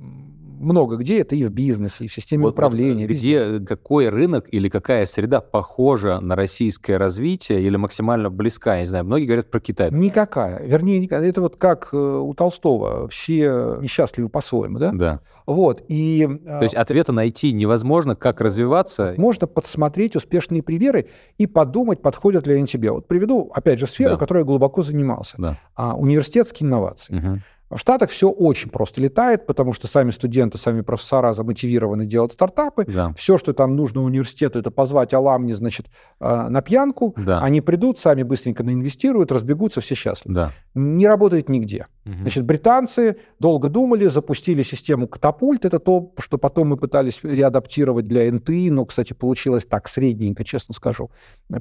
много 0.60 0.96
где, 0.96 1.20
это 1.20 1.34
и 1.34 1.44
в 1.44 1.50
бизнесе, 1.50 2.04
и 2.04 2.08
в 2.08 2.12
системе 2.12 2.44
вот, 2.44 2.52
управления. 2.52 3.06
Вот 3.06 3.16
где, 3.16 3.60
какой 3.60 4.08
рынок 4.08 4.46
или 4.52 4.68
какая 4.68 5.06
среда 5.06 5.40
похожа 5.40 6.20
на 6.20 6.36
российское 6.36 6.96
развитие 6.96 7.62
или 7.62 7.76
максимально 7.76 8.30
близка? 8.30 8.74
Я 8.74 8.80
не 8.82 8.86
знаю, 8.86 9.04
многие 9.04 9.26
говорят 9.26 9.50
про 9.50 9.60
Китай. 9.60 9.90
Никакая. 9.90 10.62
Вернее, 10.64 11.06
это 11.06 11.40
вот 11.40 11.56
как 11.56 11.88
э, 11.92 11.96
у 11.96 12.32
Толстого. 12.34 13.08
Все 13.08 13.78
несчастливы 13.80 14.28
по-своему, 14.28 14.78
да? 14.78 14.92
Да. 14.92 15.20
Вот. 15.46 15.82
И, 15.88 16.28
э, 16.28 16.58
То 16.58 16.62
есть 16.62 16.74
ответа 16.74 17.12
найти 17.12 17.52
невозможно, 17.52 18.14
как 18.14 18.40
развиваться? 18.40 19.14
Можно 19.16 19.46
подсмотреть 19.46 20.16
успешные 20.16 20.62
примеры 20.62 21.08
и 21.38 21.46
подумать, 21.46 22.02
подходят 22.02 22.46
ли 22.46 22.54
они 22.54 22.66
тебе. 22.66 22.90
Вот 22.90 23.08
приведу, 23.08 23.50
опять 23.54 23.78
же, 23.78 23.86
сферу, 23.86 24.12
да. 24.12 24.16
которой 24.16 24.38
я 24.40 24.44
глубоко 24.44 24.82
занимался. 24.82 25.34
Да. 25.38 25.58
А, 25.74 25.96
университетские 25.96 26.66
инновации. 26.66 27.16
Угу. 27.16 27.40
В 27.70 27.78
Штатах 27.78 28.10
все 28.10 28.28
очень 28.28 28.68
просто 28.68 29.00
летает, 29.00 29.46
потому 29.46 29.72
что 29.72 29.86
сами 29.86 30.10
студенты, 30.10 30.58
сами 30.58 30.80
профессора 30.80 31.34
замотивированы 31.34 32.04
делать 32.04 32.32
стартапы. 32.32 32.84
Да. 32.86 33.14
Все, 33.16 33.38
что 33.38 33.52
там 33.52 33.76
нужно 33.76 34.02
университету, 34.02 34.58
это 34.58 34.72
позвать 34.72 35.14
аламни, 35.14 35.52
значит, 35.52 35.86
э, 36.20 36.48
на 36.48 36.62
пьянку. 36.62 37.14
Да. 37.16 37.40
Они 37.40 37.60
придут, 37.60 37.96
сами 37.96 38.24
быстренько 38.24 38.64
наинвестируют, 38.64 39.30
разбегутся, 39.30 39.80
все 39.80 39.94
счастливы. 39.94 40.34
Да. 40.34 40.52
Не 40.74 41.06
работает 41.06 41.48
нигде. 41.48 41.86
Значит, 42.04 42.44
британцы 42.44 43.18
долго 43.38 43.68
думали, 43.68 44.06
запустили 44.06 44.62
систему 44.62 45.06
катапульт. 45.06 45.64
Это 45.64 45.78
то, 45.78 46.12
что 46.18 46.38
потом 46.38 46.68
мы 46.68 46.76
пытались 46.76 47.20
реадаптировать 47.22 48.06
для 48.08 48.30
НТИ, 48.32 48.70
но, 48.70 48.84
кстати, 48.86 49.12
получилось 49.12 49.66
так 49.66 49.86
средненько, 49.86 50.42
честно 50.42 50.74
скажу, 50.74 51.10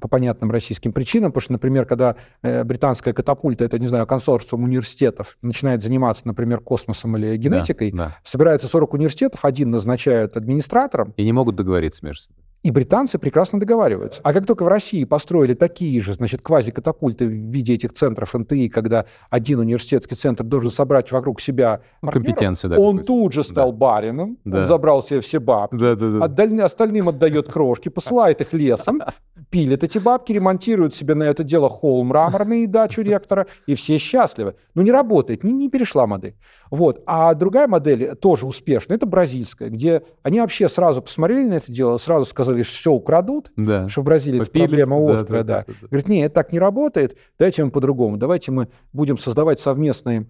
по 0.02 0.08
понятным 0.08 0.50
российским 0.50 0.94
причинам. 0.94 1.32
Потому 1.32 1.42
что, 1.42 1.52
например, 1.54 1.86
когда 1.86 2.16
э, 2.42 2.64
британская 2.64 3.14
катапульта, 3.14 3.66
это, 3.66 3.80
не 3.80 3.88
знаю, 3.88 4.08
консорциум 4.08 4.64
университетов, 4.64 5.38
начинает 5.42 5.82
заниматься 5.82 6.26
например, 6.30 6.60
космосом 6.62 7.18
или 7.18 7.36
генетикой, 7.38 7.92
да, 7.92 7.98
да. 7.98 8.18
собираются 8.24 8.68
40 8.68 8.94
университетов, 8.94 9.46
один 9.46 9.72
назначают 9.72 10.38
администратором. 10.38 11.14
И 11.18 11.24
не 11.24 11.34
могут 11.34 11.56
договориться 11.56 12.06
между 12.06 12.24
собой. 12.24 12.49
И 12.62 12.72
британцы 12.72 13.18
прекрасно 13.18 13.60
договариваются. 13.60 14.20
А 14.24 14.34
как 14.34 14.46
только 14.46 14.64
в 14.64 14.68
России 14.68 15.06
построили 15.06 15.54
такие 15.54 16.02
же, 16.02 16.14
значит, 16.14 16.42
квази-катапульты 16.42 17.26
в 17.26 17.30
виде 17.30 17.74
этих 17.74 17.94
центров 17.94 18.34
НТИ, 18.34 18.68
когда 18.68 19.06
один 19.30 19.60
университетский 19.60 20.16
центр 20.16 20.44
должен 20.44 20.70
собрать 20.70 21.10
вокруг 21.12 21.40
себя 21.40 21.82
ну, 22.02 22.12
компетенцию, 22.12 22.72
да, 22.72 22.80
он 22.80 23.06
тут 23.06 23.32
же 23.32 23.46
стал 23.46 23.72
да. 23.72 23.78
барином, 23.78 24.38
да. 24.44 24.60
он 24.60 24.66
забрал 24.66 25.02
себе 25.02 25.22
все 25.22 25.40
бабки, 25.40 25.78
да, 25.78 25.96
да, 25.96 26.10
да. 26.10 26.26
Отдаль... 26.26 26.62
остальным 26.62 27.08
отдает 27.08 27.50
крошки, 27.50 27.88
посылает 27.88 28.42
их 28.42 28.52
лесом, 28.52 29.02
пилит 29.50 29.86
эти 29.86 29.98
бабки, 29.98 30.34
ремонтирует 30.34 30.94
себе 30.94 31.16
на 31.16 31.24
это 31.24 31.44
дело 31.46 31.70
холл 31.70 32.04
мраморный 32.04 32.64
и 32.64 32.68
дачу 32.68 33.02
ректора, 33.02 33.48
и 33.68 33.76
все 33.76 33.98
счастливы. 33.98 34.56
Но 34.76 34.82
не 34.82 34.92
работает, 34.92 35.46
не, 35.46 35.54
не 35.54 35.70
перешла 35.70 36.08
модель. 36.08 36.36
Вот. 36.72 37.02
А 37.06 37.34
другая 37.34 37.68
модель 37.68 38.16
тоже 38.16 38.46
успешная, 38.46 38.98
это 38.98 39.06
бразильская, 39.06 39.70
где 39.70 40.04
они 40.24 40.42
вообще 40.42 40.68
сразу 40.68 41.02
посмотрели 41.02 41.48
на 41.48 41.54
это 41.56 41.72
дело, 41.72 41.98
сразу 41.98 42.26
сказали, 42.26 42.49
что 42.54 42.64
все 42.64 42.92
украдут, 42.92 43.52
да. 43.56 43.88
что 43.90 44.02
в 44.02 44.06
Бразилии 44.06 44.42
это 44.42 44.52
проблема 44.52 44.98
острая. 45.14 45.44
Да, 45.44 45.60
да, 45.60 45.66
да. 45.68 45.74
Да. 45.82 45.88
Говорит, 45.88 46.08
нет, 46.08 46.26
это 46.28 46.36
так 46.36 46.52
не 46.52 46.60
работает, 46.60 47.18
давайте 47.38 47.66
мы 47.66 47.72
по-другому. 47.72 48.18
Давайте 48.18 48.52
мы 48.52 48.68
будем 48.94 49.18
создавать 49.18 49.60
совместные 49.60 50.28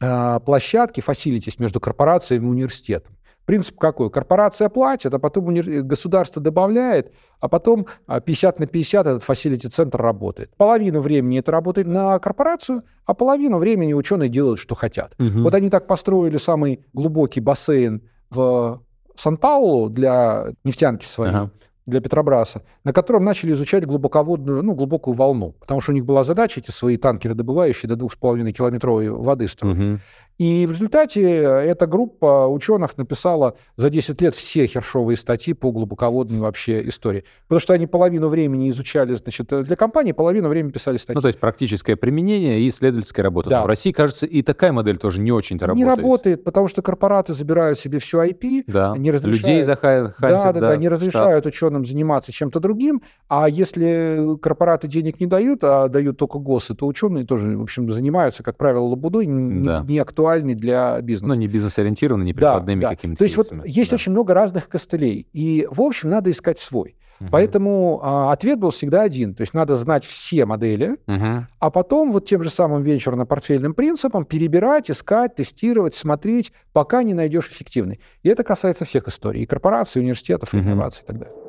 э, 0.00 0.40
площадки, 0.44 1.00
фасилитис 1.00 1.58
между 1.58 1.80
корпорациями 1.80 2.44
и 2.44 2.48
университетом. 2.48 3.14
Принцип 3.48 3.78
какой? 3.78 4.10
Корпорация 4.10 4.68
платит, 4.68 5.14
а 5.14 5.18
потом 5.18 5.54
государство 5.54 6.42
добавляет, 6.42 7.14
а 7.40 7.48
потом 7.48 7.86
50 8.06 8.58
на 8.58 8.66
50 8.66 9.06
этот 9.06 9.22
фасилити-центр 9.22 9.98
работает. 9.98 10.54
Половину 10.58 11.00
времени 11.00 11.38
это 11.38 11.50
работает 11.50 11.86
на 11.86 12.18
корпорацию, 12.18 12.82
а 13.06 13.14
половину 13.14 13.56
времени 13.56 13.94
ученые 13.94 14.28
делают, 14.28 14.60
что 14.60 14.74
хотят. 14.74 15.14
Угу. 15.18 15.44
Вот 15.44 15.54
они 15.54 15.70
так 15.70 15.86
построили 15.86 16.36
самый 16.36 16.84
глубокий 16.92 17.40
бассейн 17.40 18.02
в 18.28 18.82
Сан-Паулу 19.18 19.88
для 19.88 20.52
нефтянки 20.64 21.04
своей, 21.04 21.32
ага. 21.32 21.50
Для 21.88 22.00
Петробраса, 22.00 22.62
на 22.84 22.92
котором 22.92 23.24
начали 23.24 23.52
изучать 23.52 23.84
глубоководную, 23.86 24.62
ну, 24.62 24.74
глубокую 24.74 25.14
волну. 25.14 25.54
Потому 25.60 25.80
что 25.80 25.92
у 25.92 25.94
них 25.94 26.04
была 26.04 26.22
задача 26.22 26.60
эти 26.60 26.70
свои 26.70 26.96
танкеры, 26.96 27.34
добывающие 27.34 27.88
до 27.88 27.96
2,5 27.96 28.52
километровой 28.52 29.10
воды 29.10 29.48
строить. 29.48 29.80
Угу. 29.80 29.98
И 30.38 30.66
в 30.66 30.70
результате 30.70 31.22
эта 31.22 31.88
группа 31.88 32.46
ученых 32.46 32.96
написала 32.96 33.56
за 33.76 33.90
10 33.90 34.20
лет 34.20 34.34
все 34.36 34.66
хершовые 34.66 35.16
статьи 35.16 35.52
по 35.52 35.72
глубоководной 35.72 36.38
вообще 36.38 36.86
истории. 36.88 37.24
Потому 37.48 37.60
что 37.60 37.74
они 37.74 37.88
половину 37.88 38.28
времени 38.28 38.70
изучали, 38.70 39.16
значит, 39.16 39.48
для 39.48 39.74
компании, 39.74 40.12
половину 40.12 40.48
времени 40.48 40.70
писали 40.70 40.96
статьи. 40.96 41.16
Ну, 41.16 41.22
то 41.22 41.26
есть 41.26 41.40
практическое 41.40 41.96
применение 41.96 42.60
и 42.60 42.68
исследовательская 42.68 43.24
работа. 43.24 43.50
Да. 43.50 43.64
в 43.64 43.66
России, 43.66 43.90
кажется, 43.90 44.26
и 44.26 44.42
такая 44.42 44.70
модель 44.70 44.98
тоже 44.98 45.20
не 45.20 45.32
очень-то 45.32 45.66
работает. 45.66 45.86
Не 45.86 46.02
работает, 46.02 46.44
потому 46.44 46.68
что 46.68 46.82
корпораты 46.82 47.34
забирают 47.34 47.76
себе 47.76 47.98
все 47.98 48.24
IP, 48.24 48.64
да. 48.68 48.94
не 48.96 49.10
разрешают... 49.10 49.38
Людей 49.38 49.62
захантят, 49.64 50.14
да, 50.20 50.52
да, 50.52 50.60
да, 50.60 50.76
не 50.76 50.88
разрешают 50.88 51.44
штат. 51.44 51.46
Ученым 51.78 51.84
заниматься 51.84 52.32
чем-то 52.32 52.60
другим, 52.60 53.02
а 53.28 53.48
если 53.48 54.36
корпораты 54.40 54.88
денег 54.88 55.20
не 55.20 55.26
дают, 55.26 55.60
а 55.62 55.88
дают 55.88 56.18
только 56.18 56.38
ГОСы, 56.38 56.74
то 56.74 56.86
ученые 56.86 57.24
тоже, 57.24 57.56
в 57.56 57.62
общем, 57.62 57.90
занимаются, 57.90 58.42
как 58.42 58.56
правило, 58.56 58.84
лабудой, 58.84 59.26
да. 59.26 59.84
не, 59.86 59.98
актуальный 59.98 60.54
для 60.54 61.00
бизнеса. 61.00 61.34
Ну, 61.34 61.34
не 61.34 61.48
бизнес-ориентированы, 61.48 62.24
не 62.24 62.34
прикладными 62.34 62.80
да, 62.80 62.88
да. 62.88 62.94
какими-то 62.94 63.18
То 63.18 63.24
есть 63.24 63.36
вот 63.36 63.52
есть 63.64 63.90
да. 63.90 63.94
очень 63.94 64.12
много 64.12 64.34
разных 64.34 64.68
костылей, 64.68 65.26
и, 65.32 65.66
в 65.70 65.80
общем, 65.80 66.10
надо 66.10 66.30
искать 66.30 66.58
свой. 66.58 66.96
Угу. 67.20 67.30
Поэтому 67.32 68.00
а, 68.02 68.32
ответ 68.32 68.58
был 68.58 68.70
всегда 68.70 69.02
один. 69.02 69.34
То 69.34 69.40
есть 69.40 69.54
надо 69.54 69.74
знать 69.76 70.04
все 70.04 70.46
модели, 70.46 70.96
угу. 71.06 71.46
а 71.58 71.70
потом 71.70 72.12
вот 72.12 72.26
тем 72.26 72.42
же 72.42 72.50
самым 72.50 72.82
венчурно-портфельным 72.82 73.74
принципом 73.74 74.24
перебирать, 74.24 74.90
искать, 74.90 75.34
тестировать, 75.34 75.94
смотреть, 75.94 76.52
пока 76.72 77.02
не 77.02 77.14
найдешь 77.14 77.48
эффективный. 77.48 78.00
И 78.22 78.28
это 78.28 78.44
касается 78.44 78.84
всех 78.84 79.08
историй, 79.08 79.42
и 79.42 79.46
корпораций, 79.46 80.00
и 80.00 80.02
университетов, 80.02 80.54
и 80.54 80.58
угу. 80.58 80.66
инноваций 80.66 81.02
и 81.02 81.06
так 81.06 81.18
далее. 81.18 81.47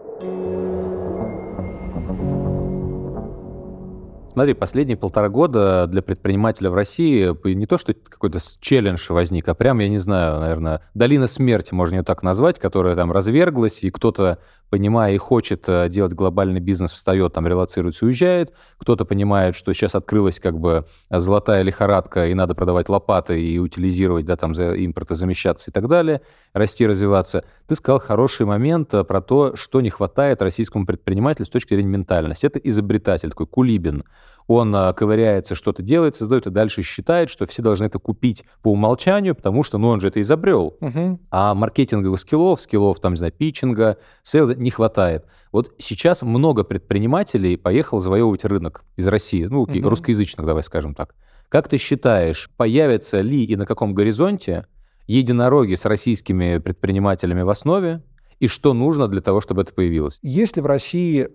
Смотри, 4.32 4.54
последние 4.54 4.96
полтора 4.96 5.28
года 5.28 5.88
для 5.88 6.04
предпринимателя 6.04 6.70
в 6.70 6.76
России 6.76 7.36
не 7.56 7.66
то, 7.66 7.78
что 7.78 7.94
какой-то 7.94 8.40
челлендж 8.60 9.08
возник, 9.10 9.48
а 9.48 9.56
прям, 9.56 9.80
я 9.80 9.90
не 9.90 9.98
знаю, 9.98 10.40
наверное, 10.40 10.82
долина 10.94 11.26
смерти, 11.26 11.74
можно 11.74 11.96
ее 11.96 12.04
так 12.04 12.22
назвать, 12.22 12.60
которая 12.60 12.96
там 12.96 13.12
разверглась, 13.12 13.84
и 13.84 13.90
кто-то 13.90 14.38
понимая 14.70 15.14
и 15.14 15.18
хочет 15.18 15.68
э, 15.68 15.90
делать 15.90 16.14
глобальный 16.14 16.60
бизнес, 16.60 16.92
встает, 16.92 17.34
там, 17.34 17.48
релацируется, 17.48 18.06
уезжает. 18.06 18.54
Кто-то 18.78 19.06
понимает, 19.06 19.56
что 19.56 19.74
сейчас 19.74 19.96
открылась 19.96 20.40
как 20.40 20.60
бы 20.60 20.86
золотая 21.10 21.64
лихорадка, 21.64 22.28
и 22.28 22.34
надо 22.34 22.56
продавать 22.56 22.90
лопаты 22.90 23.42
и 23.42 23.58
утилизировать, 23.58 24.26
да, 24.26 24.36
там, 24.36 24.54
за 24.54 24.74
импортозамещаться 24.86 25.72
и 25.72 25.74
так 25.74 25.88
далее, 25.88 26.22
расти, 26.54 26.86
развиваться. 26.86 27.44
Ты 27.68 27.76
сказал 27.76 28.00
хороший 28.00 28.46
момент 28.46 28.94
э, 28.94 29.04
про 29.04 29.22
то, 29.22 29.56
что 29.56 29.82
не 29.82 29.90
хватает 29.90 30.42
российскому 30.42 30.86
предпринимателю 30.86 31.46
с 31.46 31.50
точки 31.50 31.74
зрения 31.74 31.90
ментальности. 31.90 32.46
Это 32.46 32.60
изобретатель 32.60 33.30
такой, 33.30 33.48
Кулибин 33.48 34.04
он 34.50 34.76
а, 34.76 34.94
ковыряется, 34.94 35.54
что-то 35.54 35.84
делает, 35.84 36.16
создает 36.16 36.48
и 36.48 36.50
дальше 36.50 36.82
считает, 36.82 37.30
что 37.30 37.46
все 37.46 37.62
должны 37.62 37.86
это 37.86 38.00
купить 38.00 38.46
по 38.64 38.72
умолчанию, 38.72 39.36
потому 39.36 39.62
что, 39.62 39.78
ну, 39.78 39.90
он 39.90 40.02
же 40.02 40.08
это 40.08 40.22
изобрел. 40.22 40.76
Угу. 40.82 41.20
А 41.30 41.54
маркетинговых 41.54 42.20
скиллов, 42.20 42.60
скиллов, 42.60 43.00
там, 43.00 43.14
не 43.14 43.18
знаю, 43.18 43.32
питчинга, 43.32 43.98
сейлза 44.24 44.56
не 44.56 44.72
хватает. 44.72 45.26
Вот 45.52 45.76
сейчас 45.78 46.24
много 46.24 46.64
предпринимателей 46.64 47.58
поехал 47.58 48.00
завоевывать 48.00 48.44
рынок 48.44 48.84
из 48.96 49.06
России, 49.06 49.46
ну, 49.46 49.62
угу. 49.62 49.88
русскоязычных, 49.88 50.48
давай 50.48 50.64
скажем 50.64 50.96
так. 50.96 51.14
Как 51.48 51.68
ты 51.68 51.78
считаешь, 51.78 52.50
появятся 52.58 53.22
ли 53.22 53.44
и 53.44 53.56
на 53.56 53.68
каком 53.68 53.94
горизонте 53.94 54.66
единороги 55.06 55.76
с 55.76 55.86
российскими 55.86 56.58
предпринимателями 56.58 57.44
в 57.44 57.50
основе, 57.50 58.02
и 58.40 58.48
что 58.48 58.74
нужно 58.74 59.08
для 59.08 59.22
того, 59.22 59.42
чтобы 59.42 59.62
это 59.62 59.74
появилось? 59.76 60.18
Если 60.24 60.62
в 60.62 60.66
России 60.66 61.30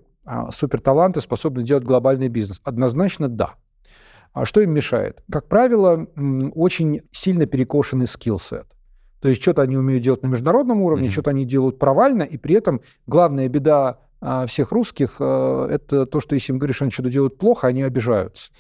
суперталанты 0.51 1.21
способны 1.21 1.63
делать 1.63 1.85
глобальный 1.85 2.29
бизнес? 2.29 2.61
Однозначно 2.65 3.29
да. 3.29 3.55
А 4.33 4.47
что 4.47 4.61
им 4.61 4.73
мешает? 4.73 5.23
Как 5.31 5.49
правило, 5.49 6.07
очень 6.55 7.03
сильно 7.13 7.47
перекошенный 7.47 8.07
скилл-сет. 8.07 8.67
То 9.21 9.29
есть 9.29 9.41
что-то 9.41 9.63
они 9.63 9.77
умеют 9.77 10.03
делать 10.03 10.23
на 10.23 10.27
международном 10.27 10.83
уровне, 10.83 11.09
mm-hmm. 11.09 11.13
что-то 11.13 11.31
они 11.31 11.47
делают 11.47 11.79
провально, 11.79 12.25
и 12.25 12.37
при 12.37 12.57
этом 12.57 12.83
главная 13.07 13.49
беда 13.49 14.01
а, 14.21 14.47
всех 14.47 14.71
русских 14.73 15.17
а, 15.19 15.67
это 15.69 16.05
то, 16.05 16.21
что 16.21 16.35
если 16.35 16.53
им 16.53 16.59
говоришь, 16.59 16.83
они 16.83 16.91
что-то 16.91 17.11
делают 17.11 17.39
плохо, 17.39 17.69
они 17.69 17.83
обижаются 17.83 18.51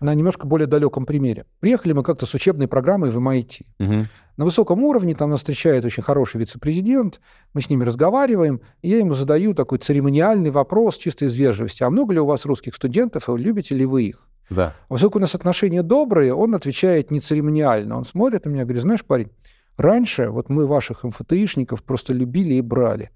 на 0.00 0.14
немножко 0.14 0.46
более 0.46 0.66
далеком 0.66 1.04
примере. 1.04 1.44
Приехали 1.60 1.92
мы 1.92 2.02
как-то 2.02 2.26
с 2.26 2.34
учебной 2.34 2.68
программой 2.68 3.10
в 3.10 3.18
MIT. 3.18 3.62
Угу. 3.78 4.06
На 4.38 4.44
высоком 4.44 4.82
уровне 4.82 5.14
там 5.14 5.30
нас 5.30 5.40
встречает 5.40 5.84
очень 5.84 6.02
хороший 6.02 6.38
вице-президент, 6.38 7.20
мы 7.52 7.60
с 7.60 7.68
ними 7.68 7.84
разговариваем, 7.84 8.62
и 8.80 8.88
я 8.88 8.98
ему 8.98 9.12
задаю 9.12 9.52
такой 9.54 9.78
церемониальный 9.78 10.50
вопрос 10.50 10.96
чисто 10.96 11.26
из 11.26 11.34
вежливости. 11.34 11.82
А 11.82 11.90
много 11.90 12.14
ли 12.14 12.20
у 12.20 12.26
вас 12.26 12.46
русских 12.46 12.74
студентов, 12.74 13.28
и 13.28 13.36
любите 13.36 13.74
ли 13.74 13.84
вы 13.84 14.04
их? 14.04 14.26
Да. 14.48 14.74
Поскольку 14.88 15.18
у 15.18 15.20
нас 15.20 15.34
отношения 15.34 15.82
добрые, 15.82 16.34
он 16.34 16.54
отвечает 16.54 17.10
не 17.10 17.20
церемониально. 17.20 17.96
Он 17.96 18.04
смотрит 18.04 18.46
на 18.46 18.48
меня 18.48 18.62
и 18.62 18.64
говорит, 18.64 18.82
знаешь, 18.82 19.04
парень, 19.04 19.30
раньше 19.76 20.30
вот 20.30 20.48
мы 20.48 20.66
ваших 20.66 21.04
МФТИшников 21.04 21.84
просто 21.84 22.14
любили 22.14 22.54
и 22.54 22.60
брали. 22.62 23.10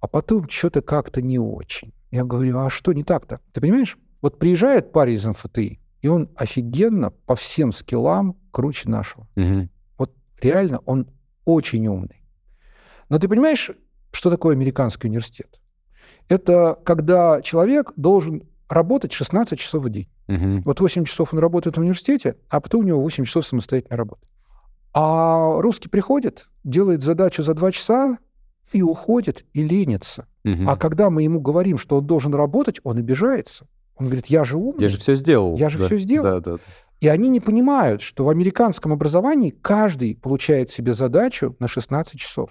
а 0.00 0.08
потом 0.08 0.48
что-то 0.48 0.80
как-то 0.80 1.20
не 1.20 1.38
очень. 1.38 1.92
Я 2.10 2.24
говорю, 2.24 2.58
а 2.58 2.70
что 2.70 2.92
не 2.92 3.04
так-то? 3.04 3.40
Ты 3.52 3.60
понимаешь? 3.60 3.98
Вот 4.22 4.38
приезжает 4.38 4.92
парень 4.92 5.14
из 5.14 5.24
МФТИ, 5.24 5.78
и 6.00 6.08
он 6.08 6.30
офигенно 6.36 7.10
по 7.10 7.36
всем 7.36 7.72
скиллам 7.72 8.36
круче 8.50 8.88
нашего. 8.88 9.28
Мгм. 9.36 9.70
Вот 9.98 10.12
реально 10.40 10.78
он 10.86 11.06
очень 11.44 11.86
умный. 11.86 12.22
Но 13.08 13.18
ты 13.18 13.28
понимаешь, 13.28 13.70
что 14.12 14.30
такое 14.30 14.54
американский 14.54 15.08
университет? 15.08 15.60
Это 16.28 16.78
когда 16.84 17.42
человек 17.42 17.92
должен 17.96 18.44
работать 18.68 19.12
16 19.12 19.58
часов 19.58 19.84
в 19.84 19.90
день. 19.90 20.08
Мгм. 20.28 20.62
Вот 20.62 20.80
8 20.80 21.04
часов 21.04 21.34
он 21.34 21.40
работает 21.40 21.76
в 21.76 21.80
университете, 21.80 22.36
а 22.48 22.60
потом 22.60 22.82
у 22.82 22.84
него 22.84 23.02
8 23.02 23.24
часов 23.24 23.46
самостоятельной 23.46 23.96
работы. 23.96 24.26
А 24.92 25.60
русский 25.60 25.88
приходит, 25.88 26.48
делает 26.64 27.02
задачу 27.02 27.42
за 27.42 27.54
2 27.54 27.72
часа 27.72 28.18
и 28.72 28.82
уходит, 28.82 29.44
и 29.52 29.64
ленится. 29.64 30.26
Мгм. 30.44 30.68
А 30.68 30.76
когда 30.76 31.10
мы 31.10 31.24
ему 31.24 31.40
говорим, 31.40 31.78
что 31.78 31.98
он 31.98 32.06
должен 32.06 32.34
работать, 32.34 32.80
он 32.84 32.98
обижается. 32.98 33.66
Он 34.00 34.06
говорит, 34.06 34.26
я 34.26 34.44
же 34.44 34.56
умный. 34.56 34.82
Я 34.82 34.88
же 34.88 34.98
все 34.98 35.14
сделал. 35.14 35.56
Я 35.56 35.68
же 35.70 35.78
Да. 35.78 35.86
всё 35.86 35.98
сделал. 35.98 36.40
Да, 36.40 36.52
да. 36.52 36.56
И 37.00 37.08
они 37.08 37.28
не 37.28 37.40
понимают, 37.40 38.02
что 38.02 38.24
в 38.24 38.28
американском 38.30 38.92
образовании 38.92 39.50
каждый 39.50 40.16
получает 40.16 40.70
себе 40.70 40.92
задачу 40.94 41.54
на 41.60 41.68
16 41.68 42.18
часов. 42.18 42.50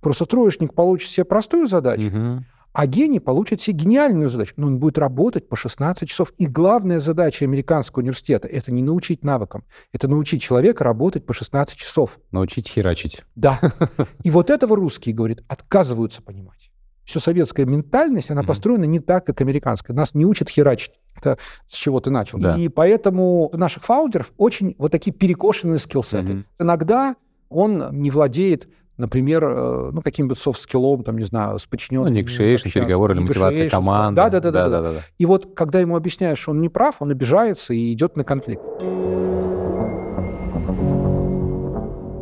Просто 0.00 0.26
троечник 0.26 0.74
получит 0.74 1.10
себе 1.10 1.24
простую 1.24 1.66
задачу, 1.66 2.04
Мгм. 2.10 2.46
а 2.72 2.86
гений 2.86 3.20
получит 3.20 3.60
себе 3.60 3.78
гениальную 3.78 4.28
задачу. 4.30 4.54
Но 4.56 4.66
он 4.68 4.78
будет 4.78 4.96
работать 4.98 5.48
по 5.48 5.56
16 5.56 6.08
часов. 6.08 6.32
И 6.38 6.46
главная 6.46 7.00
задача 7.00 7.44
американского 7.44 8.00
университета– 8.02 8.48
это 8.48 8.72
не 8.72 8.82
научить 8.82 9.22
навыкам, 9.22 9.64
это 9.92 10.08
научить 10.08 10.42
человека 10.42 10.84
работать 10.84 11.26
по 11.26 11.34
16 11.34 11.76
часов. 11.76 12.18
Научить 12.30 12.68
херачить. 12.68 13.24
Да. 13.36 13.60
И 14.22 14.30
вот 14.30 14.48
этого 14.50 14.76
русские, 14.76 15.14
говорит, 15.14 15.42
отказываются 15.48 16.22
понимать. 16.22 16.70
Все 17.04 17.20
советская 17.20 17.66
ментальность, 17.66 18.30
она 18.30 18.40
Мгм. 18.42 18.48
построена 18.48 18.84
не 18.84 18.98
так, 19.00 19.26
как 19.26 19.40
американская. 19.40 19.94
Нас 19.96 20.14
не 20.14 20.24
учат 20.24 20.48
херачить. 20.48 20.92
Это 21.16 21.38
с 21.68 21.74
чего 21.74 22.00
ты 22.00 22.10
начал. 22.10 22.38
Да. 22.38 22.56
И 22.56 22.68
поэтому 22.68 23.48
у 23.52 23.56
наших 23.56 23.84
фаундеров 23.84 24.32
очень 24.36 24.74
вот 24.78 24.90
такие 24.92 25.12
перекошенные 25.12 25.78
скиллсеты. 25.78 26.32
Мгм. 26.32 26.46
Иногда 26.58 27.16
он 27.50 27.88
не 27.92 28.10
владеет, 28.10 28.68
например, 28.96 29.44
э, 29.44 29.90
ну, 29.92 30.02
каким-то 30.02 30.34
софт-скиллом, 30.34 31.02
там, 31.04 31.18
не 31.18 31.24
знаю, 31.24 31.58
с 31.58 31.64
Ну, 31.66 31.70
подчиненным. 31.70 32.14
negotiation, 32.14 32.72
переговоры 32.72 33.14
или 33.14 33.20
мотивация 33.22 33.68
команды. 33.70 34.16
Да, 34.16 34.30
да, 34.30 34.40
да, 34.40 34.50
да, 34.50 34.68
да. 34.68 34.82
да, 34.82 34.92
да. 34.94 35.00
И 35.18 35.26
вот, 35.26 35.54
когда 35.54 35.80
ему 35.80 35.96
объясняешь, 35.96 36.38
что 36.38 36.52
он 36.52 36.60
не 36.60 36.68
прав, 36.68 36.96
он 37.00 37.10
обижается 37.10 37.74
и 37.74 37.92
идет 37.92 38.16
на 38.16 38.24
конфликт. 38.24 38.62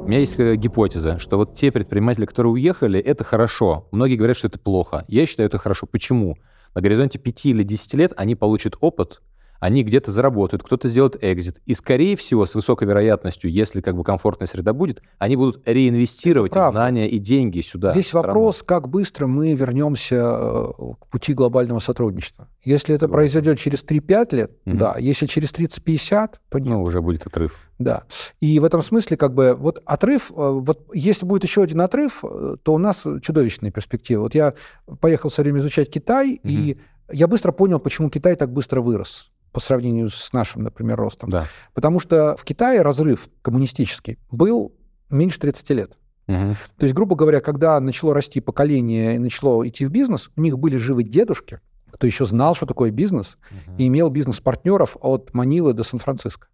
У 0.02 0.08
меня 0.08 0.18
есть 0.18 0.36
э, 0.40 0.56
гипотеза, 0.56 1.20
что 1.20 1.36
вот 1.36 1.54
те 1.54 1.70
предприниматели, 1.70 2.26
которые 2.26 2.52
уехали, 2.54 2.98
это 2.98 3.22
хорошо. 3.22 3.86
Многие 3.92 4.16
говорят, 4.16 4.36
что 4.36 4.48
это 4.48 4.58
плохо. 4.58 5.04
Я 5.06 5.26
считаю, 5.26 5.46
это 5.46 5.58
хорошо. 5.58 5.86
Почему? 5.86 6.36
На 6.74 6.80
горизонте 6.80 7.20
5 7.20 7.46
или 7.46 7.62
10 7.62 7.94
лет 7.94 8.12
они 8.16 8.34
получат 8.34 8.74
опыт, 8.80 9.22
они 9.62 9.84
где-то 9.84 10.10
заработают, 10.10 10.64
кто-то 10.64 10.88
сделает 10.88 11.16
экзит. 11.22 11.60
И, 11.66 11.74
скорее 11.74 12.16
всего, 12.16 12.46
с 12.46 12.56
высокой 12.56 12.88
вероятностью, 12.88 13.48
если 13.48 13.80
как 13.80 13.94
бы 13.94 14.02
комфортная 14.02 14.48
среда 14.48 14.72
будет, 14.72 15.02
они 15.20 15.36
будут 15.36 15.62
реинвестировать 15.64 16.56
и 16.56 16.60
знания 16.72 17.08
и 17.08 17.20
деньги 17.20 17.60
сюда. 17.60 17.94
Страну. 18.02 18.26
вопрос, 18.26 18.64
как 18.64 18.88
быстро 18.88 19.28
мы 19.28 19.54
вернемся 19.54 20.16
э, 20.16 20.66
к 20.98 21.06
пути 21.06 21.32
глобального 21.32 21.78
сотрудничества. 21.78 22.48
Если 22.64 22.96
это 22.96 23.04
Согласен. 23.04 23.12
произойдет 23.14 23.60
через 23.60 23.84
3-5 23.84 24.34
лет, 24.34 24.50
Мгм. 24.64 24.78
да. 24.78 24.96
Если 24.98 25.26
через 25.26 25.52
30-50, 25.52 26.40
то 26.48 26.58
нет. 26.58 26.68
Ну, 26.68 26.82
уже 26.82 27.00
будет 27.00 27.24
отрыв. 27.28 27.56
Да. 27.78 28.02
И 28.40 28.58
в 28.58 28.64
этом 28.64 28.82
смысле, 28.82 29.16
как 29.16 29.32
бы, 29.32 29.54
вот 29.54 29.80
отрыв, 29.84 30.32
э, 30.32 30.34
вот 30.34 30.88
если 30.92 31.24
будет 31.24 31.44
еще 31.44 31.62
один 31.62 31.82
отрыв, 31.82 32.24
э, 32.24 32.56
то 32.64 32.74
у 32.74 32.78
нас 32.78 33.04
чудовищные 33.22 33.70
перспективы. 33.70 34.24
Вот 34.24 34.34
я 34.34 34.54
поехал 35.00 35.28
все 35.28 35.42
время 35.42 35.60
изучать 35.60 35.88
Китай, 35.88 36.40
и 36.42 36.78
я 37.12 37.28
быстро 37.28 37.52
понял, 37.52 37.78
почему 37.78 38.10
Китай 38.10 38.34
так 38.34 38.52
быстро 38.52 38.80
вырос 38.80 39.28
по 39.52 39.60
сравнению 39.60 40.10
с 40.10 40.32
нашим, 40.32 40.62
например, 40.62 40.96
ростом. 40.96 41.30
Да. 41.30 41.46
Потому 41.74 42.00
что 42.00 42.36
в 42.38 42.44
Китае 42.44 42.82
разрыв 42.82 43.28
коммунистический 43.42 44.18
был 44.30 44.72
меньше 45.10 45.38
30 45.38 45.70
лет. 45.70 45.92
Мгм. 46.26 46.54
То 46.78 46.84
есть, 46.84 46.94
грубо 46.94 47.16
говоря, 47.16 47.40
когда 47.40 47.78
начало 47.80 48.14
расти 48.14 48.40
поколение 48.40 49.16
и 49.16 49.18
начало 49.18 49.66
идти 49.68 49.84
в 49.84 49.90
бизнес, 49.90 50.30
у 50.36 50.40
них 50.40 50.58
были 50.58 50.76
живы 50.76 51.02
дедушки, 51.02 51.58
кто 51.90 52.06
еще 52.06 52.24
знал, 52.24 52.54
что 52.54 52.64
такое 52.64 52.90
бизнес, 52.90 53.36
Мгм. 53.66 53.76
и 53.76 53.86
имел 53.88 54.08
бизнес-партнеров 54.08 54.96
от 55.00 55.34
Манилы 55.34 55.74
до 55.74 55.84
Сан-Франциско. 55.84 56.48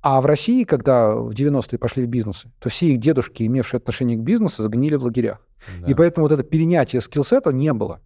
А 0.00 0.20
в 0.20 0.26
России, 0.26 0.64
когда 0.64 1.14
в 1.14 1.32
90-е 1.32 1.78
пошли 1.78 2.04
в 2.04 2.08
бизнес, 2.08 2.44
то 2.58 2.68
все 2.70 2.86
их 2.86 2.98
дедушки, 2.98 3.44
имевшие 3.44 3.78
отношение 3.78 4.16
к 4.16 4.20
бизнесу, 4.20 4.62
загнили 4.62 4.96
в 4.96 5.04
лагерях. 5.04 5.46
Да. 5.80 5.88
И 5.90 5.94
поэтому 5.94 6.26
вот 6.26 6.32
это 6.32 6.42
перенятие 6.42 7.00
скиллсета 7.02 7.52
не 7.52 7.72
было. 7.72 8.00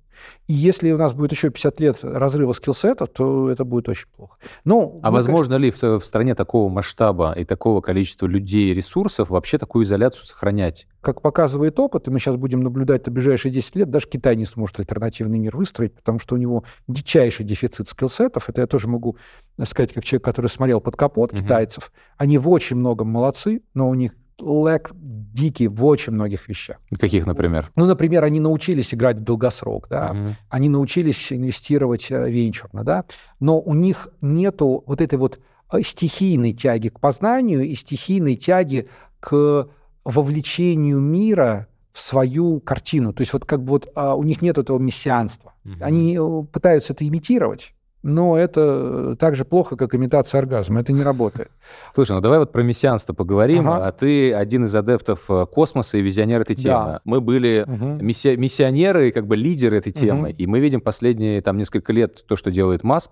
И 0.46 0.52
если 0.52 0.92
у 0.92 0.98
нас 0.98 1.12
будет 1.12 1.32
еще 1.32 1.50
50 1.50 1.80
лет 1.80 1.98
разрыва 2.02 2.52
скиллсета, 2.52 3.06
то 3.06 3.50
это 3.50 3.64
будет 3.64 3.88
очень 3.88 4.06
плохо. 4.16 4.36
Ну, 4.64 5.00
А 5.02 5.10
мы, 5.10 5.16
возможно 5.16 5.56
ли 5.56 5.70
в, 5.70 5.82
в 5.82 6.04
стране 6.04 6.34
такого 6.34 6.68
масштаба 6.68 7.32
и 7.32 7.44
такого 7.44 7.80
количества 7.80 8.26
людей 8.26 8.70
и 8.70 8.74
ресурсов 8.74 9.30
вообще 9.30 9.58
такую 9.58 9.84
изоляцию 9.84 10.24
сохранять? 10.24 10.86
как 11.00 11.22
показывает 11.22 11.78
опыт, 11.78 12.08
и 12.08 12.10
мы 12.10 12.18
сейчас 12.18 12.34
будем 12.36 12.62
наблюдать 12.62 13.06
на 13.06 13.12
ближайшие 13.12 13.52
10 13.52 13.76
лет, 13.76 13.90
даже 13.90 14.08
Китай 14.08 14.34
не 14.34 14.44
сможет 14.44 14.80
альтернативный 14.80 15.38
мир 15.38 15.56
выстроить, 15.56 15.94
потому 15.94 16.18
что 16.18 16.34
у 16.34 16.38
него 16.38 16.64
дичайший 16.88 17.44
дефицит 17.46 17.86
скиллсетов. 17.86 18.48
Это 18.48 18.62
я 18.62 18.66
тоже 18.66 18.88
могу 18.88 19.16
сказать, 19.62 19.92
как 19.92 20.04
человек, 20.04 20.24
который 20.24 20.48
смотрел 20.48 20.80
под 20.80 20.96
капот 20.96 21.32
Мгм. 21.32 21.42
китайцев. 21.42 21.92
Они 22.16 22.38
в 22.38 22.48
очень 22.48 22.74
многом 22.74 23.06
молодцы, 23.06 23.60
но 23.72 23.88
у 23.88 23.94
них 23.94 24.14
лэг 24.40 24.90
дикий 24.94 25.68
в 25.68 25.84
очень 25.84 26.12
многих 26.12 26.48
вещах. 26.48 26.78
Каких, 26.98 27.26
например? 27.26 27.70
Ну, 27.76 27.86
например, 27.86 28.24
они 28.24 28.40
научились 28.40 28.92
играть 28.94 29.16
в 29.16 29.20
долгосрок, 29.20 29.88
да, 29.88 30.12
Мгм. 30.12 30.36
они 30.50 30.68
научились 30.68 31.32
инвестировать 31.32 32.10
э, 32.10 32.30
венчурно, 32.30 32.84
да, 32.84 33.04
но 33.40 33.60
у 33.60 33.74
них 33.74 34.08
нету 34.20 34.84
вот 34.86 35.00
этой 35.00 35.18
вот 35.18 35.40
э, 35.72 35.82
стихийной 35.82 36.52
тяги 36.52 36.88
к 36.88 37.00
познанию 37.00 37.62
и 37.62 37.74
стихийной 37.74 38.36
тяги 38.36 38.88
к 39.20 39.68
вовлечению 40.04 41.00
мира 41.00 41.66
в 41.90 42.00
свою 42.00 42.60
картину. 42.60 43.12
То 43.12 43.22
есть 43.22 43.32
вот 43.32 43.44
как 43.46 43.62
бы 43.62 43.70
вот 43.70 43.88
а, 43.94 44.14
у 44.14 44.22
них 44.22 44.42
нет 44.42 44.58
этого 44.58 44.78
мессианства. 44.78 45.54
Мгм. 45.64 45.82
Они 45.82 46.16
э, 46.16 46.42
пытаются 46.52 46.92
это 46.92 47.06
имитировать, 47.08 47.72
но 48.06 48.38
это 48.38 49.16
так 49.18 49.34
же 49.34 49.44
плохо, 49.44 49.76
как 49.76 49.94
имитация 49.94 50.38
оргазма. 50.38 50.80
Это 50.80 50.92
не 50.92 51.02
работает. 51.02 51.50
Слушай, 51.94 52.12
ну 52.12 52.20
давай 52.20 52.38
вот 52.38 52.52
про 52.52 52.62
мессианство 52.62 53.12
поговорим. 53.14 53.68
Ага. 53.68 53.86
А 53.88 53.92
ты 53.92 54.32
один 54.32 54.64
из 54.64 54.74
адептов 54.74 55.24
э, 55.28 55.44
космоса 55.46 55.98
и 55.98 56.02
визионер 56.02 56.40
этой 56.42 56.54
темы. 56.54 56.84
Да. 56.92 57.00
Мы 57.04 57.20
были 57.20 57.64
Мгм. 57.66 57.98
миссия- 58.06 58.36
миссионеры 58.36 59.08
и 59.08 59.12
как 59.12 59.26
бы 59.26 59.36
лидеры 59.36 59.76
этой 59.78 59.92
темы. 59.92 60.28
Мгм. 60.30 60.36
И 60.38 60.46
мы 60.46 60.60
видим 60.60 60.80
последние 60.80 61.40
там 61.40 61.58
несколько 61.58 61.92
лет 61.92 62.24
то, 62.28 62.36
что 62.36 62.50
делает 62.52 62.84
Маск, 62.84 63.10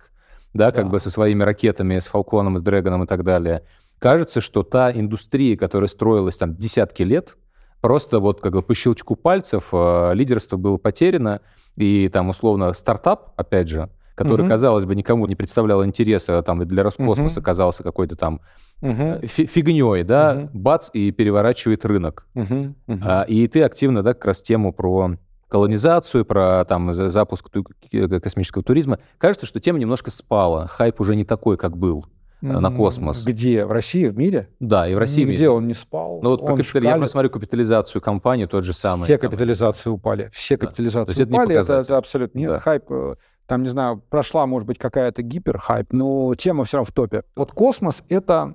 да, 0.53 0.71
как 0.71 0.85
Да. 0.85 0.91
бы 0.93 1.01
со 1.01 1.11
своими 1.11 1.43
ракетами, 1.43 1.99
с 1.99 2.07
Фалконом, 2.07 2.57
с 2.59 2.63
Дрэгоном 2.63 3.03
и 3.03 3.07
так 3.07 3.25
далее. 3.25 3.63
Кажется, 3.99 4.41
что 4.41 4.63
та 4.63 4.93
индустрия, 4.93 5.57
которая 5.57 5.89
строилась 5.89 6.37
там 6.37 6.55
десятки 6.55 7.03
лет, 7.03 7.37
просто 7.81 8.21
вот 8.21 8.41
как 8.41 8.53
бы 8.53 8.63
по 8.63 8.75
щелчку 8.75 9.17
пальцев 9.17 9.71
э, 9.73 10.11
лидерство 10.15 10.57
было 10.57 10.77
потеряно, 10.77 11.41
и 11.77 12.09
там 12.09 12.29
условно 12.29 12.73
стартап, 12.75 13.33
опять 13.37 13.69
же, 13.69 13.89
который, 14.15 14.43
Мгм. 14.43 14.49
казалось 14.51 14.85
бы, 14.85 14.95
никому 14.95 15.27
не 15.27 15.35
представлял 15.37 15.85
интереса, 15.85 16.41
там, 16.43 16.62
и 16.62 16.65
для 16.65 16.83
Роскосмоса 16.83 17.41
Мгм. 17.41 17.45
казался 17.45 17.83
какой-то 17.83 18.17
там 18.17 18.41
Мгм. 18.81 19.21
фи- 19.27 19.47
фигней, 19.47 20.03
да, 20.05 20.35
Мгм. 20.35 20.51
бац, 20.53 20.91
и 20.93 21.11
переворачивает 21.11 21.85
рынок. 21.85 22.27
Мгм. 22.35 22.77
А, 23.03 23.23
и 23.23 23.47
ты 23.49 23.62
активно, 23.62 24.03
да, 24.03 24.15
как 24.15 24.27
раз 24.27 24.43
тему 24.43 24.73
про 24.73 25.17
колонизацию, 25.49 26.25
про 26.25 26.65
там 26.65 26.93
за- 26.93 27.09
запуск 27.11 27.49
к- 27.51 28.21
космического 28.21 28.62
туризма. 28.65 28.99
Кажется, 29.19 29.47
что 29.47 29.61
тема 29.61 29.79
немножко 29.79 30.11
спала, 30.11 30.67
хайп 30.67 31.01
уже 31.01 31.15
не 31.17 31.25
такой, 31.25 31.57
как 31.57 31.77
был. 31.77 32.07
на 32.43 32.67
М, 32.67 32.77
космос. 32.77 33.25
Где? 33.25 33.65
В 33.65 33.73
России, 33.73 34.07
в 34.07 34.19
мире? 34.19 34.51
Да, 34.61 34.87
и 34.87 34.95
в 34.95 34.99
России. 34.99 35.25
Нигде 35.25 35.49
он 35.49 35.67
не 35.67 35.73
спал. 35.73 36.21
Ну 36.23 36.29
вот 36.29 36.43
он 36.43 36.59
капитали- 36.59 36.85
я 36.85 36.91
шкалит. 36.91 36.99
просто 36.99 37.12
смотрю 37.12 37.31
капитализацию 37.31 38.03
компании, 38.03 38.45
тот 38.45 38.65
же 38.65 38.75
самый. 38.75 39.05
Все 39.05 39.17
там, 39.17 39.31
капитализации 39.31 39.89
упали. 39.89 40.29
Все 40.35 40.59
Да. 40.59 40.67
капитализации 40.67 41.25
упали. 41.25 41.55
Это, 41.57 41.73
это 41.73 41.97
абсолютно 41.97 42.39
нет. 42.39 42.51
Да. 42.51 42.59
Хайп, 42.59 42.85
э, 42.91 43.15
там, 43.47 43.63
не 43.63 43.69
знаю, 43.69 44.03
прошла, 44.09 44.47
может 44.47 44.67
быть, 44.67 44.79
какая-то 44.79 45.23
гиперхайп, 45.23 45.93
но 45.93 46.35
тема 46.35 46.65
все 46.65 46.79
равно 46.79 46.91
в 46.91 46.95
топе. 46.95 47.25
Вот 47.37 47.53
космос— 47.53 48.03
это 48.09 48.55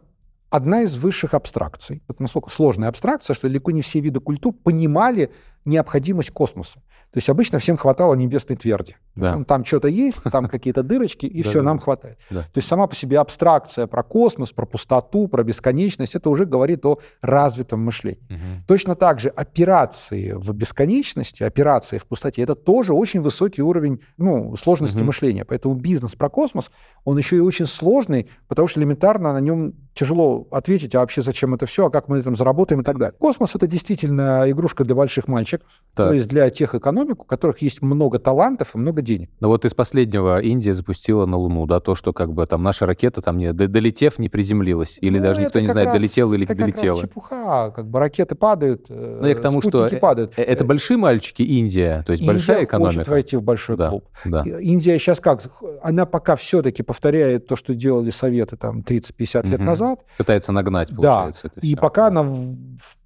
одна 0.50 0.82
из 0.82 0.96
высших 0.96 1.34
абстракций. 1.34 2.02
Это 2.08 2.22
настолько 2.22 2.50
сложная 2.50 2.90
абстракция, 2.90 3.36
что 3.36 3.48
далеко 3.48 3.72
не 3.72 3.82
все 3.82 4.00
виды 4.00 4.20
культур 4.20 4.54
понимали 4.54 5.32
необходимость 5.66 6.32
космоса. 6.32 6.82
То 7.12 7.18
есть 7.18 7.30
обычно 7.30 7.60
всем 7.60 7.76
хватало 7.76 8.14
небесной 8.14 8.56
тверди. 8.56 8.96
Да. 9.16 9.36
Ну, 9.36 9.46
Там 9.46 9.66
что-то 9.66 9.88
есть, 9.88 10.22
там 10.32 10.48
какие-то 10.48 10.84
дырочки, 10.84 11.26
и 11.26 11.42
все, 11.44 11.62
нам 11.62 11.80
хватает. 11.80 12.20
То 12.30 12.46
есть 12.56 12.68
сама 12.68 12.88
по 12.88 12.96
себе 12.96 13.20
абстракция 13.20 13.88
про 13.88 14.04
космос, 14.04 14.52
про 14.52 14.66
пустоту, 14.66 15.28
про 15.28 15.44
бесконечность, 15.44 16.16
это 16.16 16.30
уже 16.30 16.46
говорит 16.46 16.86
о 16.86 17.00
развитом 17.22 17.82
мышлении. 17.82 18.22
Точно 18.68 18.96
так 18.96 19.20
же 19.20 19.30
операции 19.30 20.34
в 20.34 20.52
бесконечности, 20.54 21.44
операции 21.44 21.98
в 21.98 22.06
пустоте, 22.06 22.44
это 22.44 22.56
тоже 22.56 22.94
очень 22.94 23.22
высокий 23.22 23.62
уровень 23.62 24.02
ну, 24.18 24.56
сложности 24.56 25.02
мышления. 25.02 25.46
Поэтому 25.46 25.76
бизнес 25.76 26.16
про 26.16 26.30
космос, 26.30 26.72
он 27.04 27.18
еще 27.18 27.38
и 27.38 27.40
очень 27.40 27.66
сложный, 27.66 28.30
потому 28.48 28.68
что 28.68 28.80
элементарно 28.80 29.34
на 29.34 29.40
нем 29.40 29.74
тяжело 29.94 30.48
ответить, 30.52 30.96
а 30.96 31.00
вообще 31.00 31.22
зачем 31.22 31.54
это 31.54 31.66
все, 31.66 31.88
а 31.88 31.90
как 31.90 32.08
мы 32.08 32.18
на 32.18 32.22
этом 32.22 32.36
заработаем 32.36 32.82
и 32.82 32.84
так 32.84 32.98
далее. 32.98 33.18
Космос— 33.20 33.56
это 33.56 33.68
действительно 33.68 34.50
игрушка 34.50 34.84
для 34.84 34.96
больших 34.96 35.28
мальчиков. 35.28 35.49
Мальчиков, 35.50 35.84
так. 35.96 36.08
то 36.08 36.14
есть 36.14 36.28
для 36.28 36.50
тех 36.50 36.76
экономик, 36.76 37.22
у 37.22 37.26
которых 37.26 37.62
есть 37.62 37.82
много 37.82 38.20
талантов 38.20 38.76
и 38.76 38.78
много 38.78 39.02
денег. 39.02 39.30
Ну 39.40 39.50
вот 39.50 39.66
из 39.66 39.74
последнего 39.74 40.40
Индия 40.40 40.74
запустила 40.74 41.26
на 41.26 41.38
Луну, 41.38 41.66
да, 41.66 41.80
то, 41.80 41.96
что 41.96 42.14
как 42.14 42.34
бы 42.34 42.46
там 42.46 42.64
наша 42.64 42.86
ракета 42.86 43.22
там 43.22 43.38
не 43.38 43.54
долетев 43.54 44.20
не 44.20 44.30
приземлилась, 44.30 44.98
или 45.02 45.18
ну, 45.18 45.24
даже 45.24 45.42
никто 45.42 45.60
не 45.60 45.68
знает, 45.68 45.88
раз, 45.88 45.98
долетела 45.98 46.34
или 46.34 46.46
не 46.46 46.56
долетела. 46.56 47.00
Это 47.00 47.08
чепуха, 47.08 47.72
как 47.76 47.88
бы 47.88 48.00
ракеты 48.00 48.36
падают, 48.36 48.90
Ну 48.90 49.26
я 49.26 49.36
к 49.36 49.42
тому, 49.42 49.62
что 49.62 49.88
э, 49.88 49.98
падают. 49.98 50.34
Э, 50.38 50.44
это 50.44 50.64
большие 50.64 50.98
мальчики 50.98 51.42
Индия, 51.42 52.04
то 52.06 52.12
есть 52.12 52.22
Индия 52.22 52.34
большая 52.34 52.64
экономика. 52.64 53.00
хочет 53.00 53.08
войти 53.08 53.38
в 53.38 53.44
большой 53.44 53.78
да, 53.78 53.90
клуб. 53.90 54.06
Да. 54.26 54.44
Индия 54.44 54.98
сейчас 55.00 55.20
как, 55.20 55.42
она 55.82 56.06
пока 56.06 56.36
все-таки 56.36 56.84
повторяет 56.84 57.48
то, 57.48 57.56
что 57.56 57.76
делали 57.76 58.10
Советы 58.10 58.58
там 58.58 58.82
30-50 58.82 59.40
угу. 59.40 59.48
лет 59.50 59.60
назад. 59.60 60.06
Пытается 60.18 60.52
нагнать, 60.52 60.90
получается. 60.90 61.52
Да, 61.56 61.62
и 61.62 61.76
пока 61.76 62.08
она 62.08 62.24
в 62.24 62.56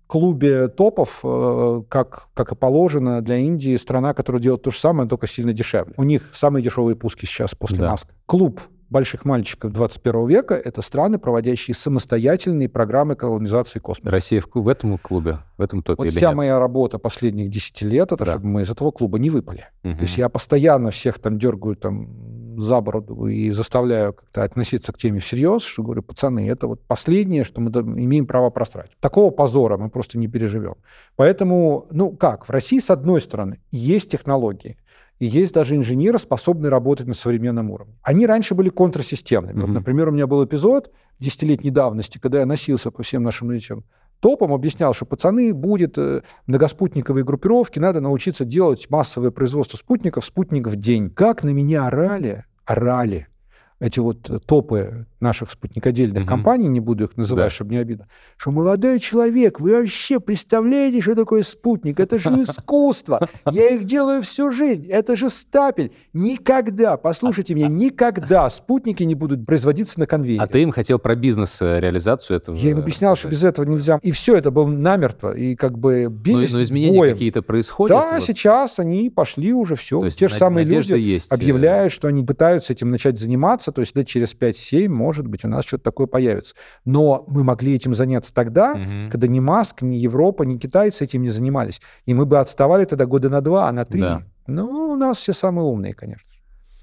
клубе 0.07 0.67
топов, 0.67 1.19
э, 1.23 1.81
как, 1.89 2.27
как 2.33 2.51
и 2.51 2.55
положено 2.55 3.21
для 3.21 3.37
Индии, 3.37 3.75
страна, 3.77 4.13
которая 4.13 4.41
делает 4.41 4.61
то 4.61 4.71
же 4.71 4.79
самое, 4.79 5.09
только 5.09 5.27
сильно 5.27 5.53
дешевле. 5.53 5.93
У 5.97 6.03
них 6.03 6.29
самые 6.33 6.63
дешевые 6.63 6.95
пуски 6.95 7.25
сейчас 7.25 7.55
после 7.55 7.79
да. 7.79 7.91
Маска. 7.91 8.13
Клуб 8.25 8.61
больших 8.93 9.25
мальчиков 9.25 9.73
21 9.73 10.27
века— 10.27 10.53
это 10.65 10.81
страны, 10.81 11.17
проводящие 11.17 11.75
самостоятельные 11.75 12.69
программы 12.69 13.15
колонизации 13.15 13.79
космоса. 13.79 14.11
Россия 14.11 14.39
в, 14.39 14.47
в 14.53 14.67
этом 14.67 14.97
клубе, 14.99 15.39
в 15.57 15.61
этом 15.61 15.81
топе 15.81 16.03
Вот 16.03 16.13
вся 16.13 16.27
нет? 16.27 16.37
моя 16.37 16.59
работа 16.59 16.99
последних 16.99 17.49
10 17.49 17.81
лет— 17.81 18.11
это 18.13 18.23
да. 18.23 18.31
чтобы 18.33 18.47
мы 18.47 18.61
из 18.61 18.69
этого 18.69 18.91
клуба 18.91 19.17
не 19.17 19.31
выпали. 19.31 19.67
Угу. 19.83 19.95
То 19.95 20.01
есть 20.01 20.17
я 20.17 20.29
постоянно 20.29 20.91
всех 20.91 21.19
там 21.19 21.39
дергаю 21.39 21.75
там 21.75 22.07
за 22.57 22.81
бороду 22.81 23.27
и 23.27 23.51
заставляю 23.51 24.13
как-то 24.13 24.43
относиться 24.43 24.91
к 24.93 24.97
теме 24.97 25.19
всерьез, 25.19 25.63
что 25.63 25.83
говорю, 25.83 26.03
пацаны, 26.03 26.49
это 26.49 26.67
вот 26.67 26.85
последнее, 26.85 27.43
что 27.43 27.61
мы 27.61 27.69
имеем 27.69 28.25
право 28.25 28.49
просрать. 28.49 28.91
Такого 28.99 29.31
позора 29.31 29.77
мы 29.77 29.89
просто 29.89 30.17
не 30.17 30.27
переживем. 30.27 30.75
Поэтому, 31.15 31.87
ну 31.91 32.11
как, 32.11 32.47
в 32.47 32.51
России, 32.51 32.79
с 32.79 32.89
одной 32.89 33.21
стороны, 33.21 33.59
есть 33.71 34.11
технологии, 34.11 34.77
и 35.19 35.25
есть 35.25 35.53
даже 35.53 35.75
инженеры, 35.75 36.19
способные 36.19 36.69
работать 36.69 37.07
на 37.07 37.13
современном 37.13 37.69
уровне. 37.71 37.95
Они 38.01 38.25
раньше 38.27 38.55
были 38.55 38.69
контрсистемными. 38.69 39.57
Mm-hmm. 39.57 39.65
Вот, 39.67 39.69
например, 39.69 40.09
у 40.09 40.11
меня 40.11 40.27
был 40.27 40.43
эпизод 40.43 40.91
десятилетней 41.19 41.69
давности, 41.69 42.17
когда 42.17 42.39
я 42.39 42.45
носился 42.45 42.91
по 42.91 43.03
всем 43.03 43.23
нашим 43.23 43.51
этим 43.51 43.85
топом, 44.23 44.53
объяснял, 44.53 44.93
что 44.93 45.05
пацаны, 45.05 45.53
будет 45.53 45.97
э, 45.97 46.21
многоспутниковые 46.47 47.25
группировки, 47.25 47.77
надо 47.77 47.99
научиться 47.99 48.45
делать 48.45 48.89
массовое 48.89 49.31
производство 49.31 49.75
спутников, 49.75 50.23
спутник 50.23 50.67
в 50.67 50.77
день. 50.77 51.09
Как 51.09 51.43
на 51.43 51.49
меня 51.49 51.87
орали, 51.87 52.45
орали 52.63 53.27
эти 53.81 53.99
вот 53.99 54.29
э, 54.29 54.39
топы 54.39 55.07
наших 55.23 55.49
спутникодельных 55.49 56.23
угу. 56.23 56.29
компаний, 56.29 56.67
не 56.67 56.79
буду 56.79 57.05
их 57.05 57.17
называть, 57.17 57.45
да. 57.45 57.49
чтобы 57.49 57.71
не 57.71 57.77
обидно, 57.77 58.07
что 58.37 58.51
молодой 58.51 58.99
человек, 58.99 59.59
вы 59.59 59.71
вообще 59.71 60.19
представляете, 60.19 61.01
что 61.01 61.15
такое 61.15 61.41
спутник? 61.41 61.99
Это 61.99 62.19
же 62.19 62.29
искусство. 62.29 63.27
Я 63.49 63.69
их 63.69 63.85
делаю 63.85 64.21
всю 64.21 64.51
жизнь. 64.51 64.87
Это 64.87 65.15
же 65.15 65.29
стапель. 65.29 65.91
Никогда, 66.13 66.97
послушайте 66.97 67.55
меня, 67.55 67.67
никогда 67.67 68.49
спутники 68.49 69.03
не 69.03 69.15
будут 69.15 69.45
производиться 69.45 69.99
на 69.99 70.05
конвейере. 70.05 70.41
А 70.41 70.47
ты 70.47 70.61
им 70.61 70.71
хотел 70.71 70.99
про 70.99 71.15
бизнес-реализацию 71.15 72.37
этого? 72.37 72.55
Я 72.55 72.71
им 72.71 72.79
объяснял, 72.79 73.15
что 73.15 73.29
без 73.29 73.43
этого 73.43 73.65
нельзя. 73.65 73.99
И 74.03 74.11
все 74.11 74.37
это 74.37 74.51
было 74.51 74.67
намертво. 74.67 75.33
И 75.33 75.55
как 75.55 75.79
бы 75.79 76.07
бились 76.09 76.51
Но, 76.51 76.59
но 76.59 76.63
изменения 76.63 77.11
какие-то 77.11 77.41
происходят? 77.41 77.97
Да, 77.97 78.11
вот. 78.15 78.23
сейчас 78.23 78.79
они 78.79 79.09
пошли 79.09 79.53
уже 79.53 79.75
все. 79.75 79.99
То 79.99 80.05
есть 80.05 80.19
Те 80.19 80.27
же 80.27 80.35
самые 80.35 80.65
люди 80.65 80.93
есть. 80.93 81.31
Э, 81.31 81.35
объявляют, 81.35 81.93
что 81.93 82.07
они 82.07 82.23
пытаются 82.23 82.73
этим 82.73 82.91
начать 82.91 83.17
заниматься. 83.17 83.71
То 83.71 83.81
есть 83.81 83.95
лет 83.95 84.07
через 84.07 84.35
5-7, 84.35 84.89
может 84.89 85.12
быть, 85.27 85.45
у 85.45 85.47
нас 85.47 85.65
что-то 85.65 85.83
такое 85.83 86.07
появится. 86.07 86.55
Но 86.85 87.23
мы 87.27 87.43
могли 87.43 87.75
этим 87.75 87.95
заняться 87.95 88.33
тогда, 88.33 88.73
угу. 88.73 89.11
когда 89.11 89.27
ни 89.27 89.39
Маск, 89.39 89.81
ни 89.81 89.95
Европа, 89.95 90.43
ни 90.43 90.57
китайцы 90.57 91.03
этим 91.03 91.21
не 91.21 91.29
занимались. 91.29 91.81
И 92.05 92.13
мы 92.13 92.25
бы 92.25 92.39
отставали 92.39 92.85
тогда 92.85 93.05
года 93.05 93.29
на 93.29 93.41
два, 93.41 93.69
а 93.69 93.71
на 93.71 93.85
три. 93.85 94.01
Да. 94.01 94.23
Ну, 94.47 94.91
у 94.91 94.95
нас 94.95 95.19
все 95.19 95.33
самые 95.33 95.65
умные, 95.65 95.93
конечно. 95.93 96.27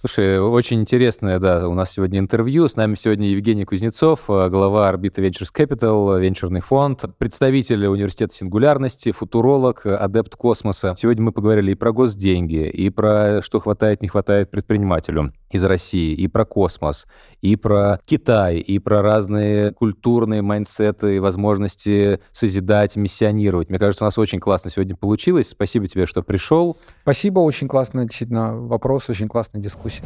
Слушай, 0.00 0.40
очень 0.40 0.80
интересное, 0.80 1.38
да, 1.38 1.68
у 1.68 1.74
нас 1.74 1.90
сегодня 1.90 2.20
интервью. 2.20 2.68
С 2.68 2.76
нами 2.76 2.94
сегодня 2.94 3.28
Евгений 3.28 3.66
Кузнецов, 3.66 4.30
э, 4.30 4.48
глава 4.48 4.88
Орбита 4.88 5.20
Ventures 5.20 5.50
Capital, 5.54 6.18
венчурный 6.18 6.62
фонд, 6.62 7.04
представитель 7.18 7.84
университета 7.84 8.34
сингулярности, 8.34 9.12
футуролог, 9.12 9.84
адепт 9.84 10.36
космоса. 10.36 10.94
Сегодня 10.96 11.24
мы 11.24 11.32
поговорили 11.32 11.72
и 11.72 11.74
про 11.74 11.92
госденьги, 11.92 12.66
и 12.66 12.88
про 12.88 13.42
что 13.42 13.60
хватает, 13.60 14.00
не 14.00 14.08
хватает 14.08 14.50
предпринимателю 14.50 15.34
из 15.50 15.64
России, 15.64 16.14
и 16.14 16.28
про 16.28 16.44
космос, 16.44 17.06
и 17.40 17.56
про 17.56 18.00
Китай, 18.04 18.58
и 18.58 18.78
про 18.78 19.02
разные 19.02 19.72
культурные 19.72 20.42
майндсеты, 20.42 21.16
и 21.16 21.18
возможности 21.18 22.20
созидать, 22.30 22.96
миссионировать. 22.96 23.68
Мне 23.68 23.78
кажется, 23.78 24.04
у 24.04 24.06
нас 24.06 24.18
очень 24.18 24.40
классно 24.40 24.70
сегодня 24.70 24.96
получилось. 24.96 25.50
Спасибо 25.50 25.86
тебе, 25.86 26.06
что 26.06 26.22
пришел. 26.22 26.78
Спасибо, 27.02 27.40
очень 27.40 27.68
классно, 27.68 28.04
действительно, 28.04 28.60
вопрос, 28.60 29.08
очень 29.08 29.28
классная 29.28 29.60
дискуссия. 29.60 30.04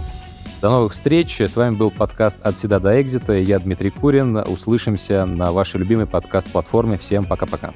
До 0.62 0.70
новых 0.70 0.92
встреч. 0.92 1.40
С 1.40 1.56
вами 1.56 1.76
был 1.76 1.90
подкаст 1.90 2.38
«От 2.42 2.58
седа 2.58 2.80
до 2.80 3.00
экзита». 3.00 3.34
Я 3.34 3.58
Дмитрий 3.58 3.90
Курин. 3.90 4.36
Услышимся 4.36 5.26
на 5.26 5.52
вашей 5.52 5.78
любимой 5.78 6.06
подкаст-платформе. 6.06 6.96
Всем 6.96 7.26
пока-пока. 7.26 7.74